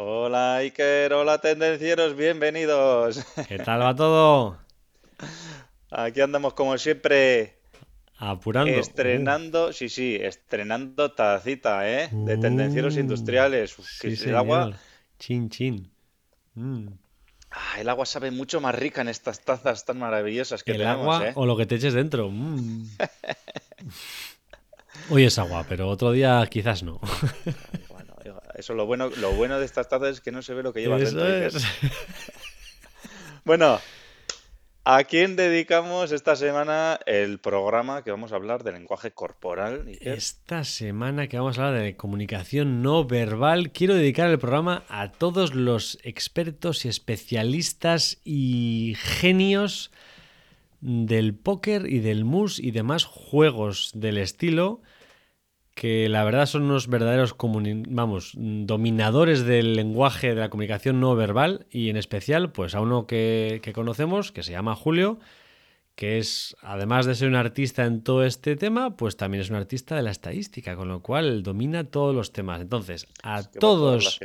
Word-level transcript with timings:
Hola 0.00 0.58
Iker, 0.58 1.12
hola 1.12 1.40
tendencieros, 1.40 2.14
bienvenidos. 2.14 3.18
¿Qué 3.48 3.58
tal 3.58 3.82
va 3.82 3.96
todo? 3.96 4.56
Aquí 5.90 6.20
andamos 6.20 6.54
como 6.54 6.78
siempre 6.78 7.58
Apurando. 8.16 8.70
estrenando, 8.70 9.72
sí, 9.72 9.88
sí, 9.88 10.14
estrenando 10.14 11.10
tacita, 11.14 11.90
¿eh? 11.90 12.10
De 12.12 12.36
tendencieros 12.36 12.94
Uh, 12.94 13.00
industriales. 13.00 13.76
Uf, 13.76 13.88
que 14.00 14.14
Sí, 14.14 14.28
el 14.28 14.36
agua. 14.36 14.72
Chin, 15.18 15.50
chin. 15.50 15.90
Mm. 16.54 16.90
ah, 17.50 17.80
el 17.80 17.88
agua 17.88 18.06
sabe 18.06 18.30
mucho 18.30 18.60
más 18.60 18.76
rica 18.76 19.00
en 19.00 19.08
estas 19.08 19.40
tazas 19.40 19.84
tan 19.84 19.98
maravillosas 19.98 20.62
que 20.62 20.70
El 20.72 20.78
tenemos, 20.78 21.16
agua 21.16 21.28
¿eh? 21.30 21.32
o 21.34 21.44
lo 21.44 21.56
que 21.56 21.66
te 21.66 21.74
eches 21.74 21.94
dentro. 21.94 22.30
Mm. 22.30 22.86
Hoy 25.10 25.24
es 25.24 25.38
agua, 25.40 25.64
pero 25.68 25.88
otro 25.88 26.12
día 26.12 26.46
quizás 26.48 26.84
no. 26.84 27.00
Eso 28.58 28.74
lo 28.74 28.86
bueno, 28.86 29.08
lo 29.20 29.30
bueno 29.34 29.60
de 29.60 29.64
estas 29.64 29.88
tazas 29.88 30.14
es 30.14 30.20
que 30.20 30.32
no 30.32 30.42
se 30.42 30.52
ve 30.52 30.64
lo 30.64 30.72
que 30.72 30.80
llevas 30.80 31.14
dentro, 31.14 31.28
es. 31.28 31.64
Bueno, 33.44 33.78
¿a 34.84 35.04
quién 35.04 35.36
dedicamos 35.36 36.10
esta 36.10 36.34
semana 36.34 36.98
el 37.06 37.38
programa 37.38 38.02
que 38.02 38.10
vamos 38.10 38.32
a 38.32 38.34
hablar 38.34 38.64
de 38.64 38.72
lenguaje 38.72 39.12
corporal, 39.12 39.86
Iker? 39.86 40.12
Esta 40.12 40.64
semana 40.64 41.28
que 41.28 41.38
vamos 41.38 41.56
a 41.58 41.68
hablar 41.68 41.82
de 41.82 41.96
comunicación 41.96 42.82
no 42.82 43.06
verbal, 43.06 43.70
quiero 43.70 43.94
dedicar 43.94 44.28
el 44.28 44.40
programa 44.40 44.82
a 44.88 45.12
todos 45.12 45.54
los 45.54 46.00
expertos 46.02 46.84
y 46.84 46.88
especialistas 46.88 48.18
y 48.24 48.96
genios 48.98 49.92
del 50.80 51.32
póker 51.32 51.86
y 51.86 52.00
del 52.00 52.24
mus 52.24 52.58
y 52.58 52.72
demás 52.72 53.04
juegos 53.04 53.92
del 53.94 54.18
estilo 54.18 54.82
que 55.78 56.08
la 56.08 56.24
verdad 56.24 56.46
son 56.46 56.64
unos 56.64 56.88
verdaderos 56.88 57.36
vamos, 57.88 58.32
dominadores 58.34 59.44
del 59.44 59.76
lenguaje 59.76 60.34
de 60.34 60.40
la 60.40 60.50
comunicación 60.50 60.98
no 60.98 61.14
verbal 61.14 61.68
y 61.70 61.88
en 61.88 61.96
especial 61.96 62.50
pues 62.50 62.74
a 62.74 62.80
uno 62.80 63.06
que, 63.06 63.60
que 63.62 63.72
conocemos 63.72 64.32
que 64.32 64.42
se 64.42 64.50
llama 64.50 64.74
Julio 64.74 65.20
que 65.94 66.18
es, 66.18 66.56
además 66.62 67.06
de 67.06 67.14
ser 67.14 67.28
un 67.28 67.36
artista 67.36 67.84
en 67.84 68.02
todo 68.02 68.24
este 68.24 68.56
tema, 68.56 68.96
pues 68.96 69.16
también 69.16 69.40
es 69.40 69.50
un 69.50 69.56
artista 69.56 69.94
de 69.94 70.02
la 70.02 70.10
estadística, 70.10 70.74
con 70.76 70.88
lo 70.88 71.00
cual 71.00 71.44
domina 71.44 71.84
todos 71.84 72.14
los 72.14 72.32
temas. 72.32 72.60
Entonces, 72.60 73.06
a 73.24 73.42
Que 73.42 73.58
todos, 73.58 74.20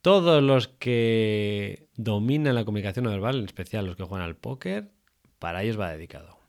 todos 0.00 0.42
los 0.42 0.68
que 0.68 1.88
dominan 1.96 2.54
la 2.54 2.64
comunicación 2.64 3.04
no 3.04 3.10
verbal, 3.10 3.38
en 3.38 3.44
especial 3.44 3.86
los 3.86 3.96
que 3.96 4.04
juegan 4.04 4.26
al 4.26 4.36
póker, 4.36 4.90
para 5.38 5.62
ellos 5.62 5.78
va 5.78 5.92
dedicado. 5.92 6.41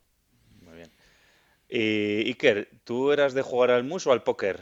Y 1.75 2.27
Iker, 2.27 2.69
¿tú 2.83 3.11
eras 3.11 3.33
de 3.33 3.41
jugar 3.41 3.71
al 3.71 3.83
mus 3.83 4.05
o 4.05 4.11
al 4.11 4.21
póker? 4.21 4.59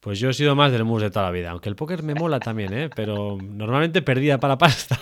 Pues 0.00 0.18
yo 0.18 0.30
he 0.30 0.32
sido 0.32 0.56
más 0.56 0.72
del 0.72 0.84
mus 0.84 1.02
de 1.02 1.10
toda 1.10 1.26
la 1.26 1.30
vida, 1.30 1.50
aunque 1.50 1.68
el 1.68 1.76
póker 1.76 2.02
me 2.02 2.14
mola 2.14 2.40
también, 2.40 2.72
¿eh? 2.72 2.88
pero 2.96 3.36
normalmente 3.36 4.00
perdía 4.00 4.38
para 4.38 4.56
pasta. 4.56 4.98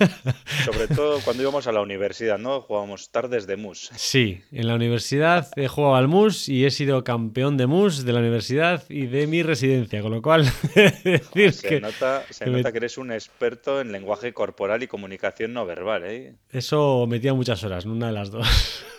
Sobre 0.64 0.88
todo 0.88 1.20
cuando 1.24 1.42
íbamos 1.42 1.66
a 1.66 1.72
la 1.72 1.80
universidad, 1.80 2.38
¿no? 2.38 2.60
Jugábamos 2.62 3.10
tardes 3.10 3.46
de 3.46 3.56
mus. 3.56 3.90
Sí, 3.96 4.42
en 4.52 4.66
la 4.66 4.74
universidad 4.74 5.48
he 5.56 5.68
jugado 5.68 5.96
al 5.96 6.08
MUS 6.08 6.48
y 6.48 6.64
he 6.64 6.70
sido 6.70 7.04
campeón 7.04 7.56
de 7.56 7.66
MUS 7.66 8.04
de 8.04 8.12
la 8.12 8.20
universidad 8.20 8.84
y 8.88 9.06
de 9.06 9.26
mi 9.26 9.42
residencia, 9.42 10.00
con 10.02 10.12
lo 10.12 10.22
cual 10.22 10.44
decir 10.74 11.52
Se 11.52 11.68
que 11.68 11.80
nota, 11.80 12.24
se 12.30 12.44
que 12.44 12.50
me- 12.50 12.56
nota 12.58 12.72
que 12.72 12.78
eres 12.78 12.98
un 12.98 13.12
experto 13.12 13.80
en 13.80 13.92
lenguaje 13.92 14.32
corporal 14.32 14.82
y 14.82 14.86
comunicación 14.86 15.52
no 15.52 15.66
verbal, 15.66 16.04
¿eh? 16.04 16.34
eso 16.50 17.06
metía 17.06 17.34
muchas 17.34 17.62
horas, 17.64 17.84
una 17.84 18.06
de 18.08 18.12
las 18.12 18.30
dos. 18.30 18.46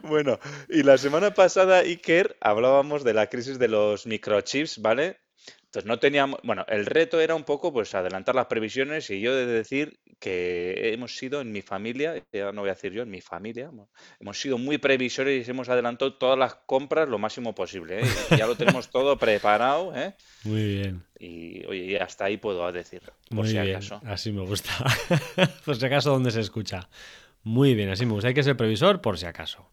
Bueno, 0.04 0.40
y 0.70 0.84
la 0.84 0.98
semana 0.98 1.34
pasada, 1.34 1.80
Iker, 1.80 2.36
hablábamos 2.42 3.04
de 3.04 3.14
la 3.14 3.28
crisis 3.28 3.60
de 3.60 3.68
los 3.70 4.06
microchips, 4.06 4.82
¿vale? 4.82 5.18
Entonces 5.66 5.88
no 5.88 6.00
teníamos, 6.00 6.40
bueno, 6.44 6.66
el 6.68 6.86
reto 6.86 7.22
era 7.22 7.34
un 7.34 7.46
poco 7.46 7.72
pues 7.72 7.96
adelantar 7.96 8.36
las 8.36 8.48
previsiones 8.48 9.10
y 9.10 9.22
yo 9.22 9.32
he 9.32 9.46
de 9.46 9.54
decir 9.54 10.00
que 10.20 10.92
hemos 10.94 11.16
sido 11.16 11.40
en 11.40 11.52
mi 11.54 11.62
familia, 11.62 12.22
ya 12.34 12.52
no 12.52 12.60
voy 12.62 12.70
a 12.70 12.74
decir 12.74 12.92
yo, 12.92 13.04
en 13.04 13.10
mi 13.10 13.22
familia, 13.22 13.72
hemos 14.20 14.40
sido 14.40 14.58
muy 14.58 14.78
previsores 14.80 15.48
y 15.48 15.50
hemos 15.52 15.70
adelantado 15.70 16.14
todas 16.16 16.38
las 16.38 16.56
compras 16.66 17.08
lo 17.08 17.18
máximo 17.20 17.56
posible, 17.56 18.02
¿eh? 18.02 18.06
Ya 18.38 18.48
lo 18.48 18.56
tenemos 18.56 18.90
todo 18.92 19.18
preparado, 19.18 19.96
¿eh? 19.96 20.14
Muy 20.44 20.64
bien, 20.76 21.04
Y 21.18 21.66
oye, 21.66 21.98
hasta 22.02 22.26
ahí 22.26 22.36
puedo 22.36 22.70
decir, 22.72 23.02
por 23.30 23.38
muy 23.38 23.48
si 23.48 23.54
bien, 23.54 23.70
acaso. 23.78 24.02
así 24.06 24.32
me 24.34 24.42
gusta. 24.42 24.72
por 25.66 25.78
si 25.78 25.86
acaso, 25.86 26.12
¿dónde 26.12 26.32
se 26.32 26.42
escucha? 26.42 26.90
Muy 27.44 27.76
bien, 27.76 27.90
así 27.90 28.06
me 28.06 28.12
gusta. 28.12 28.28
Hay 28.28 28.34
que 28.34 28.44
ser 28.44 28.58
previsor 28.58 29.02
por 29.02 29.18
si 29.18 29.26
acaso. 29.26 29.72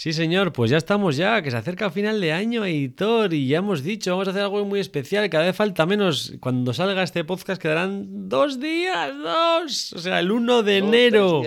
Sí, 0.00 0.14
señor, 0.14 0.54
pues 0.54 0.70
ya 0.70 0.78
estamos 0.78 1.18
ya, 1.18 1.42
que 1.42 1.50
se 1.50 1.58
acerca 1.58 1.84
el 1.84 1.90
final 1.90 2.22
de 2.22 2.32
año, 2.32 2.64
editor, 2.64 3.34
y 3.34 3.48
ya 3.48 3.58
hemos 3.58 3.82
dicho, 3.82 4.12
vamos 4.12 4.28
a 4.28 4.30
hacer 4.30 4.44
algo 4.44 4.64
muy 4.64 4.80
especial, 4.80 5.28
cada 5.28 5.44
vez 5.44 5.54
falta 5.54 5.84
menos. 5.84 6.32
Cuando 6.40 6.72
salga 6.72 7.02
este 7.02 7.22
podcast 7.22 7.60
quedarán 7.60 8.30
dos 8.30 8.58
días, 8.58 9.12
dos, 9.22 9.92
o 9.92 9.98
sea, 9.98 10.20
el 10.20 10.32
1 10.32 10.62
de 10.62 10.80
Dos, 10.80 10.88
enero. 10.88 11.42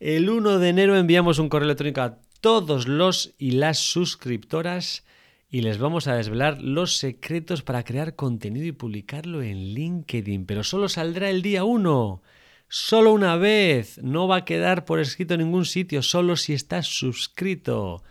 El 0.00 0.28
1 0.28 0.58
de 0.58 0.68
enero 0.68 0.98
enviamos 0.98 1.38
un 1.38 1.48
correo 1.48 1.66
electrónico 1.66 2.00
a 2.00 2.18
todos 2.40 2.88
los 2.88 3.36
y 3.38 3.52
las 3.52 3.78
suscriptoras 3.78 5.04
y 5.48 5.60
les 5.60 5.78
vamos 5.78 6.08
a 6.08 6.16
desvelar 6.16 6.60
los 6.60 6.96
secretos 6.96 7.62
para 7.62 7.84
crear 7.84 8.16
contenido 8.16 8.66
y 8.66 8.72
publicarlo 8.72 9.42
en 9.42 9.58
LinkedIn. 9.58 10.44
Pero 10.44 10.64
solo 10.64 10.88
saldrá 10.88 11.30
el 11.30 11.40
día 11.40 11.62
1. 11.62 12.20
Solo 12.68 13.12
una 13.12 13.36
vez. 13.36 13.98
No 14.02 14.28
va 14.28 14.36
a 14.36 14.44
quedar 14.44 14.84
por 14.84 15.00
escrito 15.00 15.34
en 15.34 15.40
ningún 15.40 15.64
sitio, 15.64 16.02
solo 16.02 16.36
si 16.36 16.52
estás 16.52 16.86
suscrito. 16.86 18.04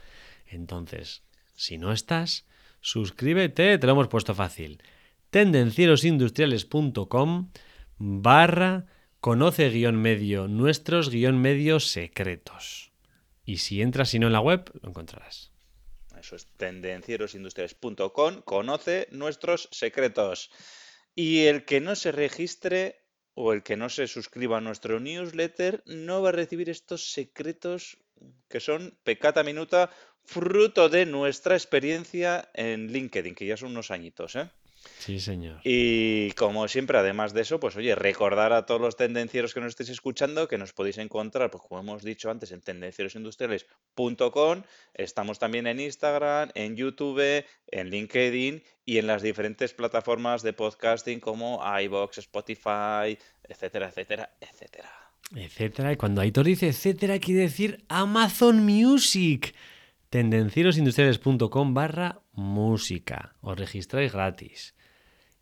Entonces, 0.46 1.24
si 1.56 1.78
no 1.78 1.92
estás, 1.92 2.46
suscríbete, 2.82 3.78
te 3.78 3.86
lo 3.86 3.94
hemos 3.94 4.08
puesto 4.08 4.34
fácil. 4.36 4.82
tendencierosindustriales.com 5.30 7.50
barra 7.98 8.86
conoce 9.20 9.70
guion 9.70 9.98
medio 9.98 10.48
nuestros 10.48 11.10
guion 11.10 11.42
medios 11.42 11.88
secretos. 11.88 12.92
Y 13.44 13.58
si 13.58 13.82
entras 13.82 14.14
y 14.14 14.20
no 14.20 14.28
en 14.28 14.34
la 14.34 14.40
web, 14.40 14.72
lo 14.82 14.90
encontrarás. 14.90 15.52
Eso 16.20 16.36
es 16.36 16.48
tendencierosindustriales.com. 16.58 18.42
Conoce 18.42 19.08
nuestros 19.12 19.70
secretos. 19.72 20.52
Y 21.14 21.46
el 21.46 21.66
que 21.66 21.82
no 21.82 21.96
se 21.96 22.12
registre 22.12 23.05
o 23.36 23.54
el 23.54 23.64
que 23.64 23.78
no 23.78 23.90
se 23.90 24.08
suscriba 24.08 24.58
a 24.58 24.62
nuestro 24.62 25.00
newsletter 25.00 25.84
no 25.86 26.22
va 26.22 26.30
a 26.30 26.32
recibir 26.32 26.70
estos 26.70 27.12
secretos 27.12 27.98
que 28.50 28.60
son 28.60 28.98
pecata 29.04 29.44
minuta, 29.44 29.92
fruto 30.24 30.90
de 30.90 31.06
nuestra 31.06 31.56
experiencia 31.56 32.50
en 32.54 32.92
LinkedIn, 32.92 33.36
que 33.36 33.46
ya 33.46 33.58
son 33.58 33.72
unos 33.72 33.92
añitos, 33.92 34.36
¿eh? 34.36 34.50
Sí, 35.00 35.20
señor. 35.20 35.60
Y 35.64 36.32
como 36.32 36.68
siempre, 36.68 36.98
además 36.98 37.34
de 37.34 37.42
eso, 37.42 37.60
pues 37.60 37.76
oye, 37.76 37.96
recordar 37.96 38.54
a 38.54 38.66
todos 38.66 38.82
los 38.82 38.96
tendencieros 38.96 39.54
que 39.54 39.60
nos 39.60 39.70
estéis 39.70 39.90
escuchando 39.90 40.48
que 40.48 40.58
nos 40.58 40.74
podéis 40.74 40.98
encontrar, 40.98 41.52
pues 41.52 41.64
como 41.68 41.82
hemos 41.82 42.04
dicho 42.04 42.30
antes, 42.30 42.52
en 42.52 42.62
tendencierosindustriales.com. 42.62 44.64
Estamos 44.94 45.40
también 45.40 45.68
en 45.68 45.80
Instagram, 45.80 46.50
en 46.56 46.76
YouTube, 46.76 47.46
en 47.68 47.90
LinkedIn 47.90 48.64
y 48.86 48.98
en 48.98 49.08
las 49.08 49.22
diferentes 49.22 49.74
plataformas 49.74 50.44
de 50.44 50.54
podcasting 50.54 51.20
como 51.20 51.62
iBox, 51.82 52.20
Spotify, 52.20 53.18
etcétera, 53.44 53.90
etcétera, 53.90 54.36
etcétera. 54.40 54.90
Etcétera. 55.36 55.92
Y 55.92 55.98
cuando 55.98 56.22
Aitor 56.22 56.46
dice 56.46 56.68
etcétera, 56.68 57.20
quiere 57.20 57.42
decir 57.42 57.84
Amazon 57.90 58.64
Music. 58.64 59.56
Tendencierosindustriales.com 60.16 61.74
barra 61.74 62.22
música. 62.32 63.36
Os 63.42 63.60
registráis 63.60 64.14
gratis. 64.14 64.74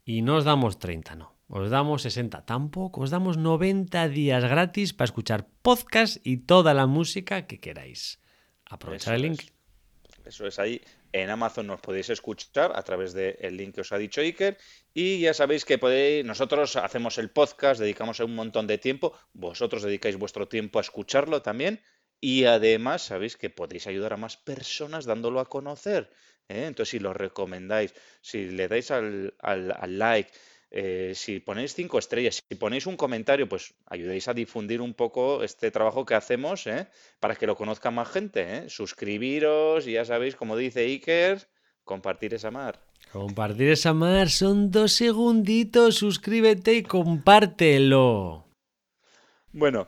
Y 0.04 0.24
no 0.24 0.38
os 0.38 0.46
damos 0.46 0.80
30, 0.80 1.14
no. 1.14 1.38
Os 1.48 1.70
damos 1.70 2.02
60. 2.02 2.42
Tampoco. 2.42 3.02
Os 3.02 3.12
damos 3.12 3.38
90 3.38 4.10
días 4.10 4.42
gratis 4.42 4.94
para 4.94 5.06
escuchar 5.06 5.46
podcast 5.62 6.18
y 6.26 6.38
toda 6.38 6.74
la 6.74 6.88
música 6.88 7.46
que 7.46 7.60
queráis. 7.60 8.18
Aprovechar 8.66 9.14
Eso 9.14 9.16
el 9.16 9.22
link. 9.22 9.42
es. 9.42 9.54
Eso 10.26 10.48
es 10.48 10.58
ahí. 10.58 10.82
En 11.12 11.30
Amazon 11.30 11.68
nos 11.68 11.80
podéis 11.80 12.10
escuchar 12.10 12.72
a 12.74 12.82
través 12.82 13.14
del 13.14 13.56
link 13.56 13.76
que 13.76 13.82
os 13.82 13.92
ha 13.92 14.00
dicho 14.00 14.22
Iker. 14.22 14.58
Y 14.96 15.20
ya 15.20 15.36
sabéis 15.36 15.66
que 15.66 15.78
podéis, 15.78 16.26
nosotros 16.26 16.78
hacemos 16.78 17.20
el 17.20 17.30
podcast, 17.30 17.80
dedicamos 17.80 18.20
un 18.22 18.34
montón 18.34 18.66
de 18.66 18.80
tiempo. 18.80 19.14
Vosotros 19.34 19.84
dedicáis 19.84 20.18
vuestro 20.18 20.48
tiempo 20.48 20.80
a 20.80 20.82
escucharlo 20.82 21.44
también. 21.44 21.80
Y 22.26 22.46
además 22.46 23.02
sabéis 23.02 23.36
que 23.36 23.50
podéis 23.50 23.86
ayudar 23.86 24.14
a 24.14 24.18
más 24.18 24.38
personas 24.38 25.04
dándolo 25.04 25.42
a 25.42 25.50
conocer. 25.50 26.10
¿eh? 26.48 26.68
Entonces, 26.68 26.92
si 26.92 27.00
lo 27.00 27.12
recomendáis, 27.12 27.94
si 28.22 28.46
le 28.58 28.70
dais 28.70 28.92
al, 28.92 29.34
al- 29.40 29.76
al 29.78 30.00
like, 30.00 30.32
eh, 30.72 31.12
si 31.16 31.42
ponéis 31.42 31.76
cinco 31.76 32.00
estrellas, 32.00 32.40
si 32.48 32.56
ponéis 32.56 32.86
un 32.88 32.96
comentario, 32.96 33.50
pues 33.50 33.74
ayudéis 33.88 34.30
a 34.30 34.34
difundir 34.34 34.80
un 34.80 34.94
poco 34.94 35.44
este 35.44 35.70
trabajo 35.70 36.06
que 36.06 36.16
hacemos, 36.16 36.66
¿eh? 36.66 36.88
Para 37.20 37.36
que 37.36 37.46
lo 37.46 37.58
conozca 37.58 37.92
más 37.92 38.08
gente. 38.10 38.70
Suscribiros 38.70 39.86
y 39.86 39.92
ya 39.94 40.06
sabéis, 40.06 40.38
como 40.38 40.56
dice 40.56 40.80
Iker, 40.86 41.46
compartir 41.84 42.34
esa 42.34 42.52
mar. 42.52 42.80
Compartir 43.12 43.68
esa 43.70 43.94
mar 43.94 44.30
son 44.30 44.72
dos 44.72 44.94
segunditos, 44.94 45.96
suscríbete 45.96 46.74
y 46.74 46.84
compártelo. 46.84 48.48
Bueno, 49.52 49.88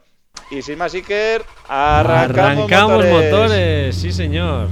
y 0.51 0.61
sin 0.61 0.77
más 0.77 0.93
Iker, 0.93 1.43
arrancamos, 1.67 2.71
arrancamos 2.71 3.05
motores. 3.05 3.95
Sí, 3.95 4.11
señor. 4.11 4.69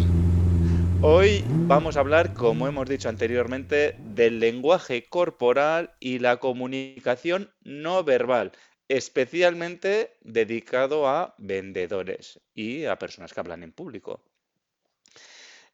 Hoy 1.02 1.44
vamos 1.48 1.98
a 1.98 2.00
hablar, 2.00 2.34
como 2.34 2.68
hemos 2.68 2.88
dicho 2.88 3.10
anteriormente, 3.10 3.96
del 4.00 4.40
lenguaje 4.40 5.04
corporal 5.10 5.92
y 6.00 6.20
la 6.20 6.38
comunicación 6.38 7.52
no 7.62 8.04
verbal, 8.04 8.54
especialmente 8.88 10.16
dedicado 10.22 11.08
a 11.08 11.36
vendedores 11.38 12.40
y 12.54 12.86
a 12.86 12.98
personas 12.98 13.34
que 13.34 13.40
hablan 13.40 13.64
en 13.64 13.74
público. 13.74 14.24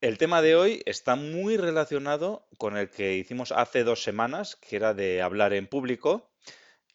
El 0.02 0.18
tema 0.18 0.42
de 0.42 0.56
hoy 0.56 0.82
está 0.86 1.16
muy 1.16 1.58
relacionado 1.58 2.48
con 2.58 2.78
el 2.78 2.90
que 2.90 3.18
hicimos 3.18 3.52
hace 3.52 3.84
dos 3.84 4.02
semanas, 4.02 4.56
que 4.56 4.78
era 4.78 4.94
de 4.94 5.22
hablar 5.22 5.54
en 5.54 5.68
público 5.68 6.32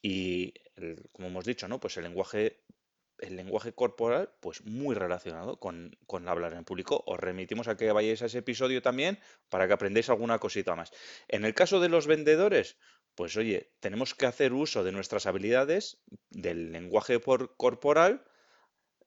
y, 0.00 0.54
como 1.12 1.28
hemos 1.28 1.44
dicho, 1.44 1.68
¿no? 1.68 1.78
Pues 1.78 1.96
el 1.98 2.04
lenguaje 2.04 2.62
el 3.18 3.36
lenguaje 3.36 3.72
corporal, 3.72 4.32
pues 4.40 4.64
muy 4.64 4.94
relacionado 4.94 5.58
con, 5.58 5.96
con, 6.06 6.28
hablar 6.28 6.54
en 6.54 6.64
público. 6.64 7.02
Os 7.06 7.18
remitimos 7.18 7.68
a 7.68 7.76
que 7.76 7.92
vayáis 7.92 8.22
a 8.22 8.26
ese 8.26 8.38
episodio 8.38 8.82
también 8.82 9.18
para 9.48 9.66
que 9.66 9.74
aprendáis 9.74 10.10
alguna 10.10 10.38
cosita 10.38 10.74
más. 10.74 10.90
En 11.28 11.44
el 11.44 11.54
caso 11.54 11.80
de 11.80 11.88
los 11.88 12.06
vendedores, 12.06 12.76
pues 13.14 13.36
oye, 13.36 13.72
tenemos 13.80 14.14
que 14.14 14.26
hacer 14.26 14.52
uso 14.52 14.84
de 14.84 14.92
nuestras 14.92 15.26
habilidades 15.26 16.02
del 16.30 16.72
lenguaje 16.72 17.20
corporal 17.56 18.24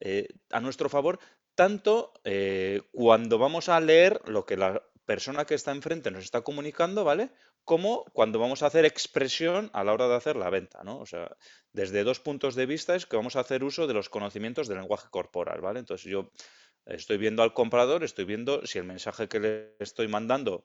eh, 0.00 0.28
a 0.50 0.60
nuestro 0.60 0.88
favor, 0.88 1.18
tanto 1.54 2.14
eh, 2.24 2.82
cuando 2.92 3.38
vamos 3.38 3.68
a 3.68 3.80
leer 3.80 4.20
lo 4.26 4.46
que 4.46 4.56
la 4.56 4.82
persona 5.04 5.44
que 5.44 5.54
está 5.54 5.72
enfrente 5.72 6.10
nos 6.10 6.24
está 6.24 6.42
comunicando, 6.42 7.02
¿vale? 7.04 7.30
Como 7.68 8.06
cuando 8.14 8.38
vamos 8.38 8.62
a 8.62 8.66
hacer 8.68 8.86
expresión 8.86 9.68
a 9.74 9.84
la 9.84 9.92
hora 9.92 10.08
de 10.08 10.14
hacer 10.14 10.36
la 10.36 10.48
venta, 10.48 10.82
¿no? 10.84 11.00
O 11.00 11.04
sea, 11.04 11.36
desde 11.74 12.02
dos 12.02 12.18
puntos 12.18 12.54
de 12.54 12.64
vista 12.64 12.96
es 12.96 13.04
que 13.04 13.16
vamos 13.16 13.36
a 13.36 13.40
hacer 13.40 13.62
uso 13.62 13.86
de 13.86 13.92
los 13.92 14.08
conocimientos 14.08 14.68
del 14.68 14.78
lenguaje 14.78 15.08
corporal, 15.10 15.60
¿vale? 15.60 15.78
Entonces 15.78 16.10
yo 16.10 16.30
estoy 16.86 17.18
viendo 17.18 17.42
al 17.42 17.52
comprador, 17.52 18.04
estoy 18.04 18.24
viendo 18.24 18.66
si 18.66 18.78
el 18.78 18.84
mensaje 18.84 19.28
que 19.28 19.40
le 19.40 19.76
estoy 19.80 20.08
mandando, 20.08 20.64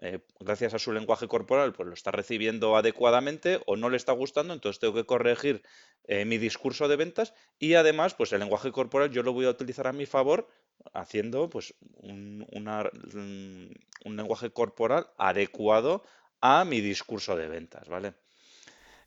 eh, 0.00 0.18
gracias 0.40 0.74
a 0.74 0.80
su 0.80 0.90
lenguaje 0.90 1.28
corporal, 1.28 1.72
pues 1.72 1.86
lo 1.86 1.94
está 1.94 2.10
recibiendo 2.10 2.76
adecuadamente 2.76 3.60
o 3.66 3.76
no 3.76 3.88
le 3.88 3.96
está 3.96 4.10
gustando, 4.10 4.52
entonces 4.52 4.80
tengo 4.80 4.94
que 4.94 5.06
corregir 5.06 5.62
eh, 6.08 6.24
mi 6.24 6.36
discurso 6.36 6.88
de 6.88 6.96
ventas 6.96 7.32
y 7.60 7.74
además, 7.74 8.14
pues 8.14 8.32
el 8.32 8.40
lenguaje 8.40 8.72
corporal 8.72 9.12
yo 9.12 9.22
lo 9.22 9.32
voy 9.32 9.46
a 9.46 9.50
utilizar 9.50 9.86
a 9.86 9.92
mi 9.92 10.06
favor 10.06 10.48
haciendo 10.94 11.48
pues 11.48 11.74
un, 11.98 12.44
un 12.52 14.16
lenguaje 14.16 14.50
corporal 14.50 15.10
adecuado 15.16 16.02
a 16.40 16.64
mi 16.64 16.80
discurso 16.80 17.36
de 17.36 17.48
ventas, 17.48 17.88
¿vale? 17.88 18.14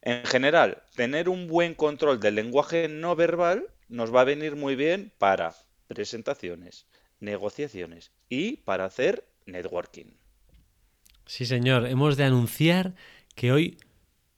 En 0.02 0.26
general, 0.26 0.84
tener 0.96 1.30
un 1.30 1.48
buen 1.48 1.76
control 1.76 2.20
del 2.20 2.36
lenguaje 2.36 2.90
no 2.90 3.16
verbal 3.16 3.68
nos 3.88 4.14
va 4.14 4.22
a 4.22 4.26
venir 4.26 4.56
muy 4.56 4.76
bien 4.76 5.14
para 5.18 5.56
presentaciones, 5.88 6.88
negociaciones 7.20 8.12
y 8.28 8.58
para 8.58 8.86
hacer 8.86 9.26
networking. 9.46 10.18
Sí, 11.26 11.46
señor, 11.46 11.88
hemos 11.88 12.18
de 12.18 12.26
anunciar 12.26 12.96
que 13.36 13.52
hoy 13.52 13.78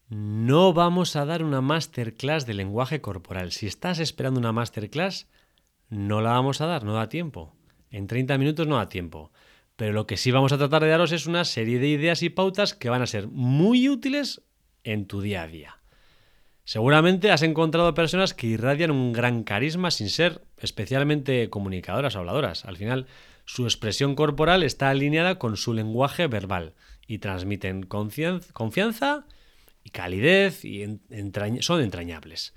no 0.09 0.73
vamos 0.73 1.15
a 1.15 1.25
dar 1.25 1.43
una 1.43 1.61
masterclass 1.61 2.45
de 2.45 2.53
lenguaje 2.53 3.01
corporal. 3.01 3.51
Si 3.51 3.65
estás 3.65 3.99
esperando 3.99 4.39
una 4.39 4.51
masterclass, 4.51 5.27
no 5.89 6.21
la 6.21 6.31
vamos 6.31 6.61
a 6.61 6.67
dar, 6.67 6.83
no 6.83 6.93
da 6.93 7.09
tiempo. 7.09 7.55
En 7.89 8.07
30 8.07 8.37
minutos 8.37 8.67
no 8.67 8.77
da 8.77 8.87
tiempo. 8.87 9.31
Pero 9.75 9.91
lo 9.91 10.07
que 10.07 10.17
sí 10.17 10.31
vamos 10.31 10.53
a 10.53 10.57
tratar 10.57 10.83
de 10.83 10.89
daros 10.89 11.11
es 11.11 11.25
una 11.25 11.43
serie 11.43 11.79
de 11.79 11.87
ideas 11.87 12.23
y 12.23 12.29
pautas 12.29 12.73
que 12.73 12.89
van 12.89 13.01
a 13.01 13.07
ser 13.07 13.27
muy 13.27 13.89
útiles 13.89 14.41
en 14.83 15.05
tu 15.05 15.21
día 15.21 15.43
a 15.43 15.47
día. 15.47 15.77
Seguramente 16.63 17.31
has 17.31 17.43
encontrado 17.43 17.93
personas 17.93 18.33
que 18.33 18.47
irradian 18.47 18.89
un 18.89 19.13
gran 19.13 19.43
carisma 19.43 19.91
sin 19.91 20.09
ser 20.09 20.41
especialmente 20.57 21.49
comunicadoras 21.49 22.15
o 22.15 22.19
habladoras. 22.19 22.65
Al 22.65 22.77
final, 22.77 23.05
su 23.45 23.65
expresión 23.65 24.15
corporal 24.15 24.63
está 24.63 24.89
alineada 24.89 25.37
con 25.37 25.57
su 25.57 25.73
lenguaje 25.73 26.25
verbal 26.25 26.73
y 27.05 27.19
transmiten 27.19 27.83
confianza 27.83 29.27
y 29.83 29.91
calidez 29.91 30.65
y 30.65 30.85
son 31.59 31.81
entrañables. 31.81 32.55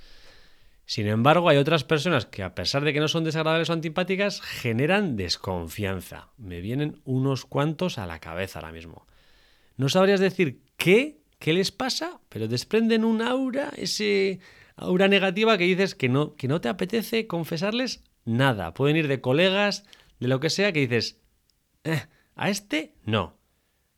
Sin 0.89 1.07
embargo, 1.07 1.49
hay 1.49 1.59
otras 1.59 1.85
personas 1.85 2.27
que, 2.27 2.43
a 2.43 2.57
pesar 2.57 2.83
de 2.83 2.93
que 2.93 2.99
no 2.99 3.07
son 3.07 3.23
desagradables 3.23 3.71
o 3.71 3.75
antipáticas, 3.75 4.41
generan 4.41 5.17
desconfianza. 5.17 6.31
Me 6.37 6.61
vienen 6.61 7.01
unos 7.05 7.45
cuantos 7.45 7.99
a 7.99 8.07
la 8.07 8.19
cabeza 8.19 8.59
ahora 8.59 8.73
mismo. 8.73 9.07
¿No 9.77 9.89
sabrías 9.89 10.19
decir 10.19 10.63
qué 10.77 11.19
¿Qué 11.39 11.53
les 11.53 11.71
pasa? 11.71 12.21
Pero 12.29 12.49
desprenden 12.49 13.05
un 13.05 13.23
aura, 13.23 13.71
ese 13.77 14.41
aura 14.77 15.09
negativa 15.09 15.57
que 15.57 15.65
dices 15.65 15.95
que 15.95 16.09
no, 16.09 16.35
que 16.35 16.49
no 16.49 16.61
te 16.61 16.69
apetece 16.69 17.27
confesarles 17.27 18.03
nada. 18.25 18.75
Pueden 18.75 18.97
ir 18.97 19.09
de 19.09 19.21
colegas, 19.21 19.85
de 20.19 20.29
lo 20.29 20.41
que 20.41 20.51
sea, 20.51 20.73
que 20.73 20.81
dices, 20.81 21.21
eh, 21.85 22.07
a 22.35 22.51
este 22.51 22.95
no. 23.05 23.37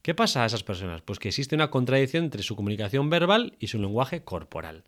¿Qué 0.03 0.15
pasa 0.15 0.43
a 0.43 0.47
esas 0.47 0.63
personas? 0.63 1.03
Pues 1.03 1.19
que 1.19 1.29
existe 1.29 1.55
una 1.55 1.71
contradicción 1.71 2.25
entre 2.25 2.43
su 2.43 2.57
comunicación 2.57 3.11
verbal 3.11 3.57
y 3.59 3.69
su 3.69 3.79
lenguaje 3.79 4.23
corporal. 4.23 4.85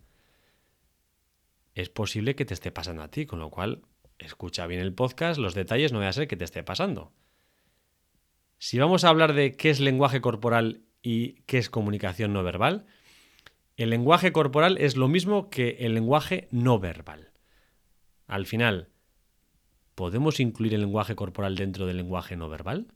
Es 1.73 1.89
posible 1.89 2.35
que 2.35 2.45
te 2.45 2.53
esté 2.53 2.71
pasando 2.71 3.03
a 3.03 3.09
ti, 3.09 3.25
con 3.25 3.39
lo 3.39 3.49
cual 3.49 3.83
escucha 4.19 4.67
bien 4.67 4.81
el 4.81 4.93
podcast, 4.93 5.39
los 5.39 5.55
detalles 5.55 5.91
no 5.91 5.99
voy 5.99 6.07
a 6.07 6.13
ser 6.13 6.27
que 6.27 6.37
te 6.37 6.45
esté 6.45 6.63
pasando. 6.63 7.11
Si 8.57 8.77
vamos 8.79 9.03
a 9.03 9.09
hablar 9.09 9.33
de 9.33 9.57
qué 9.57 9.69
es 9.69 9.79
lenguaje 9.79 10.21
corporal 10.21 10.83
y 11.03 11.41
qué 11.43 11.59
es 11.59 11.69
comunicación 11.69 12.33
no 12.33 12.41
verbal. 12.41 12.87
El 13.75 13.89
lenguaje 13.89 14.31
corporal 14.31 14.77
es 14.77 14.95
lo 14.95 15.07
mismo 15.07 15.49
que 15.49 15.77
el 15.81 15.93
lenguaje 15.93 16.47
no 16.51 16.79
verbal. 16.79 17.31
Al 18.25 18.45
final, 18.45 18.89
¿podemos 19.93 20.39
incluir 20.39 20.73
el 20.73 20.81
lenguaje 20.81 21.15
corporal 21.15 21.55
dentro 21.55 21.85
del 21.85 21.97
lenguaje 21.97 22.37
no 22.37 22.49
verbal? 22.49 22.87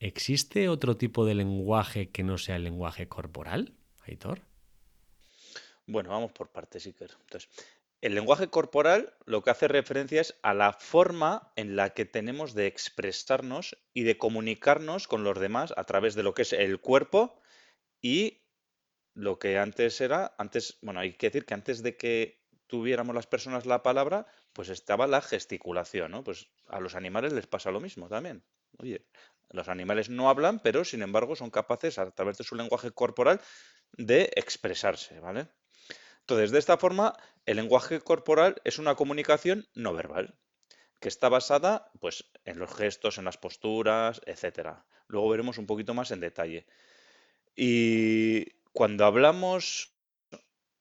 ¿Existe 0.00 0.68
otro 0.68 0.96
tipo 0.96 1.24
de 1.24 1.34
lenguaje 1.34 2.10
que 2.10 2.24
no 2.24 2.38
sea 2.38 2.56
el 2.56 2.64
lenguaje 2.64 3.08
corporal, 3.08 3.74
Aitor? 4.02 4.40
Bueno, 5.86 6.10
vamos 6.10 6.32
por 6.32 6.48
partes, 6.50 6.86
Iker. 6.86 7.10
Entonces, 7.20 7.50
el 8.00 8.14
lenguaje 8.14 8.48
corporal 8.48 9.14
lo 9.26 9.42
que 9.42 9.50
hace 9.50 9.68
referencia 9.68 10.20
es 10.20 10.38
a 10.42 10.54
la 10.54 10.72
forma 10.72 11.52
en 11.56 11.76
la 11.76 11.90
que 11.90 12.04
tenemos 12.04 12.54
de 12.54 12.66
expresarnos 12.66 13.76
y 13.92 14.04
de 14.04 14.18
comunicarnos 14.18 15.08
con 15.08 15.24
los 15.24 15.38
demás 15.40 15.74
a 15.76 15.84
través 15.84 16.14
de 16.14 16.22
lo 16.22 16.34
que 16.34 16.42
es 16.42 16.52
el 16.52 16.80
cuerpo 16.80 17.40
y 18.02 18.44
lo 19.14 19.38
que 19.38 19.58
antes 19.58 20.00
era, 20.00 20.34
antes, 20.38 20.78
bueno, 20.82 21.00
hay 21.00 21.14
que 21.16 21.28
decir 21.28 21.46
que 21.46 21.54
antes 21.54 21.82
de 21.82 21.96
que 21.96 22.44
tuviéramos 22.66 23.14
las 23.14 23.26
personas 23.26 23.66
la 23.66 23.82
palabra, 23.82 24.26
pues 24.52 24.68
estaba 24.68 25.06
la 25.06 25.22
gesticulación, 25.22 26.12
¿no? 26.12 26.24
Pues 26.24 26.48
a 26.68 26.80
los 26.80 26.94
animales 26.94 27.32
les 27.32 27.46
pasa 27.46 27.70
lo 27.70 27.80
mismo 27.80 28.08
también. 28.08 28.44
Oye, 28.78 29.08
los 29.50 29.68
animales 29.68 30.10
no 30.10 30.30
hablan, 30.30 30.60
pero 30.60 30.84
sin 30.84 31.02
embargo 31.02 31.36
son 31.36 31.50
capaces 31.50 31.98
a 31.98 32.10
través 32.12 32.38
de 32.38 32.44
su 32.44 32.54
lenguaje 32.54 32.92
corporal 32.92 33.40
de 33.92 34.30
expresarse, 34.36 35.20
¿vale? 35.20 35.48
Entonces, 36.28 36.50
de 36.50 36.58
esta 36.58 36.76
forma, 36.76 37.16
el 37.46 37.56
lenguaje 37.56 38.02
corporal 38.02 38.60
es 38.64 38.78
una 38.78 38.96
comunicación 38.96 39.66
no 39.74 39.94
verbal, 39.94 40.34
que 41.00 41.08
está 41.08 41.30
basada 41.30 41.90
pues, 42.00 42.30
en 42.44 42.58
los 42.58 42.70
gestos, 42.70 43.16
en 43.16 43.24
las 43.24 43.38
posturas, 43.38 44.20
etc. 44.26 44.84
Luego 45.06 45.30
veremos 45.30 45.56
un 45.56 45.64
poquito 45.64 45.94
más 45.94 46.10
en 46.10 46.20
detalle. 46.20 46.66
Y 47.56 48.44
cuando 48.74 49.06
hablamos, 49.06 49.94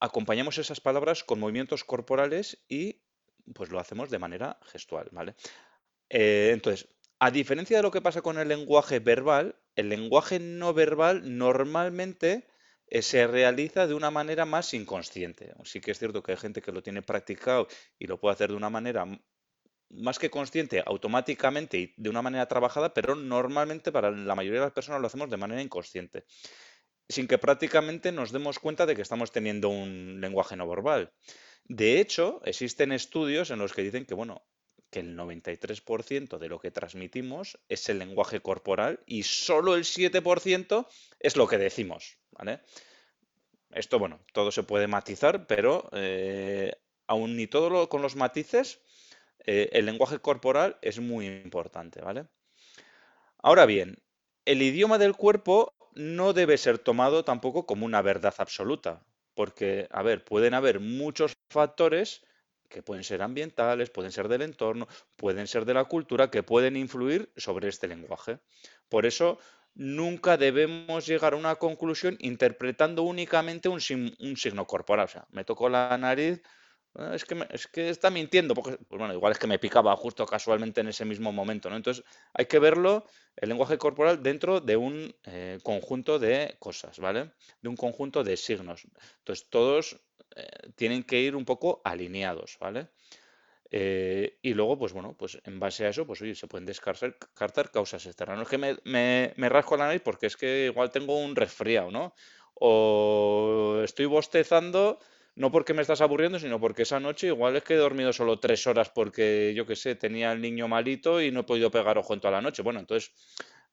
acompañamos 0.01 0.58
esas 0.58 0.82
palabras 0.82 1.24
con 1.24 1.39
movimientos 1.39 1.86
corporales 1.86 2.62
y 2.68 3.00
pues 3.56 3.70
lo 3.70 3.80
hacemos 3.80 4.10
de 4.10 4.20
manera 4.20 4.60
gestual, 4.63 5.08
¿vale? 5.13 5.34
Eh, 6.10 6.50
entonces, 6.51 6.89
a 7.20 7.32
diferencia 7.32 7.77
de 7.77 7.84
lo 7.84 7.92
que 7.92 8.01
pasa 8.01 8.22
con 8.22 8.38
el 8.38 8.50
lenguaje 8.50 9.00
verbal, 9.00 9.56
el 9.77 9.88
lenguaje 9.88 10.39
no 10.39 10.74
verbal 10.74 11.38
normalmente 11.38 12.50
eh, 12.89 13.01
se 13.01 13.27
realiza 13.27 13.88
de 13.88 13.94
una 13.94 14.12
manera 14.12 14.46
más 14.46 14.74
inconsciente. 14.74 15.53
Sí 15.63 15.82
que 15.82 15.91
es 15.91 16.00
cierto 16.00 16.24
que 16.24 16.32
hay 16.32 16.38
gente 16.38 16.62
que 16.62 16.72
lo 16.72 16.82
tiene 16.82 17.01
practicado 17.01 17.67
y 18.00 18.08
lo 18.08 18.20
puede 18.20 18.34
hacer 18.34 18.50
de 18.50 18.56
una 18.56 18.70
manera 18.70 19.06
más 19.89 20.20
que 20.20 20.29
consciente, 20.29 20.84
automáticamente 20.86 21.77
y 21.77 21.94
de 21.98 22.10
una 22.10 22.22
manera 22.22 22.48
trabajada, 22.48 22.94
pero 22.94 23.15
normalmente 23.15 23.91
para 23.91 24.12
la 24.12 24.36
mayoría 24.36 24.60
de 24.60 24.65
las 24.65 24.74
personas 24.74 25.01
lo 25.01 25.08
hacemos 25.08 25.29
de 25.29 25.38
manera 25.38 25.62
inconsciente, 25.62 26.25
sin 27.08 27.27
que 27.27 27.38
prácticamente 27.38 28.12
nos 28.12 28.32
demos 28.32 28.60
cuenta 28.60 28.86
de 28.86 28.96
que 28.96 29.01
estamos 29.01 29.32
teniendo 29.32 29.70
un 29.70 30.20
lenguaje 30.20 30.56
no 30.56 30.67
verbal. 30.67 31.13
De 31.65 32.00
hecho, 32.00 32.41
existen 32.46 32.91
estudios 32.91 33.51
en 33.51 33.60
los 33.60 33.74
que 33.74 33.84
dicen 33.84 34.06
que, 34.06 34.13
bueno, 34.13 34.46
que 34.89 35.00
el 35.00 35.17
93% 35.17 36.38
de 36.38 36.50
lo 36.50 36.60
que 36.60 36.72
transmitimos 36.72 37.60
es 37.67 37.89
el 37.89 38.00
lenguaje 38.00 38.39
corporal 38.41 39.00
y 39.06 39.24
solo 39.24 39.75
el 39.75 39.84
7% 39.84 40.88
es 41.20 41.36
lo 41.36 41.48
que 41.48 41.58
decimos. 41.58 42.17
esto, 43.72 44.00
bueno, 44.00 44.20
todo 44.34 44.51
se 44.51 44.63
puede 44.63 44.88
matizar, 44.88 45.48
pero 45.48 45.89
eh, 45.91 46.74
aún 47.08 47.36
ni 47.36 47.48
todo 47.48 47.89
con 47.89 48.01
los 48.01 48.15
matices, 48.15 48.82
eh, 49.46 49.70
el 49.74 49.86
lenguaje 49.86 50.20
corporal 50.20 50.77
es 50.82 51.00
muy 51.00 51.27
importante, 51.27 52.01
¿vale? 52.01 52.27
Ahora 53.39 53.65
bien, 53.65 53.98
el 54.46 54.62
idioma 54.62 54.98
del 54.98 55.15
cuerpo 55.15 55.74
no 55.94 56.34
debe 56.34 56.58
ser 56.58 56.79
tomado 56.79 57.24
tampoco 57.24 57.65
como 57.65 57.86
una 57.86 58.01
verdad 58.01 58.36
absoluta, 58.38 59.06
porque, 59.34 59.88
a 59.91 60.01
ver, 60.01 60.24
pueden 60.24 60.53
haber 60.53 60.79
muchos 60.79 61.34
factores 61.50 62.24
que 62.67 62.83
pueden 62.83 63.03
ser 63.03 63.21
ambientales, 63.21 63.89
pueden 63.89 64.12
ser 64.12 64.27
del 64.27 64.41
entorno, 64.41 64.88
pueden 65.15 65.47
ser 65.47 65.65
de 65.65 65.74
la 65.74 65.86
cultura, 65.86 66.29
que 66.29 66.43
pueden 66.43 66.75
influir 66.75 67.31
sobre 67.38 67.67
este 67.67 67.88
lenguaje. 67.88 68.39
Por 68.89 69.05
eso, 69.05 69.39
nunca 69.77 70.38
debemos 70.38 71.05
llegar 71.05 71.33
a 71.33 71.38
una 71.38 71.55
conclusión 71.55 72.17
interpretando 72.19 73.03
únicamente 73.03 73.69
un, 73.69 73.79
signo 73.79 74.65
corporal. 74.65 75.05
O 75.05 75.09
sea, 75.09 75.27
me 75.31 75.43
tocó 75.43 75.69
la 75.69 75.95
nariz, 75.97 76.41
es 77.13 77.25
que, 77.25 77.47
es 77.51 77.67
que 77.67 77.89
está 77.89 78.09
mintiendo, 78.09 78.55
porque, 78.55 78.77
pues 78.88 78.97
bueno, 78.97 79.13
igual 79.13 79.31
es 79.31 79.39
que 79.39 79.45
me 79.45 79.59
picaba 79.59 79.95
justo 79.95 80.25
casualmente 80.25 80.81
en 80.81 80.88
ese 80.88 81.05
mismo 81.05 81.31
momento, 81.31 81.69
¿no? 81.69 81.75
Entonces, 81.75 82.03
hay 82.33 82.47
que 82.47 82.57
verlo, 82.57 83.05
el 83.36 83.50
lenguaje 83.50 83.77
corporal, 83.77 84.24
dentro 84.24 84.62
de 84.62 84.77
un 84.77 85.15
eh, 85.25 85.59
conjunto 85.62 86.17
de 86.17 86.55
cosas, 86.59 86.97
¿vale? 86.97 87.31
De 87.62 87.69
un 87.69 87.75
conjunto 87.75 88.24
de 88.24 88.36
signos. 88.36 88.88
Entonces, 89.19 89.47
todos 89.50 90.01
eh, 90.36 90.72
tienen 90.75 91.03
que 91.03 91.22
ir 91.22 91.36
un 91.36 91.46
poco 91.46 91.81
alineados, 91.84 92.57
¿vale? 92.60 92.89
Eh, 93.69 94.38
y 94.41 94.53
luego, 94.53 94.77
pues 94.77 94.93
bueno, 94.93 95.15
pues 95.17 95.39
en 95.43 95.60
base 95.60 95.86
a 95.86 95.89
eso, 95.89 96.05
pues 96.05 96.22
oye, 96.22 96.36
se 96.36 96.48
pueden 96.48 96.65
descartar 96.65 97.72
causas 97.72 98.05
externas. 98.05 98.38
No 98.38 98.43
es 98.43 98.50
que 98.50 98.57
me, 98.57 99.50
rasco 99.50 99.75
la 99.77 99.88
nariz 99.88 100.01
porque 100.03 100.27
es 100.27 100.38
que 100.38 100.65
igual 100.67 100.91
tengo 100.91 101.17
un 101.17 101.36
resfriado, 101.36 101.91
¿no? 101.91 102.13
O 102.55 103.81
estoy 103.84 104.05
bostezando, 104.05 105.00
no 105.36 105.51
porque 105.51 105.74
me 105.74 105.81
estás 105.81 106.01
aburriendo, 106.01 106.39
sino 106.39 106.60
porque 106.60 106.84
esa 106.84 107.00
noche 107.00 107.27
igual 107.27 107.55
es 107.57 107.63
que 107.63 107.74
he 107.74 107.77
dormido 107.77 108.13
solo 108.13 108.39
tres 108.39 108.65
horas 108.67 108.89
porque, 108.89 109.53
yo 109.55 109.65
qué 109.65 109.75
sé, 109.75 109.96
tenía 109.96 110.31
el 110.31 110.41
niño 110.41 110.67
malito 110.67 111.22
y 111.22 111.31
no 111.31 111.41
he 111.41 111.43
podido 111.43 111.69
pegar 111.69 111.98
ojo 111.98 112.13
en 112.13 112.22
toda 112.22 112.31
la 112.31 112.41
noche. 112.41 112.63
Bueno, 112.63 112.79
entonces 112.79 113.12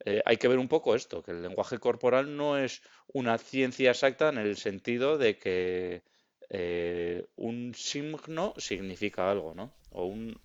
eh, 0.05 0.23
hay 0.25 0.37
que 0.37 0.49
ver 0.49 0.59
un 0.59 0.69
poco 0.69 0.95
esto, 0.95 1.23
que 1.23 1.31
el 1.31 1.43
lenguaje 1.43 1.79
corporal 1.79 2.37
no 2.37 2.59
es 2.59 2.83
una 3.13 3.39
ciencia 3.39 3.91
exacta 3.91 4.29
en 4.29 4.39
el 4.39 4.57
sentido 4.57 5.19
de 5.19 5.39
que 5.39 6.03
eh, 6.51 7.27
un 7.37 7.75
signo 7.75 8.55
significa 8.57 9.31
algo, 9.31 9.55
¿no? 9.55 9.73
O 9.91 10.07
un, 10.07 10.39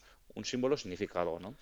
símbolo 0.44 0.78
significa 0.78 1.22
algo, 1.22 1.40
¿no? 1.40 1.56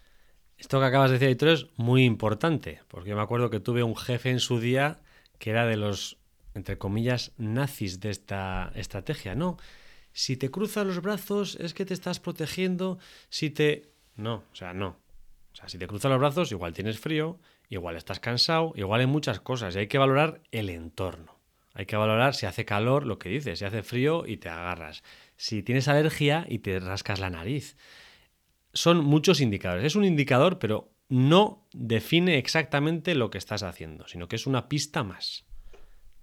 Esto 0.57 0.79
que 0.79 0.85
acabas 0.85 1.11
de 1.11 1.19
decir, 1.19 1.47
es 1.47 1.67
muy 1.77 2.03
importante, 2.03 2.81
porque 2.87 3.09
yo 3.09 3.15
me 3.15 3.21
acuerdo 3.21 3.49
que 3.49 3.59
tuve 3.59 3.83
un 3.83 3.95
jefe 3.95 4.29
en 4.29 4.39
su 4.39 4.59
día 4.59 4.99
que 5.39 5.51
era 5.51 5.65
de 5.65 5.77
los, 5.77 6.17
entre 6.55 6.77
comillas, 6.77 7.31
nazis 7.37 7.99
de 7.99 8.09
esta 8.09 8.71
estrategia. 8.75 9.35
No, 9.35 9.57
si 10.13 10.35
te 10.35 10.49
cruzas 10.49 10.85
los 10.85 11.01
brazos 11.01 11.55
es 11.59 11.73
que 11.73 11.85
te 11.85 11.93
estás 11.93 12.19
protegiendo, 12.19 12.97
si 13.29 13.51
te... 13.51 13.91
No, 14.15 14.43
o 14.51 14.55
sea, 14.55 14.73
no. 14.73 14.97
O 15.53 15.55
sea, 15.55 15.69
si 15.69 15.77
te 15.77 15.87
cruzas 15.87 16.09
los 16.11 16.19
brazos, 16.19 16.51
igual 16.51 16.73
tienes 16.73 16.99
frío, 16.99 17.39
igual 17.69 17.95
estás 17.95 18.19
cansado, 18.19 18.73
igual 18.75 19.01
hay 19.01 19.07
muchas 19.07 19.39
cosas 19.39 19.75
y 19.75 19.79
hay 19.79 19.87
que 19.87 19.97
valorar 19.97 20.41
el 20.51 20.69
entorno. 20.69 21.36
Hay 21.77 21.85
que 21.85 21.95
valorar 21.95 22.33
si 22.33 22.47
hace 22.47 22.65
calor, 22.65 23.05
lo 23.05 23.19
que 23.19 23.29
dices, 23.29 23.59
si 23.59 23.65
hace 23.65 23.83
frío 23.83 24.25
y 24.25 24.37
te 24.37 24.49
agarras. 24.49 25.03
Si 25.35 25.61
tienes 25.61 25.87
alergia 25.87 26.43
y 26.49 26.57
te 26.57 26.79
rascas 26.79 27.19
la 27.19 27.29
nariz. 27.29 27.77
Son 28.73 29.05
muchos 29.05 29.41
indicadores. 29.41 29.85
Es 29.85 29.95
un 29.95 30.03
indicador, 30.03 30.57
pero 30.57 30.89
no 31.07 31.67
define 31.73 32.39
exactamente 32.39 33.13
lo 33.13 33.29
que 33.29 33.37
estás 33.37 33.61
haciendo, 33.61 34.07
sino 34.07 34.27
que 34.27 34.37
es 34.37 34.47
una 34.47 34.69
pista 34.69 35.03
más. 35.03 35.45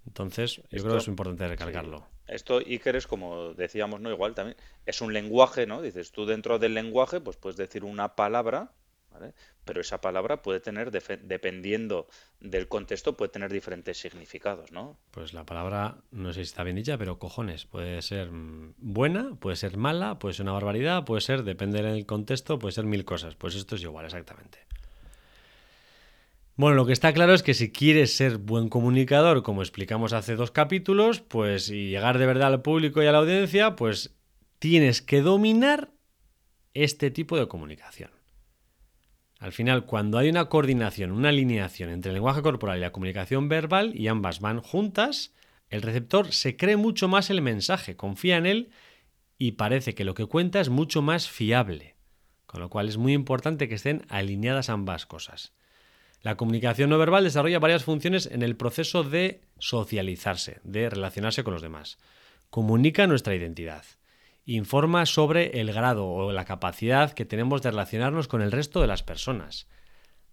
Entonces, 0.04 0.61
yo 0.73 0.82
creo 0.82 0.94
que 0.94 0.99
es 0.99 1.06
importante 1.06 1.46
recalcarlo. 1.46 2.04
Esto, 2.26 2.58
Iker, 2.58 2.96
es 2.96 3.06
como 3.06 3.54
decíamos, 3.54 4.00
¿no? 4.00 4.11
Igual 4.11 4.34
también, 4.34 4.56
es 4.87 5.00
un 5.02 5.12
lenguaje, 5.12 5.68
¿no? 5.68 5.82
Dices, 5.82 6.11
tú 6.11 6.26
dentro 6.26 6.58
del 6.58 6.75
lenguaje, 6.75 7.20
pues 7.20 7.37
puedes 7.37 7.56
decir 7.56 7.84
una 7.84 8.16
palabra 8.16 8.73
pero 9.64 9.80
esa 9.80 10.00
palabra 10.00 10.42
puede 10.42 10.61
tener, 10.61 10.90
dependiendo 10.90 12.06
del 12.40 12.68
contexto, 12.68 13.16
puede 13.16 13.30
tener 13.33 13.52
diferentes 13.52 13.99
significados, 13.99 14.73
¿no? 14.73 14.99
Pues 15.11 15.33
la 15.33 15.44
palabra, 15.44 15.99
no 16.11 16.33
sé 16.33 16.40
si 16.40 16.49
está 16.49 16.64
bien 16.64 16.76
dicha, 16.76 16.99
pero 16.99 17.18
cojones, 17.18 17.64
puede 17.64 18.02
ser 18.02 18.30
mm, 18.30 18.75
buena, 18.78 19.37
puede 19.37 19.56
ser 19.56 19.76
mala, 19.76 20.18
puede 20.18 20.35
ser 20.35 20.44
una 20.44 20.52
barbaridad, 20.52 21.04
puede 21.04 21.21
ser, 21.21 21.44
depende 21.44 21.83
del 21.83 22.06
contexto, 22.06 22.59
puede 22.59 22.73
ser 22.73 22.85
mil 22.85 23.04
cosas. 23.04 23.35
Pues 23.35 23.54
esto 23.54 23.76
es 23.76 23.83
igual, 23.83 24.04
exactamente. 24.04 24.59
Bueno, 26.56 26.76
lo 26.76 26.87
que 26.87 26.92
está 26.92 27.12
claro 27.12 27.35
es 27.35 27.42
que 27.42 27.52
si 27.52 27.73
quieres 27.73 28.16
ser 28.16 28.38
buen 28.38 28.68
comunicador, 28.68 29.42
como 29.42 29.62
explicamos 29.62 30.12
hace 30.12 30.37
dos 30.37 30.52
capítulos, 30.52 31.21
pues 31.21 31.68
y 31.68 31.88
llegar 31.88 32.18
de 32.18 32.26
verdad 32.26 32.52
al 32.52 32.62
público 32.62 33.02
y 33.02 33.06
a 33.06 33.12
la 33.12 33.18
audiencia, 33.18 33.75
pues 33.75 34.14
tienes 34.61 35.02
que 35.02 35.21
dominar 35.21 35.90
este 36.73 37.11
tipo 37.11 37.37
de 37.37 37.49
comunicación. 37.49 38.11
Al 39.45 39.53
final, 39.53 39.85
cuando 39.85 40.17
hay 40.17 40.31
una 40.31 40.47
coordinación, 40.47 41.13
una 41.13 41.29
alineación 41.29 41.91
entre 41.91 42.09
el 42.09 42.15
lenguaje 42.15 42.41
corporal 42.41 42.79
y 42.79 42.81
la 42.81 42.93
comunicación 42.93 43.51
verbal, 43.51 43.93
y 43.95 44.09
ambas 44.09 44.41
van 44.41 44.63
juntas, 44.63 45.35
el 45.69 45.83
receptor 45.83 46.33
se 46.33 46.57
cree 46.57 46.79
mucho 46.79 47.09
más 47.09 47.29
el 47.29 47.43
mensaje, 47.43 47.95
confía 47.95 48.39
en 48.39 48.47
él 48.47 48.71
y 49.37 49.53
parece 49.53 49.95
que 49.95 50.07
lo 50.07 50.15
que 50.15 50.25
cuenta 50.25 50.63
es 50.63 50.71
mucho 50.71 51.03
más 51.03 51.29
fiable. 51.29 51.95
Con 52.47 52.63
lo 52.63 52.71
cual 52.71 52.89
es 52.89 52.97
muy 52.97 53.13
importante 53.13 53.69
que 53.69 53.75
estén 53.75 54.07
alineadas 54.09 54.71
ambas 54.71 55.05
cosas. 55.05 55.53
La 56.23 56.39
comunicación 56.39 56.89
no 56.89 56.97
verbal 56.97 57.25
desarrolla 57.25 57.59
varias 57.59 57.85
funciones 57.85 58.25
en 58.33 58.43
el 58.43 58.57
proceso 58.57 59.05
de 59.05 59.43
socializarse, 59.59 60.61
de 60.65 60.89
relacionarse 60.89 61.45
con 61.45 61.53
los 61.53 61.61
demás. 61.61 61.99
Comunica 62.49 63.07
nuestra 63.07 63.35
identidad 63.35 63.85
informa 64.47 65.07
sobre 65.07 65.61
el 65.61 65.73
grado 65.73 66.07
o 66.07 66.33
la 66.33 66.45
capacidad 66.45 67.13
que 67.13 67.25
tenemos 67.25 67.63
de 67.63 67.71
relacionarnos 67.71 68.29
con 68.29 68.43
el 68.43 68.53
resto 68.53 68.81
de 68.81 68.87
las 68.87 69.03
personas. 69.03 69.69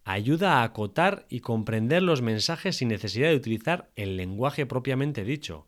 Ayuda 0.03 0.57
a 0.57 0.63
acotar 0.63 1.25
y 1.29 1.41
comprender 1.41 2.01
los 2.01 2.21
mensajes 2.21 2.77
sin 2.77 2.89
necesidad 2.89 3.29
de 3.29 3.35
utilizar 3.35 3.91
el 3.95 4.17
lenguaje 4.17 4.65
propiamente 4.65 5.23
dicho. 5.23 5.67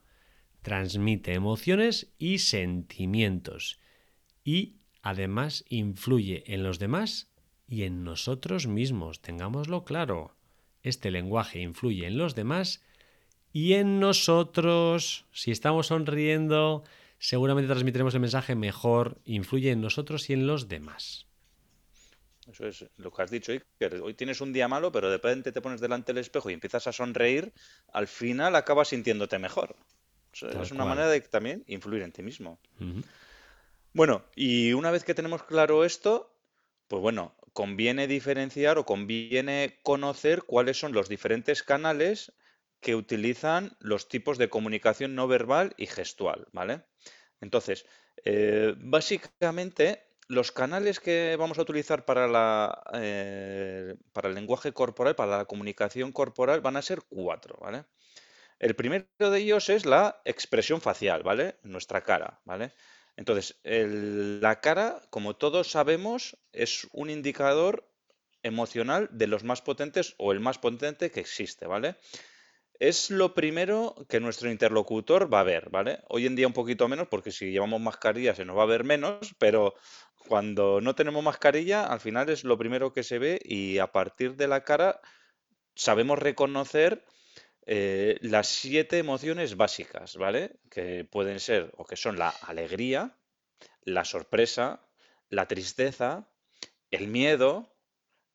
Transmite 0.61 1.33
emociones 1.33 2.13
y 2.17 2.39
sentimientos. 2.39 3.79
Y 4.43 4.77
además 5.01 5.65
influye 5.69 6.43
en 6.53 6.63
los 6.63 6.79
demás 6.79 7.31
y 7.67 7.83
en 7.83 8.03
nosotros 8.03 8.67
mismos. 8.67 9.21
Tengámoslo 9.21 9.83
claro. 9.83 10.35
Este 10.81 11.11
lenguaje 11.11 11.61
influye 11.61 12.07
en 12.07 12.17
los 12.17 12.35
demás 12.35 12.83
y 13.51 13.73
en 13.73 13.99
nosotros. 13.99 15.25
Si 15.31 15.51
estamos 15.51 15.87
sonriendo, 15.87 16.83
seguramente 17.23 17.69
transmitiremos 17.69 18.13
el 18.15 18.19
mensaje 18.19 18.53
mejor, 18.53 19.17
influye 19.23 19.71
en 19.71 19.79
nosotros 19.79 20.29
y 20.29 20.33
en 20.33 20.45
los 20.45 20.67
demás. 20.67 21.25
Eso 22.51 22.67
es 22.67 22.85
lo 22.97 23.13
que 23.13 23.21
has 23.21 23.31
dicho, 23.31 23.53
que 23.79 23.85
Hoy 24.01 24.13
tienes 24.13 24.41
un 24.41 24.51
día 24.51 24.67
malo, 24.67 24.91
pero 24.91 25.09
de 25.09 25.15
repente 25.15 25.53
te 25.53 25.61
pones 25.61 25.79
delante 25.79 26.11
del 26.11 26.19
espejo 26.19 26.49
y 26.49 26.53
empiezas 26.53 26.85
a 26.87 26.91
sonreír, 26.91 27.53
al 27.93 28.07
final 28.07 28.57
acabas 28.57 28.89
sintiéndote 28.89 29.39
mejor. 29.39 29.77
es 30.33 30.71
una 30.71 30.83
manera 30.83 31.07
de 31.07 31.21
también 31.21 31.63
influir 31.67 32.01
en 32.01 32.11
ti 32.11 32.23
mismo. 32.23 32.59
Bueno, 33.93 34.25
y 34.35 34.73
una 34.73 34.91
vez 34.91 35.05
que 35.05 35.13
tenemos 35.13 35.43
claro 35.43 35.85
esto, 35.85 36.35
pues 36.89 37.01
bueno, 37.01 37.37
conviene 37.53 38.05
diferenciar 38.07 38.77
o 38.77 38.85
conviene 38.85 39.79
conocer 39.81 40.43
cuáles 40.43 40.77
son 40.77 40.91
los 40.91 41.07
diferentes 41.07 41.63
canales 41.63 42.33
que 42.83 42.95
utilizan 42.95 43.75
los 43.79 44.07
tipos 44.07 44.37
de 44.37 44.49
comunicación 44.49 45.15
no 45.15 45.27
verbal 45.27 45.73
y 45.77 45.87
gestual, 45.87 46.47
¿vale? 46.51 46.83
Entonces, 47.41 47.87
eh, 48.25 48.75
básicamente, 48.77 50.03
los 50.27 50.51
canales 50.51 50.99
que 50.99 51.35
vamos 51.39 51.57
a 51.57 51.63
utilizar 51.63 52.05
para, 52.05 52.27
la, 52.27 52.83
eh, 52.93 53.95
para 54.13 54.29
el 54.29 54.35
lenguaje 54.35 54.73
corporal, 54.73 55.15
para 55.15 55.37
la 55.39 55.45
comunicación 55.45 56.11
corporal, 56.11 56.61
van 56.61 56.77
a 56.77 56.83
ser 56.83 57.01
cuatro, 57.09 57.57
¿vale? 57.59 57.85
El 58.59 58.75
primero 58.75 59.05
de 59.19 59.39
ellos 59.39 59.69
es 59.69 59.85
la 59.85 60.21
expresión 60.25 60.81
facial, 60.81 61.23
¿vale? 61.23 61.57
Nuestra 61.63 62.01
cara, 62.03 62.41
¿vale? 62.45 62.73
Entonces, 63.17 63.59
la 63.63 64.59
cara, 64.61 65.01
como 65.09 65.35
todos 65.35 65.69
sabemos, 65.69 66.37
es 66.51 66.87
un 66.93 67.09
indicador 67.09 67.87
emocional 68.43 69.09
de 69.11 69.27
los 69.27 69.43
más 69.43 69.61
potentes 69.61 70.15
o 70.17 70.31
el 70.31 70.39
más 70.39 70.59
potente 70.59 71.11
que 71.11 71.19
existe, 71.19 71.67
¿vale? 71.67 71.95
Es 72.83 73.11
lo 73.11 73.33
primero 73.33 73.95
que 74.09 74.19
nuestro 74.19 74.51
interlocutor 74.51 75.33
va 75.33 75.39
a 75.39 75.43
ver, 75.43 75.69
¿vale? 75.69 76.01
Hoy 76.09 76.25
en 76.25 76.35
día 76.35 76.47
un 76.47 76.51
poquito 76.51 76.89
menos, 76.89 77.07
porque 77.07 77.31
si 77.31 77.49
llevamos 77.49 77.79
mascarilla 77.79 78.35
se 78.35 78.43
nos 78.43 78.57
va 78.57 78.63
a 78.63 78.65
ver 78.65 78.83
menos, 78.83 79.33
pero 79.37 79.73
cuando 80.27 80.81
no 80.81 80.93
tenemos 80.93 81.23
mascarilla, 81.23 81.85
al 81.85 82.01
final 82.01 82.27
es 82.27 82.43
lo 82.43 82.57
primero 82.57 82.91
que 82.91 83.03
se 83.03 83.19
ve 83.19 83.39
y 83.41 83.77
a 83.77 83.93
partir 83.93 84.35
de 84.35 84.49
la 84.49 84.65
cara 84.65 84.99
sabemos 85.75 86.19
reconocer 86.19 87.05
eh, 87.65 88.17
las 88.19 88.49
siete 88.49 88.97
emociones 88.97 89.55
básicas, 89.55 90.17
¿vale? 90.17 90.59
Que 90.69 91.05
pueden 91.05 91.39
ser 91.39 91.71
o 91.77 91.85
que 91.85 91.95
son 91.95 92.19
la 92.19 92.31
alegría, 92.41 93.15
la 93.83 94.03
sorpresa, 94.03 94.85
la 95.29 95.47
tristeza, 95.47 96.27
el 96.91 97.07
miedo, 97.07 97.77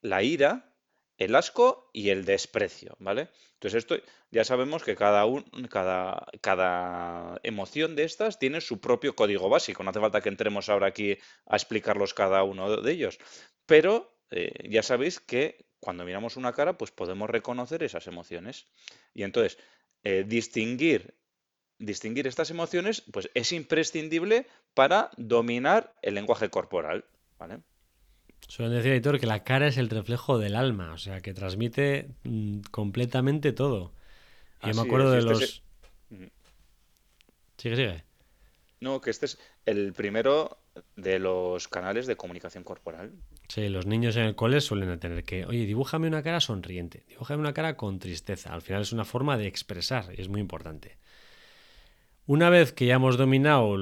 la 0.00 0.22
ira 0.22 0.67
el 1.18 1.34
asco 1.34 1.90
y 1.92 2.10
el 2.10 2.24
desprecio, 2.24 2.96
¿vale? 3.00 3.28
Entonces 3.54 3.78
esto 3.78 3.96
ya 4.30 4.44
sabemos 4.44 4.84
que 4.84 4.94
cada, 4.94 5.26
un, 5.26 5.42
cada, 5.68 6.26
cada 6.40 7.40
emoción 7.42 7.96
de 7.96 8.04
estas 8.04 8.38
tiene 8.38 8.60
su 8.60 8.80
propio 8.80 9.16
código 9.16 9.48
básico. 9.48 9.82
No 9.82 9.90
hace 9.90 10.00
falta 10.00 10.20
que 10.20 10.28
entremos 10.28 10.68
ahora 10.68 10.86
aquí 10.86 11.18
a 11.46 11.56
explicarlos 11.56 12.14
cada 12.14 12.44
uno 12.44 12.80
de 12.80 12.92
ellos. 12.92 13.18
Pero 13.66 14.16
eh, 14.30 14.68
ya 14.70 14.82
sabéis 14.84 15.18
que 15.18 15.66
cuando 15.80 16.04
miramos 16.04 16.36
una 16.36 16.52
cara, 16.52 16.78
pues 16.78 16.92
podemos 16.92 17.28
reconocer 17.28 17.82
esas 17.82 18.06
emociones. 18.06 18.68
Y 19.12 19.24
entonces, 19.24 19.58
eh, 20.04 20.24
distinguir, 20.26 21.14
distinguir 21.78 22.28
estas 22.28 22.50
emociones, 22.50 23.02
pues 23.12 23.28
es 23.34 23.52
imprescindible 23.52 24.46
para 24.74 25.10
dominar 25.16 25.94
el 26.02 26.14
lenguaje 26.14 26.48
corporal, 26.48 27.04
¿vale? 27.38 27.60
Suelen 28.48 28.74
decir, 28.74 28.92
editor, 28.92 29.20
que 29.20 29.26
la 29.26 29.44
cara 29.44 29.68
es 29.68 29.76
el 29.76 29.90
reflejo 29.90 30.38
del 30.38 30.56
alma, 30.56 30.92
o 30.92 30.98
sea, 30.98 31.20
que 31.20 31.34
transmite 31.34 32.08
mm, 32.24 32.60
completamente 32.70 33.52
todo. 33.52 33.92
Y 34.62 34.68
yo 34.68 34.74
me 34.74 34.80
acuerdo 34.80 35.10
de 35.10 35.18
este 35.18 35.30
los... 35.30 35.62
Sigue, 37.58 37.76
sigue. 37.76 38.04
No, 38.80 39.00
que 39.00 39.10
este 39.10 39.26
es 39.26 39.38
el 39.66 39.92
primero 39.92 40.58
de 40.96 41.18
los 41.18 41.68
canales 41.68 42.06
de 42.06 42.16
comunicación 42.16 42.64
corporal. 42.64 43.12
Sí, 43.48 43.68
los 43.68 43.86
niños 43.86 44.16
en 44.16 44.24
el 44.24 44.34
cole 44.34 44.60
suelen 44.60 44.98
tener 44.98 45.24
que, 45.24 45.44
oye, 45.44 45.66
dibújame 45.66 46.06
una 46.06 46.22
cara 46.22 46.40
sonriente, 46.40 47.04
dibújame 47.08 47.40
una 47.40 47.54
cara 47.54 47.76
con 47.76 47.98
tristeza. 47.98 48.54
Al 48.54 48.62
final 48.62 48.82
es 48.82 48.92
una 48.92 49.04
forma 49.04 49.36
de 49.36 49.46
expresar 49.46 50.14
y 50.16 50.20
es 50.20 50.28
muy 50.28 50.40
importante. 50.40 50.98
Una 52.28 52.50
vez 52.50 52.74
que 52.74 52.84
ya 52.84 52.96
hemos 52.96 53.16
dominado 53.16 53.74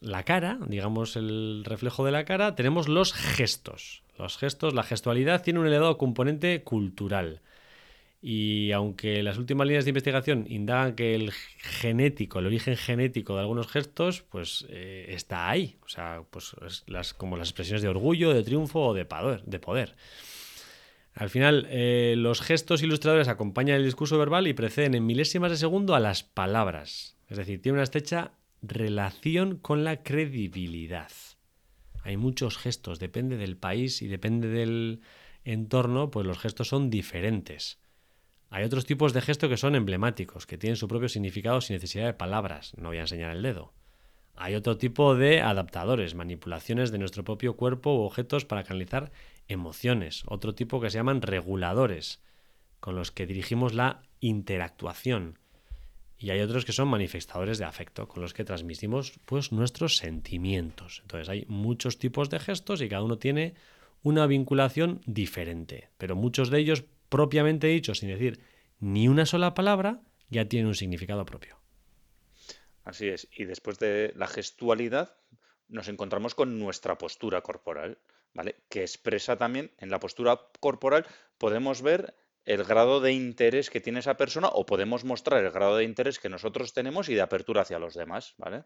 la 0.00 0.22
cara, 0.24 0.58
digamos 0.66 1.14
el 1.14 1.62
reflejo 1.64 2.04
de 2.04 2.10
la 2.10 2.24
cara, 2.24 2.56
tenemos 2.56 2.88
los 2.88 3.12
gestos. 3.12 4.02
Los 4.18 4.36
gestos, 4.38 4.74
la 4.74 4.82
gestualidad 4.82 5.44
tiene 5.44 5.60
un 5.60 5.68
elevado 5.68 5.98
componente 5.98 6.64
cultural. 6.64 7.40
Y 8.20 8.72
aunque 8.72 9.22
las 9.22 9.38
últimas 9.38 9.68
líneas 9.68 9.84
de 9.84 9.90
investigación 9.90 10.46
indagan 10.48 10.96
que 10.96 11.14
el 11.14 11.30
genético, 11.30 12.40
el 12.40 12.46
origen 12.46 12.76
genético 12.76 13.36
de 13.36 13.42
algunos 13.42 13.68
gestos, 13.68 14.22
pues 14.22 14.66
eh, 14.68 15.06
está 15.10 15.48
ahí. 15.48 15.76
O 15.84 15.88
sea, 15.88 16.24
pues 16.30 16.56
como 17.16 17.36
las 17.36 17.50
expresiones 17.50 17.82
de 17.82 17.88
orgullo, 17.88 18.34
de 18.34 18.42
triunfo 18.42 18.80
o 18.80 18.94
de 18.94 19.04
poder. 19.04 19.44
De 19.44 19.60
poder. 19.60 19.94
Al 21.14 21.30
final, 21.30 21.68
eh, 21.70 22.14
los 22.18 22.40
gestos 22.40 22.82
ilustradores 22.82 23.28
acompañan 23.28 23.76
el 23.76 23.84
discurso 23.84 24.18
verbal 24.18 24.48
y 24.48 24.54
preceden 24.54 24.96
en 24.96 25.06
milésimas 25.06 25.52
de 25.52 25.56
segundo 25.56 25.94
a 25.94 26.00
las 26.00 26.24
palabras. 26.24 27.14
Es 27.28 27.36
decir, 27.36 27.60
tiene 27.60 27.76
una 27.76 27.84
estrecha 27.84 28.32
relación 28.62 29.56
con 29.56 29.84
la 29.84 30.02
credibilidad. 30.02 31.10
Hay 32.02 32.16
muchos 32.16 32.56
gestos, 32.56 32.98
depende 32.98 33.36
del 33.36 33.56
país 33.56 34.02
y 34.02 34.08
depende 34.08 34.48
del 34.48 35.02
entorno, 35.44 36.10
pues 36.10 36.26
los 36.26 36.38
gestos 36.38 36.68
son 36.68 36.90
diferentes. 36.90 37.78
Hay 38.50 38.64
otros 38.64 38.86
tipos 38.86 39.12
de 39.12 39.20
gestos 39.20 39.50
que 39.50 39.58
son 39.58 39.74
emblemáticos, 39.74 40.46
que 40.46 40.56
tienen 40.56 40.76
su 40.76 40.88
propio 40.88 41.08
significado 41.08 41.60
sin 41.60 41.74
necesidad 41.74 42.06
de 42.06 42.14
palabras. 42.14 42.72
No 42.78 42.88
voy 42.88 42.98
a 42.98 43.02
enseñar 43.02 43.32
el 43.32 43.42
dedo. 43.42 43.74
Hay 44.34 44.54
otro 44.54 44.78
tipo 44.78 45.14
de 45.14 45.42
adaptadores, 45.42 46.14
manipulaciones 46.14 46.90
de 46.90 46.98
nuestro 46.98 47.24
propio 47.24 47.56
cuerpo 47.56 47.94
u 47.94 48.02
objetos 48.02 48.44
para 48.44 48.62
canalizar 48.62 49.10
emociones. 49.48 50.22
Otro 50.26 50.54
tipo 50.54 50.80
que 50.80 50.90
se 50.90 50.96
llaman 50.96 51.20
reguladores, 51.20 52.22
con 52.80 52.94
los 52.94 53.10
que 53.10 53.26
dirigimos 53.26 53.74
la 53.74 54.02
interactuación 54.20 55.38
y 56.18 56.30
hay 56.30 56.40
otros 56.40 56.64
que 56.64 56.72
son 56.72 56.88
manifestadores 56.88 57.58
de 57.58 57.64
afecto, 57.64 58.08
con 58.08 58.22
los 58.22 58.34
que 58.34 58.44
transmitimos 58.44 59.12
pues, 59.24 59.52
nuestros 59.52 59.96
sentimientos. 59.96 60.98
Entonces 61.02 61.28
hay 61.28 61.44
muchos 61.48 61.98
tipos 61.98 62.28
de 62.28 62.40
gestos 62.40 62.82
y 62.82 62.88
cada 62.88 63.04
uno 63.04 63.18
tiene 63.18 63.54
una 64.02 64.26
vinculación 64.26 65.00
diferente, 65.06 65.90
pero 65.96 66.16
muchos 66.16 66.50
de 66.50 66.58
ellos, 66.58 66.84
propiamente 67.08 67.68
dichos, 67.68 67.98
sin 67.98 68.08
decir 68.08 68.40
ni 68.80 69.08
una 69.08 69.26
sola 69.26 69.54
palabra, 69.54 70.00
ya 70.28 70.48
tienen 70.48 70.68
un 70.68 70.74
significado 70.74 71.24
propio. 71.24 71.58
Así 72.84 73.08
es, 73.08 73.28
y 73.32 73.44
después 73.44 73.78
de 73.78 74.12
la 74.16 74.26
gestualidad 74.26 75.14
nos 75.68 75.88
encontramos 75.88 76.34
con 76.34 76.58
nuestra 76.58 76.96
postura 76.96 77.42
corporal, 77.42 77.98
¿vale? 78.34 78.56
Que 78.68 78.80
expresa 78.80 79.36
también 79.36 79.72
en 79.78 79.90
la 79.90 80.00
postura 80.00 80.40
corporal 80.60 81.06
podemos 81.38 81.82
ver 81.82 82.14
el 82.48 82.64
grado 82.64 83.00
de 83.00 83.12
interés 83.12 83.68
que 83.68 83.80
tiene 83.80 83.98
esa 83.98 84.16
persona 84.16 84.48
o 84.48 84.64
podemos 84.64 85.04
mostrar 85.04 85.44
el 85.44 85.50
grado 85.50 85.76
de 85.76 85.84
interés 85.84 86.18
que 86.18 86.30
nosotros 86.30 86.72
tenemos 86.72 87.10
y 87.10 87.14
de 87.14 87.20
apertura 87.20 87.60
hacia 87.60 87.78
los 87.78 87.92
demás, 87.92 88.34
¿vale? 88.38 88.64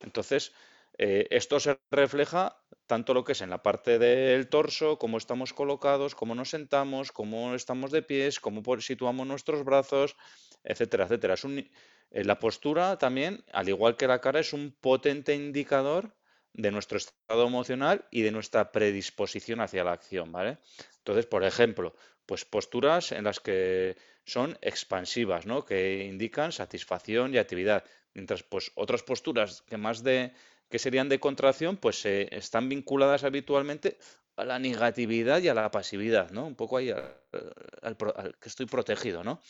Entonces, 0.00 0.52
eh, 0.98 1.26
esto 1.30 1.58
se 1.58 1.80
refleja 1.90 2.60
tanto 2.86 3.14
lo 3.14 3.24
que 3.24 3.32
es 3.32 3.40
en 3.40 3.48
la 3.48 3.62
parte 3.62 3.98
del 3.98 4.48
torso, 4.50 4.98
cómo 4.98 5.16
estamos 5.16 5.54
colocados, 5.54 6.14
cómo 6.14 6.34
nos 6.34 6.50
sentamos, 6.50 7.10
cómo 7.10 7.54
estamos 7.54 7.90
de 7.90 8.02
pies, 8.02 8.38
cómo 8.38 8.62
situamos 8.80 9.26
nuestros 9.26 9.64
brazos, 9.64 10.14
etcétera, 10.62 11.04
etcétera. 11.04 11.34
Es 11.34 11.44
eh, 11.46 12.22
la 12.22 12.38
postura 12.38 12.98
también, 12.98 13.46
al 13.50 13.70
igual 13.70 13.96
que 13.96 14.08
la 14.08 14.20
cara, 14.20 14.40
es 14.40 14.52
un 14.52 14.76
potente 14.78 15.34
indicador 15.34 16.14
de 16.52 16.70
nuestro 16.70 16.98
estado 16.98 17.46
emocional 17.46 18.06
y 18.10 18.20
de 18.20 18.30
nuestra 18.30 18.72
predisposición 18.72 19.60
hacia 19.60 19.84
la 19.84 19.92
acción, 19.92 20.32
¿vale? 20.32 20.58
Entonces, 20.98 21.26
por 21.26 21.44
ejemplo, 21.44 21.94
pues 22.26 22.44
posturas 22.44 23.12
en 23.12 23.24
las 23.24 23.40
que 23.40 23.96
son 24.24 24.58
expansivas, 24.60 25.46
¿no? 25.46 25.64
Que 25.64 26.04
indican 26.04 26.52
satisfacción 26.52 27.32
y 27.32 27.38
actividad. 27.38 27.84
Mientras, 28.14 28.42
pues, 28.42 28.72
otras 28.74 29.02
posturas 29.02 29.62
que 29.62 29.76
más 29.76 30.02
de 30.02 30.32
que 30.68 30.78
serían 30.78 31.08
de 31.08 31.20
contracción, 31.20 31.76
pues 31.76 32.04
eh, 32.06 32.28
están 32.32 32.68
vinculadas 32.68 33.22
habitualmente 33.22 33.98
a 34.36 34.44
la 34.44 34.58
negatividad 34.58 35.40
y 35.40 35.48
a 35.48 35.54
la 35.54 35.70
pasividad, 35.70 36.30
¿no? 36.30 36.46
Un 36.46 36.56
poco 36.56 36.76
ahí 36.76 36.90
al, 36.90 37.96
que 38.40 38.48
estoy 38.48 38.66
protegido, 38.66 39.22
¿no? 39.22 39.40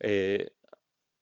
Eh, 0.00 0.50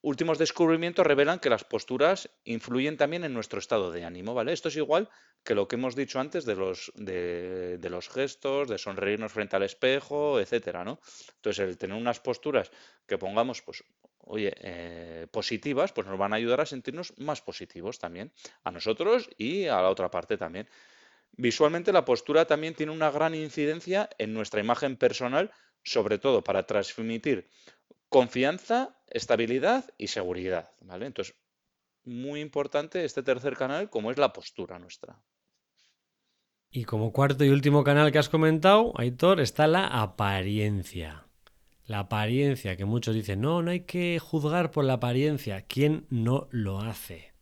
últimos 0.02 0.38
descubrimientos 0.38 1.06
revelan 1.06 1.40
que 1.40 1.50
las 1.50 1.64
posturas 1.64 2.30
influyen 2.44 2.96
también 2.96 3.24
en 3.24 3.34
nuestro 3.34 3.58
estado 3.58 3.90
de 3.90 4.04
ánimo, 4.04 4.34
¿vale? 4.34 4.52
Esto 4.52 4.68
es 4.68 4.76
igual 4.76 5.08
que 5.44 5.54
lo 5.54 5.68
que 5.68 5.76
hemos 5.76 5.94
dicho 5.94 6.20
antes 6.20 6.44
de 6.44 6.56
los, 6.56 6.92
de, 6.94 7.78
los 7.90 8.08
gestos, 8.08 8.68
de 8.68 8.78
sonreírnos 8.78 9.32
frente 9.32 9.56
al 9.56 9.62
espejo, 9.62 10.40
etcétera, 10.40 10.84
¿no? 10.84 11.00
Entonces, 11.36 11.68
el 11.68 11.78
tener 11.78 11.96
unas 11.96 12.20
posturas 12.20 12.70
que 13.06 13.18
pongamos, 13.18 13.62
pues, 13.62 13.84
oye, 14.20 14.52
eh, 14.60 15.26
positivas, 15.30 15.92
pues 15.92 16.06
nos 16.06 16.18
van 16.18 16.32
a 16.32 16.36
ayudar 16.36 16.60
a 16.60 16.66
sentirnos 16.66 17.12
más 17.18 17.42
positivos 17.42 17.98
también, 17.98 18.32
a 18.64 18.70
nosotros 18.70 19.28
y 19.36 19.66
a 19.66 19.82
la 19.82 19.90
otra 19.90 20.10
parte 20.10 20.36
también. 20.36 20.68
Visualmente, 21.32 21.92
la 21.92 22.04
postura 22.04 22.44
también 22.46 22.74
tiene 22.74 22.92
una 22.92 23.10
gran 23.10 23.34
incidencia 23.34 24.08
en 24.18 24.34
nuestra 24.34 24.60
imagen 24.60 24.96
personal, 24.96 25.50
sobre 25.82 26.18
todo 26.18 26.42
para 26.42 26.66
transmitir 26.66 27.48
confianza, 28.10 28.99
estabilidad 29.10 29.84
y 29.98 30.08
seguridad, 30.08 30.70
¿vale? 30.80 31.06
Entonces, 31.06 31.34
muy 32.04 32.40
importante 32.40 33.04
este 33.04 33.22
tercer 33.22 33.56
canal, 33.56 33.90
como 33.90 34.10
es 34.10 34.18
la 34.18 34.32
postura 34.32 34.78
nuestra. 34.78 35.20
Y 36.70 36.84
como 36.84 37.12
cuarto 37.12 37.44
y 37.44 37.48
último 37.48 37.82
canal 37.82 38.12
que 38.12 38.18
has 38.18 38.28
comentado, 38.28 38.92
Aitor, 38.96 39.40
está 39.40 39.66
la 39.66 39.86
apariencia. 39.86 41.26
La 41.84 41.98
apariencia, 42.00 42.76
que 42.76 42.84
muchos 42.84 43.16
dicen, 43.16 43.40
no, 43.40 43.62
no 43.62 43.72
hay 43.72 43.80
que 43.80 44.20
juzgar 44.20 44.70
por 44.70 44.84
la 44.84 44.94
apariencia. 44.94 45.62
¿Quién 45.62 46.06
no 46.08 46.46
lo 46.52 46.78
hace? 46.80 47.32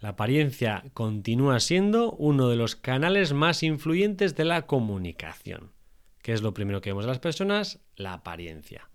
La 0.00 0.10
apariencia 0.10 0.84
continúa 0.92 1.60
siendo 1.60 2.12
uno 2.12 2.50
de 2.50 2.56
los 2.56 2.76
canales 2.76 3.32
más 3.32 3.62
influyentes 3.62 4.36
de 4.36 4.44
la 4.44 4.66
comunicación. 4.66 5.72
¿Qué 6.20 6.32
es 6.32 6.42
lo 6.42 6.52
primero 6.52 6.82
que 6.82 6.90
vemos 6.90 7.06
las 7.06 7.20
personas? 7.20 7.80
La 7.96 8.12
apariencia. 8.12 8.90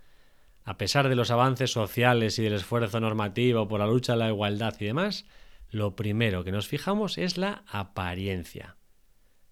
A 0.67 0.77
pesar 0.77 1.07
de 1.07 1.15
los 1.15 1.31
avances 1.31 1.71
sociales 1.71 2.37
y 2.37 2.43
del 2.43 2.51
esfuerzo 2.51 2.99
normativo 2.99 3.69
por 3.69 3.79
la 3.79 3.87
lucha 3.87 4.11
de 4.11 4.19
la 4.19 4.27
igualdad 4.27 4.75
y 4.81 4.83
demás, 4.83 5.25
lo 5.69 5.95
primero 5.95 6.43
que 6.43 6.51
nos 6.51 6.67
fijamos 6.67 7.17
es 7.17 7.37
la 7.37 7.63
apariencia. 7.69 8.75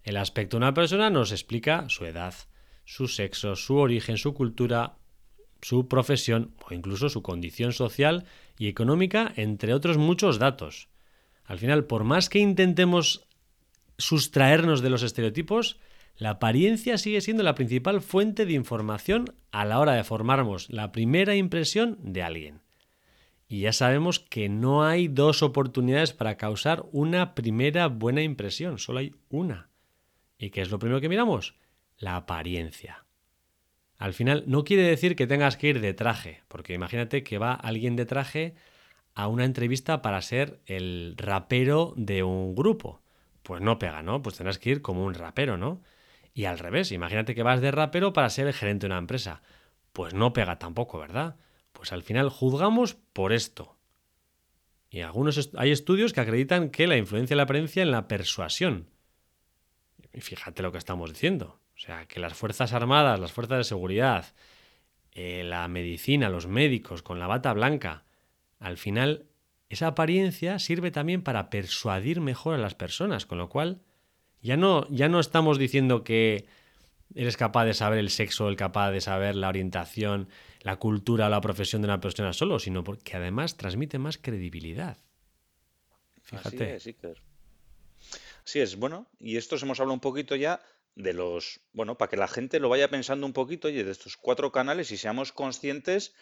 El 0.03 0.17
aspecto 0.17 0.57
de 0.57 0.65
una 0.65 0.73
persona 0.73 1.09
nos 1.09 1.31
explica 1.31 1.85
su 1.87 2.03
edad, 2.03 2.33
su 2.83 3.07
sexo, 3.07 3.55
su 3.55 3.77
origen, 3.77 4.17
su 4.17 4.33
cultura, 4.33 4.97
su 5.61 5.87
profesión 5.87 6.53
o 6.69 6.73
incluso 6.73 7.07
su 7.07 7.21
condición 7.21 7.71
social 7.71 8.25
y 8.57 8.67
económica, 8.67 9.31
entre 9.37 9.73
otros 9.73 9.97
muchos 9.97 10.37
datos. 10.37 10.89
Al 11.45 11.59
final, 11.59 11.85
por 11.85 12.03
más 12.03 12.27
que 12.27 12.39
intentemos 12.39 13.25
sustraernos 13.97 14.81
de 14.81 14.89
los 14.89 15.01
estereotipos, 15.01 15.79
la 16.17 16.31
apariencia 16.31 16.97
sigue 16.97 17.19
siendo 17.21 17.43
la 17.43 17.55
principal 17.55 18.01
fuente 18.01 18.45
de 18.45 18.53
información 18.53 19.35
a 19.51 19.65
la 19.65 19.79
hora 19.79 19.93
de 19.93 20.03
formarnos 20.03 20.69
la 20.69 20.91
primera 20.91 21.35
impresión 21.35 21.97
de 22.01 22.23
alguien. 22.23 22.61
Y 23.47 23.61
ya 23.61 23.73
sabemos 23.73 24.19
que 24.19 24.49
no 24.49 24.85
hay 24.85 25.07
dos 25.07 25.43
oportunidades 25.43 26.13
para 26.13 26.37
causar 26.37 26.85
una 26.91 27.35
primera 27.35 27.87
buena 27.87 28.23
impresión, 28.23 28.79
solo 28.79 28.99
hay 28.99 29.13
una. 29.29 29.69
¿Y 30.37 30.49
qué 30.49 30.61
es 30.61 30.71
lo 30.71 30.79
primero 30.79 31.01
que 31.01 31.09
miramos? 31.09 31.55
La 31.97 32.15
apariencia. 32.15 33.05
Al 33.97 34.13
final 34.13 34.43
no 34.47 34.63
quiere 34.63 34.83
decir 34.83 35.15
que 35.15 35.27
tengas 35.27 35.57
que 35.57 35.67
ir 35.67 35.79
de 35.79 35.93
traje, 35.93 36.43
porque 36.47 36.73
imagínate 36.73 37.23
que 37.23 37.37
va 37.37 37.53
alguien 37.53 37.95
de 37.95 38.05
traje 38.05 38.55
a 39.13 39.27
una 39.27 39.45
entrevista 39.45 40.01
para 40.01 40.21
ser 40.21 40.59
el 40.65 41.15
rapero 41.17 41.93
de 41.95 42.23
un 42.23 42.55
grupo. 42.55 43.01
Pues 43.43 43.61
no 43.61 43.79
pega, 43.79 44.01
¿no? 44.01 44.21
Pues 44.21 44.37
tendrás 44.37 44.59
que 44.59 44.71
ir 44.71 44.81
como 44.81 45.05
un 45.05 45.13
rapero, 45.13 45.57
¿no? 45.57 45.81
Y 46.35 46.45
al 46.45 46.59
revés, 46.59 46.91
imagínate 46.91 47.33
que 47.33 47.43
vas 47.43 47.61
de 47.61 47.71
rapero 47.71 48.11
para 48.11 48.29
ser 48.29 48.47
el 48.47 48.53
gerente 48.53 48.85
de 48.85 48.91
una 48.91 48.99
empresa. 48.99 49.41
Pues 49.93 50.13
no 50.13 50.33
pega 50.33 50.59
tampoco, 50.59 50.99
¿verdad? 50.99 51.37
Pues 51.71 51.93
al 51.93 52.03
final 52.03 52.29
juzgamos 52.29 52.95
por 53.13 53.31
esto. 53.31 53.77
Y 54.89 54.99
algunos 54.99 55.49
hay 55.55 55.71
estudios 55.71 56.11
que 56.11 56.19
acreditan 56.19 56.71
que 56.71 56.87
la 56.87 56.97
influencia 56.97 57.35
de 57.35 57.37
la 57.37 57.43
apariencia 57.43 57.83
en 57.83 57.91
la 57.91 58.09
persuasión. 58.09 58.89
Y 60.11 60.19
fíjate 60.19 60.61
lo 60.61 60.73
que 60.73 60.77
estamos 60.77 61.09
diciendo. 61.09 61.61
O 61.73 61.79
sea, 61.79 62.05
que 62.05 62.19
las 62.19 62.33
Fuerzas 62.33 62.73
Armadas, 62.73 63.17
las 63.17 63.31
Fuerzas 63.31 63.59
de 63.59 63.63
Seguridad, 63.63 64.25
eh, 65.13 65.43
la 65.45 65.65
medicina, 65.69 66.27
los 66.27 66.47
médicos 66.47 67.01
con 67.01 67.17
la 67.17 67.27
bata 67.27 67.53
blanca, 67.53 68.03
al 68.59 68.75
final 68.75 69.29
esa 69.69 69.87
apariencia 69.87 70.59
sirve 70.59 70.91
también 70.91 71.21
para 71.21 71.49
persuadir 71.49 72.19
mejor 72.19 72.55
a 72.55 72.57
las 72.57 72.75
personas, 72.75 73.25
con 73.25 73.37
lo 73.37 73.47
cual 73.47 73.84
ya 74.45 74.57
no, 74.57 74.87
ya 74.89 75.09
no 75.09 75.19
estamos 75.19 75.57
diciendo 75.57 76.03
que 76.03 76.45
eres 77.15 77.35
capaz 77.35 77.65
de 77.65 77.73
saber 77.73 77.99
el 77.99 78.09
sexo, 78.09 78.47
el 78.47 78.55
capaz 78.55 78.91
de 78.91 79.01
saber 79.01 79.35
la 79.35 79.49
orientación, 79.49 80.29
la 80.61 80.77
cultura 80.77 81.27
o 81.27 81.29
la 81.29 81.41
profesión 81.41 81.81
de 81.81 81.87
una 81.87 81.99
persona 81.99 82.31
solo, 82.31 82.59
sino 82.59 82.83
porque 82.83 83.17
además 83.17 83.57
transmite 83.57 83.97
más 83.97 84.17
credibilidad. 84.17 84.97
Fíjate. 86.21 86.75
Así 86.75 86.95
es, 87.01 87.17
Sí 88.43 88.59
es, 88.59 88.75
bueno, 88.75 89.07
y 89.19 89.37
estos 89.37 89.63
hemos 89.63 89.79
hablado 89.79 89.95
un 89.95 89.99
poquito 89.99 90.35
ya 90.35 90.61
de 90.95 91.13
los, 91.13 91.61
bueno, 91.73 91.97
para 91.97 92.09
que 92.11 92.17
la 92.17 92.27
gente 92.27 92.59
lo 92.59 92.69
vaya 92.69 92.89
pensando 92.89 93.25
un 93.25 93.33
poquito, 93.33 93.69
y 93.69 93.81
de 93.81 93.91
estos 93.91 94.17
cuatro 94.17 94.51
canales 94.51 94.91
y 94.91 94.97
seamos 94.97 95.31
conscientes 95.31 96.13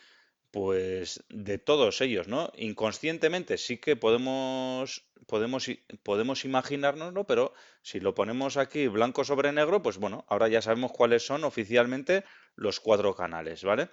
pues 0.54 1.24
de 1.30 1.58
todos 1.58 2.00
ellos, 2.02 2.28
¿no? 2.28 2.52
Inconscientemente 2.56 3.58
sí 3.58 3.80
que 3.80 3.96
podemos, 3.96 5.04
podemos, 5.26 5.68
podemos 6.04 6.46
imaginárnoslo, 6.46 7.24
pero 7.24 7.56
si 7.82 8.00
lo 8.00 8.14
ponemos 8.14 8.56
aquí 8.58 8.88
blanco 8.88 9.24
sobre 9.24 9.52
negro, 9.52 9.82
pues 9.82 9.98
bueno, 9.98 10.26
ahora 10.30 10.50
ya 10.50 10.62
sabemos 10.62 10.92
cuáles 10.92 11.26
son 11.26 11.44
oficialmente 11.44 12.24
los 12.56 12.80
cuatro 12.80 13.16
canales, 13.16 13.64
¿vale? 13.64 13.90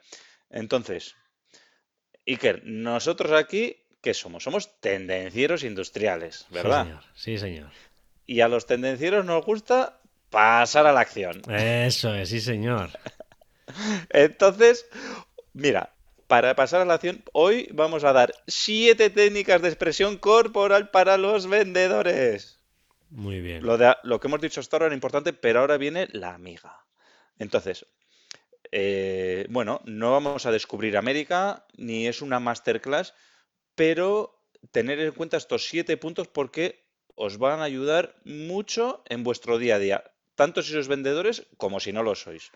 Entonces, 0.51 1.17
Iker, 2.27 2.61
nosotros 2.67 3.33
aquí, 3.33 3.79
¿qué 4.03 4.13
somos? 4.13 4.45
Somos 4.45 4.79
tendencieros 4.81 5.65
industriales, 5.65 6.45
¿verdad? 6.51 6.85
Sí, 6.85 6.89
señor. 6.91 7.05
Sí, 7.15 7.39
señor. 7.39 7.71
Y 8.27 8.41
a 8.43 8.49
los 8.49 8.67
tendencieros 8.67 9.25
nos 9.25 9.47
gusta 9.47 9.99
pasar 10.29 10.87
a 10.87 10.93
la 10.93 11.01
acción. 11.01 11.41
Eso 11.51 12.15
es, 12.15 12.29
sí, 12.29 12.39
señor. 12.39 12.91
Entonces, 14.11 14.87
mira, 15.55 15.95
para 16.31 16.55
pasar 16.55 16.81
a 16.81 16.85
la 16.85 16.95
acción, 16.95 17.25
hoy 17.33 17.69
vamos 17.73 18.05
a 18.05 18.13
dar 18.13 18.33
siete 18.47 19.11
técnicas 19.11 19.63
de 19.63 19.69
expresión 19.69 20.17
corporal 20.17 20.93
para 20.93 21.17
los 21.17 21.49
vendedores. 21.49 22.61
Muy 23.09 23.41
bien. 23.41 23.67
Lo, 23.67 23.77
de, 23.77 23.97
lo 24.05 24.21
que 24.21 24.29
hemos 24.29 24.41
dicho 24.41 24.61
hasta 24.61 24.77
ahora 24.77 24.87
era 24.87 24.95
importante, 24.95 25.33
pero 25.33 25.59
ahora 25.59 25.77
viene 25.77 26.07
la 26.13 26.33
amiga. 26.33 26.85
Entonces, 27.41 27.85
eh, 28.71 29.45
bueno, 29.51 29.81
no 29.87 30.13
vamos 30.13 30.47
a 30.47 30.53
descubrir 30.53 30.97
América, 30.97 31.67
ni 31.77 32.07
es 32.07 32.23
una 32.23 32.39
masterclass, 32.39 33.13
pero 33.75 34.41
tener 34.71 35.01
en 35.01 35.11
cuenta 35.11 35.37
estos 35.37 35.67
siete 35.67 35.97
puntos 35.97 36.29
porque 36.29 36.87
os 37.17 37.39
van 37.39 37.59
a 37.59 37.65
ayudar 37.65 38.15
mucho 38.25 39.03
en 39.09 39.25
vuestro 39.25 39.59
día 39.59 39.75
a 39.75 39.79
día, 39.81 40.05
tanto 40.37 40.63
si 40.63 40.71
sois 40.71 40.87
vendedores 40.87 41.49
como 41.57 41.81
si 41.81 41.93
no 41.93 42.05
lo 42.05 42.15
sois. 42.15 42.53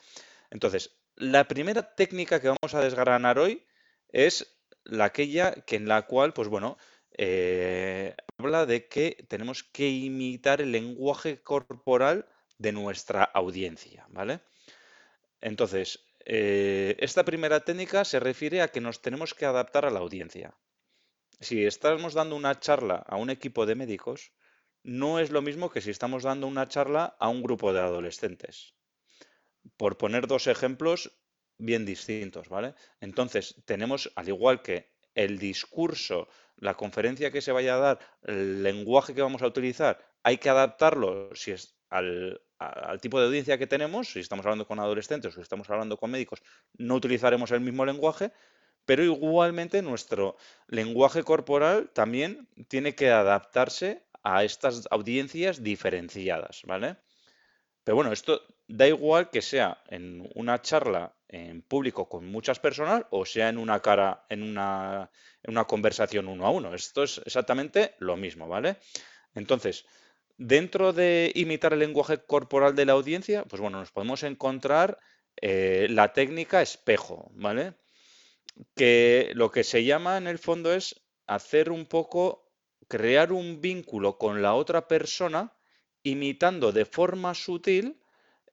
Entonces, 0.52 0.92
la 1.16 1.46
primera 1.46 1.94
técnica 1.94 2.40
que 2.40 2.48
vamos 2.48 2.74
a 2.74 2.80
desgranar 2.80 3.38
hoy 3.38 3.64
es 4.08 4.56
la 4.84 5.06
aquella 5.06 5.52
que 5.52 5.76
en 5.76 5.88
la 5.88 6.02
cual, 6.02 6.32
pues 6.32 6.48
bueno, 6.48 6.76
eh, 7.16 8.14
habla 8.38 8.66
de 8.66 8.88
que 8.88 9.24
tenemos 9.28 9.62
que 9.64 9.88
imitar 9.88 10.60
el 10.60 10.72
lenguaje 10.72 11.40
corporal 11.42 12.26
de 12.58 12.72
nuestra 12.72 13.22
audiencia, 13.22 14.06
¿vale? 14.10 14.40
Entonces, 15.40 16.04
eh, 16.24 16.96
esta 16.98 17.24
primera 17.24 17.60
técnica 17.60 18.04
se 18.04 18.20
refiere 18.20 18.62
a 18.62 18.68
que 18.68 18.80
nos 18.80 19.00
tenemos 19.00 19.34
que 19.34 19.46
adaptar 19.46 19.84
a 19.84 19.90
la 19.90 20.00
audiencia. 20.00 20.54
Si 21.40 21.64
estamos 21.64 22.14
dando 22.14 22.36
una 22.36 22.58
charla 22.58 22.96
a 23.06 23.16
un 23.16 23.30
equipo 23.30 23.66
de 23.66 23.74
médicos, 23.74 24.32
no 24.82 25.18
es 25.18 25.30
lo 25.30 25.42
mismo 25.42 25.70
que 25.70 25.80
si 25.80 25.90
estamos 25.90 26.22
dando 26.22 26.46
una 26.46 26.68
charla 26.68 27.16
a 27.18 27.28
un 27.28 27.42
grupo 27.42 27.72
de 27.72 27.80
adolescentes 27.80 28.74
por 29.76 29.96
poner 29.96 30.26
dos 30.26 30.46
ejemplos 30.46 31.12
bien 31.58 31.84
distintos, 31.84 32.48
¿vale? 32.48 32.74
Entonces, 33.00 33.62
tenemos, 33.64 34.12
al 34.16 34.28
igual 34.28 34.62
que 34.62 34.92
el 35.14 35.38
discurso, 35.38 36.28
la 36.56 36.74
conferencia 36.74 37.30
que 37.30 37.40
se 37.40 37.52
vaya 37.52 37.76
a 37.76 37.78
dar, 37.78 37.98
el 38.22 38.62
lenguaje 38.62 39.14
que 39.14 39.22
vamos 39.22 39.42
a 39.42 39.46
utilizar, 39.46 40.04
hay 40.22 40.38
que 40.38 40.50
adaptarlo 40.50 41.34
si 41.34 41.52
es 41.52 41.76
al, 41.90 42.40
tipo 43.00 43.20
de 43.20 43.26
audiencia 43.26 43.58
que 43.58 43.66
tenemos, 43.66 44.08
si 44.08 44.20
estamos 44.20 44.44
hablando 44.44 44.66
con 44.66 44.80
adolescentes 44.80 45.32
o 45.32 45.36
si 45.36 45.42
estamos 45.42 45.70
hablando 45.70 45.96
con 45.96 46.10
médicos, 46.10 46.42
no 46.74 46.96
utilizaremos 46.96 47.50
el 47.52 47.60
mismo 47.60 47.84
lenguaje, 47.84 48.32
pero 48.84 49.04
igualmente 49.04 49.80
nuestro 49.82 50.36
lenguaje 50.66 51.22
corporal 51.22 51.90
también 51.92 52.48
tiene 52.68 52.94
que 52.94 53.10
adaptarse 53.10 54.04
a 54.22 54.44
estas 54.44 54.88
audiencias 54.90 55.62
diferenciadas, 55.62 56.62
¿vale? 56.64 56.96
Pero 57.84 57.96
bueno, 57.96 58.12
esto 58.12 58.42
da 58.66 58.88
igual 58.88 59.30
que 59.30 59.42
sea 59.42 59.82
en 59.88 60.28
una 60.34 60.62
charla 60.62 61.14
en 61.28 61.62
público 61.62 62.08
con 62.08 62.26
muchas 62.26 62.58
personas 62.60 63.04
o 63.10 63.26
sea 63.26 63.48
en 63.48 63.58
una 63.58 63.80
cara, 63.80 64.24
en 64.28 64.42
una, 64.42 65.10
en 65.42 65.50
una 65.50 65.64
conversación 65.64 66.28
uno 66.28 66.46
a 66.46 66.50
uno. 66.50 66.74
Esto 66.74 67.02
es 67.02 67.20
exactamente 67.24 67.94
lo 67.98 68.16
mismo, 68.16 68.48
¿vale? 68.48 68.76
Entonces, 69.34 69.84
dentro 70.36 70.92
de 70.92 71.32
imitar 71.34 71.72
el 71.72 71.80
lenguaje 71.80 72.18
corporal 72.18 72.74
de 72.74 72.86
la 72.86 72.92
audiencia, 72.92 73.44
pues 73.44 73.60
bueno, 73.60 73.78
nos 73.78 73.90
podemos 73.90 74.22
encontrar 74.22 74.98
eh, 75.40 75.88
la 75.90 76.12
técnica 76.12 76.62
espejo, 76.62 77.30
¿vale? 77.34 77.74
Que 78.74 79.32
lo 79.34 79.50
que 79.50 79.64
se 79.64 79.84
llama 79.84 80.16
en 80.16 80.26
el 80.26 80.38
fondo 80.38 80.72
es 80.72 81.04
hacer 81.26 81.70
un 81.70 81.86
poco, 81.86 82.52
crear 82.88 83.32
un 83.32 83.60
vínculo 83.60 84.18
con 84.18 84.42
la 84.42 84.54
otra 84.54 84.86
persona 84.86 85.52
imitando 86.02 86.70
de 86.70 86.84
forma 86.84 87.34
sutil 87.34 88.00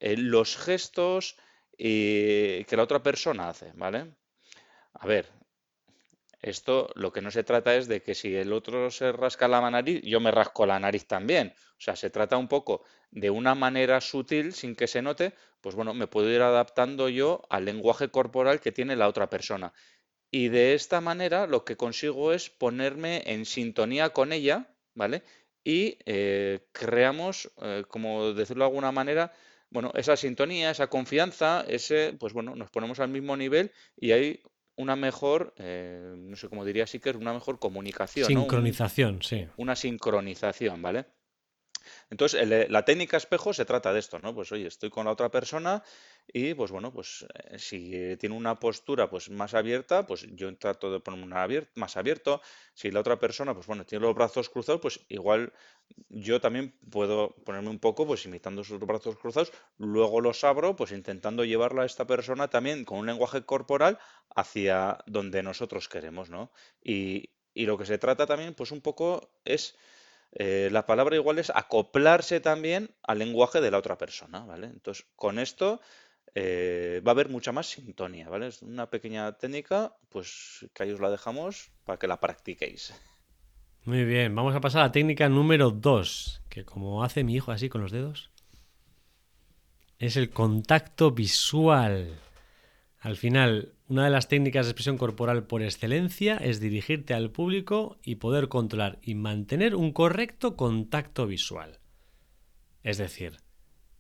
eh, 0.02 0.18
los 0.18 0.58
gestos 0.58 1.38
que 1.78 2.66
la 2.70 2.84
otra 2.84 3.02
persona 3.02 3.50
hace, 3.50 3.72
¿vale? 3.74 4.14
A 4.94 5.08
ver, 5.08 5.26
esto 6.42 6.90
lo 6.96 7.12
que 7.12 7.22
no 7.22 7.32
se 7.32 7.44
trata 7.44 7.76
es 7.76 7.88
de 7.88 8.04
que 8.04 8.14
si 8.14 8.36
el 8.36 8.54
otro 8.54 8.92
se 8.92 9.12
rasca 9.12 9.48
la 9.48 9.68
nariz, 9.72 10.02
yo 10.04 10.20
me 10.20 10.30
rasco 10.30 10.66
la 10.68 10.80
nariz 10.80 11.08
también. 11.08 11.54
O 11.72 11.82
sea, 11.82 11.96
se 11.96 12.12
trata 12.12 12.38
un 12.38 12.48
poco 12.48 12.84
de 13.10 13.32
una 13.32 13.56
manera 13.56 14.00
sutil, 14.00 14.54
sin 14.54 14.76
que 14.76 14.88
se 14.88 15.02
note, 15.02 15.34
pues 15.60 15.74
bueno, 15.74 15.96
me 15.96 16.06
puedo 16.06 16.30
ir 16.30 16.42
adaptando 16.42 17.10
yo 17.10 17.42
al 17.50 17.66
lenguaje 17.66 18.10
corporal 18.10 18.60
que 18.60 18.72
tiene 18.72 18.96
la 18.96 19.08
otra 19.08 19.30
persona. 19.30 19.74
Y 20.30 20.50
de 20.50 20.76
esta 20.76 21.02
manera 21.02 21.48
lo 21.48 21.66
que 21.66 21.78
consigo 21.78 22.32
es 22.32 22.50
ponerme 22.50 23.24
en 23.26 23.46
sintonía 23.46 24.10
con 24.10 24.34
ella, 24.34 24.76
¿vale? 24.94 25.24
y 25.64 25.98
eh, 26.06 26.68
creamos, 26.72 27.52
eh, 27.62 27.84
como 27.88 28.34
decirlo 28.34 28.66
de 28.66 28.70
alguna 28.70 28.92
manera, 28.92 29.32
bueno, 29.72 29.92
esa 29.96 30.16
sintonía, 30.18 30.70
esa 30.70 30.88
confianza, 30.88 31.66
ese, 31.68 32.14
pues 32.20 32.34
bueno, 32.34 32.56
nos 32.56 32.70
ponemos 32.70 33.00
al 33.00 33.10
mismo 33.10 33.36
nivel 33.38 33.72
y 33.98 34.12
hay 34.12 34.42
una 34.76 34.96
mejor, 34.96 35.54
eh, 35.58 36.14
no 36.16 36.36
sé 36.36 36.50
cómo 36.50 36.66
diría 36.66 36.86
que 36.86 37.10
una 37.12 37.34
mejor 37.34 37.58
comunicación. 37.58 38.28
Sincronización, 38.28 39.22
sí. 39.22 39.48
Una 39.58 39.76
sincronización, 39.76 40.82
¿vale? 40.82 41.06
Entonces, 42.10 42.42
eh, 42.42 42.68
la 42.70 42.86
técnica 42.86 43.18
espejo 43.18 43.54
se 43.54 43.66
trata 43.66 43.94
de 43.94 44.00
esto, 44.00 44.20
¿no? 44.20 44.34
Pues 44.34 44.52
oye, 44.52 44.68
estoy 44.68 44.90
con 44.90 45.06
la 45.06 45.12
otra 45.12 45.30
persona 45.30 45.84
y 46.34 46.54
pues 46.54 46.72
bueno, 46.72 46.92
pues 46.94 47.26
eh, 47.50 47.58
si 47.60 48.16
tiene 48.18 48.36
una 48.36 48.60
postura 48.60 49.10
pues 49.10 49.30
más 49.30 49.54
abierta, 49.54 50.06
pues 50.06 50.26
yo 50.36 50.56
trato 50.58 50.92
de 50.92 51.00
ponerme 51.00 51.26
una 51.26 51.48
más 51.76 51.98
abierto. 51.98 52.42
Si 52.74 52.92
la 52.92 53.00
otra 53.02 53.20
persona, 53.20 53.54
pues 53.54 53.68
bueno, 53.68 53.86
tiene 53.86 54.06
los 54.06 54.16
brazos 54.16 54.50
cruzados, 54.50 54.82
pues 54.82 55.00
igual 55.10 55.54
yo 56.10 56.40
también 56.42 56.78
puedo 56.90 57.36
ponerme 57.46 57.70
un 57.70 57.80
poco, 57.80 58.06
pues 58.06 58.26
imitando 58.26 58.64
sus 58.64 58.80
brazos 58.80 59.18
cruzados, 59.18 59.52
luego 59.78 60.22
los 60.22 60.44
abro, 60.44 60.76
pues 60.76 60.92
intentando 60.92 61.44
llevarla 61.46 61.84
a 61.84 61.86
esta 61.86 62.06
persona 62.08 62.50
también 62.50 62.86
con 62.86 63.00
un 63.00 63.06
lenguaje 63.08 63.46
corporal 63.46 64.00
hacia 64.36 65.00
donde 65.06 65.44
nosotros 65.44 65.90
queremos, 65.90 66.30
¿no? 66.30 66.52
Y, 66.84 67.32
y 67.54 67.66
lo 67.66 67.78
que 67.78 67.86
se 67.86 67.98
trata 67.98 68.26
también, 68.26 68.54
pues 68.54 68.72
un 68.72 68.82
poco 68.82 69.32
es 69.46 69.78
eh, 70.34 70.70
la 70.72 70.86
palabra 70.86 71.16
igual 71.16 71.40
es 71.40 71.50
acoplarse 71.50 72.40
también 72.40 72.92
al 73.04 73.20
lenguaje 73.20 73.60
de 73.62 73.72
la 73.72 73.78
otra 73.78 73.98
persona, 73.98 74.46
¿vale? 74.46 74.68
Entonces, 74.68 75.06
con 75.16 75.40
esto 75.40 75.82
eh, 76.34 77.02
va 77.06 77.12
a 77.12 77.14
haber 77.14 77.30
mucha 77.30 77.52
más 77.52 77.68
sintonía, 77.68 78.30
¿vale? 78.30 78.48
Es 78.48 78.62
una 78.62 78.90
pequeña 78.90 79.34
técnica, 79.34 79.96
pues 80.10 80.66
que 80.74 80.84
ahí 80.84 80.92
os 80.92 81.02
la 81.02 81.10
dejamos 81.10 81.72
para 81.84 82.00
que 82.00 82.08
la 82.08 82.20
practiquéis. 82.20 82.94
Muy 83.84 84.06
bien, 84.06 84.34
vamos 84.34 84.56
a 84.56 84.62
pasar 84.62 84.82
a 84.82 84.86
la 84.86 84.92
técnica 84.92 85.28
número 85.28 85.72
2, 85.72 86.44
que 86.50 86.64
como 86.64 87.04
hace 87.04 87.24
mi 87.24 87.36
hijo 87.36 87.52
así 87.52 87.68
con 87.68 87.82
los 87.82 87.92
dedos, 87.92 88.30
es 90.00 90.16
el 90.16 90.30
contacto 90.30 91.12
visual. 91.12 92.20
Al 93.00 93.18
final, 93.18 93.74
una 93.92 94.06
de 94.06 94.10
las 94.10 94.30
técnicas 94.30 94.66
de 94.66 94.70
expresión 94.70 94.98
corporal 94.98 95.48
por 95.48 95.62
excelencia 95.62 96.38
es 96.38 96.62
dirigirte 96.62 97.14
al 97.14 97.30
público 97.30 98.00
y 98.02 98.16
poder 98.16 98.48
controlar 98.48 99.00
y 99.02 99.16
mantener 99.16 99.76
un 99.76 99.92
correcto 99.92 100.56
contacto 100.56 101.28
visual. 101.28 101.80
Es 102.84 102.98
decir, 102.98 103.40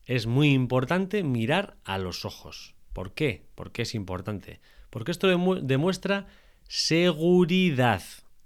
es 0.05 0.27
muy 0.27 0.53
importante 0.53 1.23
mirar 1.23 1.75
a 1.83 1.97
los 1.97 2.23
ojos. 2.23 2.73
¿Por 2.93 3.13
qué? 3.13 3.49
¿Por 3.53 3.73
qué 3.73 3.81
es 3.81 3.93
importante? 3.93 4.61
Porque 4.89 5.11
esto 5.11 5.27
demuestra 5.61 6.27
seguridad 6.69 8.01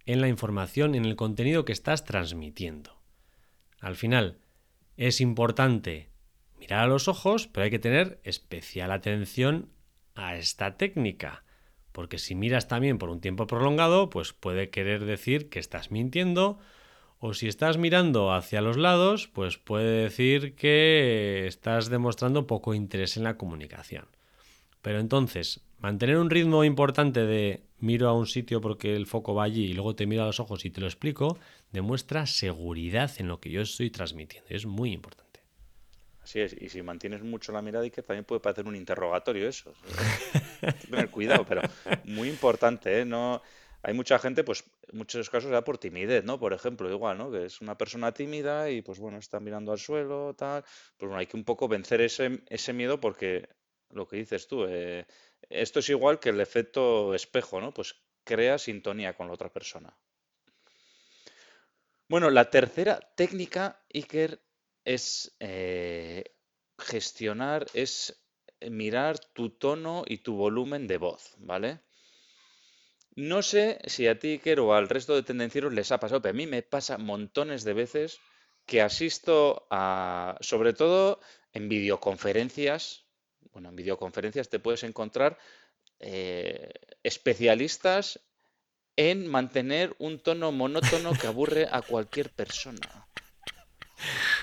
en 0.07 0.21
la 0.21 0.29
información, 0.29 0.95
en 0.95 1.05
el 1.05 1.15
contenido 1.15 1.63
que 1.63 1.73
estás 1.73 2.05
transmitiendo. 2.05 2.99
Al 3.79 3.95
final, 3.95 4.39
es 4.97 5.21
importante 5.21 6.09
mirar 6.57 6.85
a 6.85 6.87
los 6.87 7.07
ojos, 7.07 7.45
pero 7.45 7.65
hay 7.65 7.69
que 7.69 7.77
tener 7.77 8.19
especial 8.23 8.91
atención 8.91 9.74
a 10.15 10.35
esta 10.37 10.77
técnica. 10.77 11.43
Porque 11.91 12.17
si 12.17 12.35
miras 12.35 12.67
también 12.67 12.97
por 12.97 13.09
un 13.09 13.21
tiempo 13.21 13.47
prolongado, 13.47 14.09
pues 14.09 14.33
puede 14.33 14.69
querer 14.69 15.05
decir 15.05 15.49
que 15.49 15.59
estás 15.59 15.91
mintiendo. 15.91 16.57
O 17.19 17.33
si 17.33 17.47
estás 17.47 17.77
mirando 17.77 18.33
hacia 18.33 18.61
los 18.61 18.77
lados, 18.77 19.27
pues 19.27 19.57
puede 19.57 20.03
decir 20.03 20.55
que 20.55 21.45
estás 21.47 21.89
demostrando 21.89 22.47
poco 22.47 22.73
interés 22.73 23.15
en 23.15 23.23
la 23.23 23.37
comunicación. 23.37 24.07
Pero 24.81 24.99
entonces, 24.99 25.61
mantener 25.79 26.17
un 26.17 26.29
ritmo 26.29 26.63
importante 26.63 27.25
de 27.25 27.63
miro 27.79 28.09
a 28.09 28.13
un 28.13 28.27
sitio 28.27 28.61
porque 28.61 28.95
el 28.95 29.05
foco 29.05 29.33
va 29.33 29.45
allí 29.45 29.65
y 29.65 29.73
luego 29.73 29.95
te 29.95 30.05
miro 30.05 30.23
a 30.23 30.27
los 30.27 30.39
ojos 30.39 30.65
y 30.65 30.71
te 30.71 30.81
lo 30.81 30.87
explico, 30.87 31.37
demuestra 31.71 32.25
seguridad 32.25 33.11
en 33.17 33.27
lo 33.27 33.39
que 33.39 33.49
yo 33.51 33.61
estoy 33.61 33.89
transmitiendo. 33.89 34.47
Es 34.49 34.65
muy 34.65 34.91
importante. 34.91 35.24
Así 36.25 36.41
es, 36.41 36.55
y 36.59 36.69
si 36.69 36.81
mantienes 36.81 37.21
mucho 37.21 37.51
la 37.51 37.61
mirada 37.61 37.85
y 37.85 37.91
también 37.91 38.25
puede 38.25 38.41
parecer 38.41 38.65
un 38.65 38.75
interrogatorio 38.75 39.47
eso. 39.47 39.71
Hay 40.63 40.73
que 40.73 40.87
tener 40.87 41.11
cuidado, 41.11 41.45
pero 41.45 41.61
muy 42.05 42.29
importante, 42.29 43.01
¿eh? 43.01 43.05
No, 43.05 43.43
hay 43.83 43.93
mucha 43.93 44.17
gente, 44.17 44.43
pues 44.43 44.63
en 44.91 44.97
muchos 44.97 45.29
casos 45.29 45.51
da 45.51 45.63
por 45.63 45.77
timidez, 45.77 46.23
¿no? 46.23 46.39
Por 46.39 46.51
ejemplo, 46.53 46.89
igual, 46.89 47.19
¿no? 47.19 47.29
Que 47.29 47.45
es 47.45 47.61
una 47.61 47.77
persona 47.77 48.11
tímida 48.11 48.71
y 48.71 48.81
pues 48.81 48.97
bueno, 48.97 49.19
está 49.19 49.39
mirando 49.39 49.71
al 49.71 49.77
suelo, 49.77 50.33
tal. 50.35 50.63
Pues 50.97 51.07
bueno, 51.09 51.17
hay 51.17 51.27
que 51.27 51.37
un 51.37 51.43
poco 51.43 51.67
vencer 51.67 52.01
ese, 52.01 52.41
ese 52.49 52.73
miedo 52.73 52.99
porque 52.99 53.47
lo 53.91 54.07
que 54.07 54.17
dices 54.17 54.47
tú, 54.47 54.65
eh, 54.67 55.05
esto 55.47 55.77
es 55.77 55.89
igual 55.89 56.19
que 56.19 56.29
el 56.29 56.41
efecto 56.41 57.13
espejo, 57.13 57.61
¿no? 57.61 57.71
Pues 57.71 57.93
crea 58.23 58.57
sintonía 58.57 59.13
con 59.13 59.27
la 59.27 59.33
otra 59.33 59.53
persona. 59.53 59.95
Bueno, 62.07 62.31
la 62.31 62.49
tercera 62.49 62.99
técnica, 63.15 63.83
Iker, 63.93 64.39
es 64.85 65.35
eh, 65.39 66.23
gestionar, 66.77 67.65
es 67.73 68.21
mirar 68.61 69.19
tu 69.19 69.49
tono 69.49 70.03
y 70.07 70.19
tu 70.19 70.35
volumen 70.35 70.87
de 70.87 70.97
voz, 70.97 71.33
¿vale? 71.37 71.81
No 73.15 73.41
sé 73.41 73.79
si 73.85 74.07
a 74.07 74.19
ti, 74.19 74.33
Iker, 74.33 74.59
o 74.59 74.73
al 74.73 74.89
resto 74.89 75.15
de 75.15 75.23
tendencieros 75.23 75.73
les 75.73 75.91
ha 75.91 75.99
pasado, 75.99 76.21
pero 76.21 76.31
a 76.31 76.37
mí 76.37 76.47
me 76.47 76.63
pasa 76.63 76.97
montones 76.97 77.63
de 77.63 77.73
veces 77.73 78.19
que 78.65 78.81
asisto 78.81 79.67
a, 79.69 80.37
sobre 80.41 80.73
todo 80.73 81.21
en 81.53 81.69
videoconferencias, 81.69 83.05
bueno, 83.53 83.69
en 83.69 83.75
videoconferencias 83.75 84.49
te 84.49 84.59
puedes 84.59 84.83
encontrar 84.83 85.37
eh, 85.99 86.71
especialistas 87.03 88.19
en 88.97 89.27
mantener 89.27 89.95
un 89.99 90.19
tono 90.19 90.51
monótono 90.51 91.13
que 91.13 91.27
aburre 91.27 91.67
a 91.71 91.81
cualquier 91.81 92.31
persona. 92.31 93.07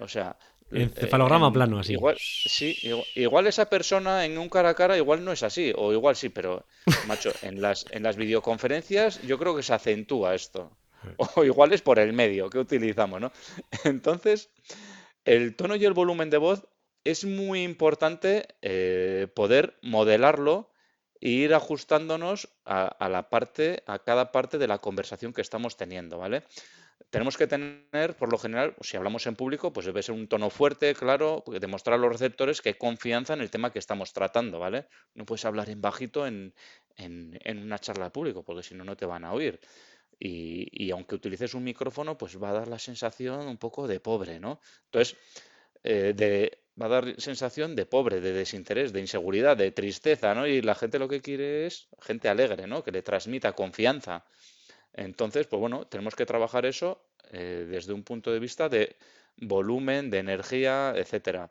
O 0.00 0.08
sea, 0.08 0.36
Encefalograma 0.72 1.52
plano, 1.52 1.80
así. 1.80 1.94
Igual, 1.94 2.16
sí, 2.18 2.76
igual, 3.16 3.46
esa 3.48 3.68
persona 3.68 4.24
en 4.24 4.38
un 4.38 4.48
cara 4.48 4.70
a 4.70 4.74
cara 4.74 4.96
igual 4.96 5.24
no 5.24 5.32
es 5.32 5.42
así, 5.42 5.72
o 5.76 5.92
igual 5.92 6.14
sí, 6.14 6.28
pero, 6.28 6.64
macho, 7.08 7.32
en 7.42 7.60
las, 7.60 7.86
en 7.90 8.04
las 8.04 8.16
videoconferencias 8.16 9.20
yo 9.22 9.38
creo 9.38 9.56
que 9.56 9.62
se 9.62 9.74
acentúa 9.74 10.34
esto. 10.34 10.70
O 11.16 11.44
igual 11.44 11.72
es 11.72 11.80
por 11.80 11.98
el 11.98 12.12
medio 12.12 12.50
que 12.50 12.58
utilizamos, 12.58 13.20
¿no? 13.20 13.32
Entonces, 13.84 14.50
el 15.24 15.56
tono 15.56 15.76
y 15.76 15.84
el 15.84 15.94
volumen 15.94 16.30
de 16.30 16.36
voz 16.36 16.66
es 17.04 17.24
muy 17.24 17.62
importante 17.62 18.46
eh, 18.62 19.28
poder 19.34 19.78
modelarlo 19.82 20.70
e 21.20 21.30
ir 21.30 21.54
ajustándonos 21.54 22.48
a, 22.64 23.08
la 23.08 23.28
parte, 23.28 23.82
a 23.86 23.98
cada 23.98 24.32
parte 24.32 24.58
de 24.58 24.66
la 24.66 24.78
conversación 24.78 25.32
que 25.32 25.42
estamos 25.42 25.76
teniendo, 25.76 26.18
¿vale? 26.18 26.44
Tenemos 27.10 27.36
que 27.36 27.48
tener, 27.48 28.16
por 28.16 28.30
lo 28.30 28.38
general, 28.38 28.74
si 28.80 28.96
hablamos 28.96 29.26
en 29.26 29.34
público, 29.34 29.72
pues 29.72 29.84
debe 29.84 30.02
ser 30.02 30.14
un 30.14 30.28
tono 30.28 30.48
fuerte, 30.48 30.94
claro, 30.94 31.42
demostrar 31.60 31.94
a 31.94 31.98
los 31.98 32.12
receptores 32.12 32.62
que 32.62 32.70
hay 32.70 32.74
confianza 32.76 33.34
en 33.34 33.40
el 33.40 33.50
tema 33.50 33.72
que 33.72 33.80
estamos 33.80 34.12
tratando, 34.12 34.60
¿vale? 34.60 34.86
No 35.14 35.26
puedes 35.26 35.44
hablar 35.44 35.68
en 35.70 35.80
bajito 35.80 36.26
en, 36.26 36.54
una 37.46 37.78
charla 37.78 38.04
de 38.04 38.10
público, 38.10 38.44
porque 38.44 38.62
si 38.62 38.74
no, 38.74 38.84
no 38.84 38.96
te 38.96 39.06
van 39.06 39.24
a 39.24 39.32
oír. 39.32 39.58
Y, 40.20 40.68
y, 40.70 40.90
aunque 40.90 41.14
utilices 41.16 41.54
un 41.54 41.64
micrófono, 41.64 42.16
pues 42.16 42.40
va 42.40 42.50
a 42.50 42.52
dar 42.52 42.68
la 42.68 42.78
sensación 42.78 43.48
un 43.48 43.56
poco 43.56 43.88
de 43.88 44.00
pobre, 44.00 44.38
¿no? 44.38 44.60
Entonces, 44.84 45.16
eh, 45.82 46.12
de, 46.14 46.58
va 46.80 46.86
a 46.86 46.88
dar 46.88 47.20
sensación 47.20 47.74
de 47.74 47.86
pobre, 47.86 48.20
de 48.20 48.32
desinterés, 48.32 48.92
de 48.92 49.00
inseguridad, 49.00 49.56
de 49.56 49.70
tristeza, 49.70 50.34
¿no? 50.34 50.46
Y 50.46 50.62
la 50.62 50.74
gente 50.74 50.98
lo 50.98 51.08
que 51.08 51.20
quiere 51.20 51.66
es 51.66 51.88
gente 52.00 52.28
alegre, 52.28 52.66
¿no? 52.66 52.84
Que 52.84 52.92
le 52.92 53.02
transmita 53.02 53.52
confianza. 53.52 54.24
Entonces, 54.92 55.46
pues 55.46 55.60
bueno, 55.60 55.86
tenemos 55.86 56.14
que 56.14 56.26
trabajar 56.26 56.66
eso 56.66 57.02
eh, 57.30 57.66
desde 57.68 57.92
un 57.92 58.02
punto 58.02 58.32
de 58.32 58.38
vista 58.38 58.68
de 58.68 58.96
volumen, 59.36 60.10
de 60.10 60.18
energía, 60.18 60.92
etcétera. 60.96 61.50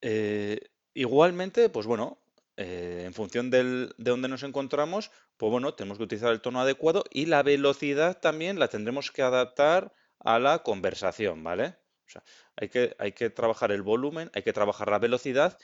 Eh, 0.00 0.58
igualmente, 0.92 1.68
pues 1.68 1.86
bueno, 1.86 2.18
en 2.56 3.12
función 3.14 3.50
de 3.50 3.88
donde 3.96 4.28
nos 4.28 4.44
encontramos, 4.44 5.10
pues 5.36 5.50
bueno, 5.50 5.74
tenemos 5.74 5.98
que 5.98 6.04
utilizar 6.04 6.32
el 6.32 6.40
tono 6.40 6.60
adecuado 6.60 7.04
y 7.10 7.26
la 7.26 7.42
velocidad 7.42 8.20
también 8.20 8.58
la 8.58 8.68
tendremos 8.68 9.10
que 9.10 9.22
adaptar 9.22 9.92
a 10.20 10.38
la 10.38 10.60
conversación, 10.60 11.42
¿vale? 11.42 11.76
O 12.06 12.10
sea, 12.10 12.22
hay 12.56 12.68
que, 12.68 12.94
hay 12.98 13.12
que 13.12 13.30
trabajar 13.30 13.72
el 13.72 13.82
volumen, 13.82 14.30
hay 14.34 14.42
que 14.42 14.52
trabajar 14.52 14.90
la 14.90 14.98
velocidad 14.98 15.58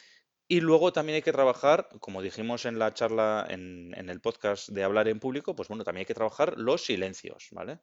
y 0.51 0.61
luego 0.61 0.93
también 0.93 1.15
hay 1.15 1.23
que 1.23 1.31
trabajar, 1.31 1.89
como 2.01 2.21
dijimos 2.21 2.65
en 2.65 2.81
la 2.81 2.93
charla, 2.93 3.47
en, 3.49 3.95
el 3.95 4.21
podcast 4.21 4.69
de 4.71 4.83
hablar 4.83 5.07
en 5.07 5.21
público, 5.21 5.55
pues 5.55 5.69
bueno, 5.69 5.85
también 5.85 6.01
hay 6.01 6.07
que 6.07 6.15
trabajar 6.15 6.59
los 6.59 6.85
silencios, 6.85 7.51
¿vale? 7.53 7.79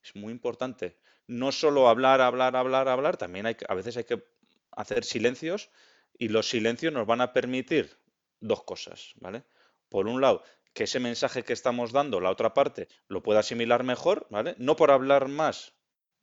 Es 0.00 0.14
muy 0.14 0.30
importante. 0.30 0.96
No 1.26 1.50
solo 1.50 1.88
hablar, 1.88 2.20
hablar, 2.20 2.54
hablar, 2.54 2.86
hablar, 2.86 3.16
también 3.16 3.46
hay 3.46 3.56
a 3.68 3.74
veces 3.74 3.96
hay 3.96 4.04
que 4.04 4.22
hacer 4.70 5.02
silencios 5.02 5.70
y 6.16 6.28
los 6.28 6.48
silencios 6.48 6.92
nos 6.92 7.04
van 7.04 7.20
a 7.20 7.32
permitir 7.32 7.98
dos 8.38 8.62
cosas, 8.62 9.14
¿vale? 9.16 9.42
Por 9.88 10.06
un 10.06 10.20
lado, 10.20 10.44
que 10.74 10.84
ese 10.84 11.00
mensaje 11.00 11.42
que 11.42 11.52
estamos 11.52 11.90
dando, 11.90 12.20
la 12.20 12.30
otra 12.30 12.54
parte, 12.54 12.86
lo 13.08 13.24
pueda 13.24 13.40
asimilar 13.40 13.82
mejor, 13.82 14.28
¿vale? 14.30 14.54
No 14.58 14.76
por 14.76 14.92
hablar 14.92 15.26
más 15.26 15.74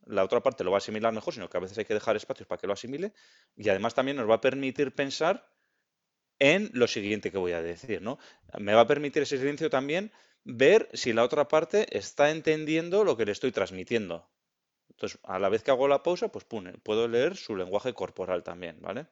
la 0.05 0.23
otra 0.23 0.41
parte 0.41 0.63
lo 0.63 0.71
va 0.71 0.77
a 0.77 0.79
asimilar 0.79 1.11
mejor, 1.11 1.33
sino 1.33 1.49
que 1.49 1.57
a 1.57 1.59
veces 1.59 1.77
hay 1.77 1.85
que 1.85 1.93
dejar 1.93 2.15
espacios 2.15 2.47
para 2.47 2.61
que 2.61 2.67
lo 2.67 2.73
asimile 2.73 3.11
y 3.55 3.67
además 3.69 3.93
también 3.93 4.17
nos 4.17 4.29
va 4.29 4.35
a 4.35 4.41
permitir 4.41 4.93
pensar 4.93 5.49
en 6.39 6.69
lo 6.73 6.87
siguiente 6.87 7.31
que 7.31 7.37
voy 7.37 7.53
a 7.53 7.61
decir, 7.61 8.01
¿no? 8.01 8.17
Me 8.57 8.73
va 8.73 8.81
a 8.81 8.87
permitir 8.87 9.23
ese 9.23 9.37
silencio 9.37 9.69
también 9.69 10.11
ver 10.43 10.89
si 10.93 11.13
la 11.13 11.23
otra 11.23 11.47
parte 11.47 11.87
está 11.97 12.31
entendiendo 12.31 13.03
lo 13.03 13.17
que 13.17 13.25
le 13.25 13.31
estoy 13.31 13.51
transmitiendo. 13.51 14.29
Entonces, 14.89 15.19
a 15.23 15.39
la 15.39 15.49
vez 15.49 15.63
que 15.63 15.71
hago 15.71 15.87
la 15.87 16.03
pausa, 16.03 16.29
pues 16.29 16.45
puedo 16.45 17.07
leer 17.07 17.35
su 17.35 17.55
lenguaje 17.55 17.93
corporal 17.93 18.43
también, 18.43 18.77
¿vale? 18.79 19.07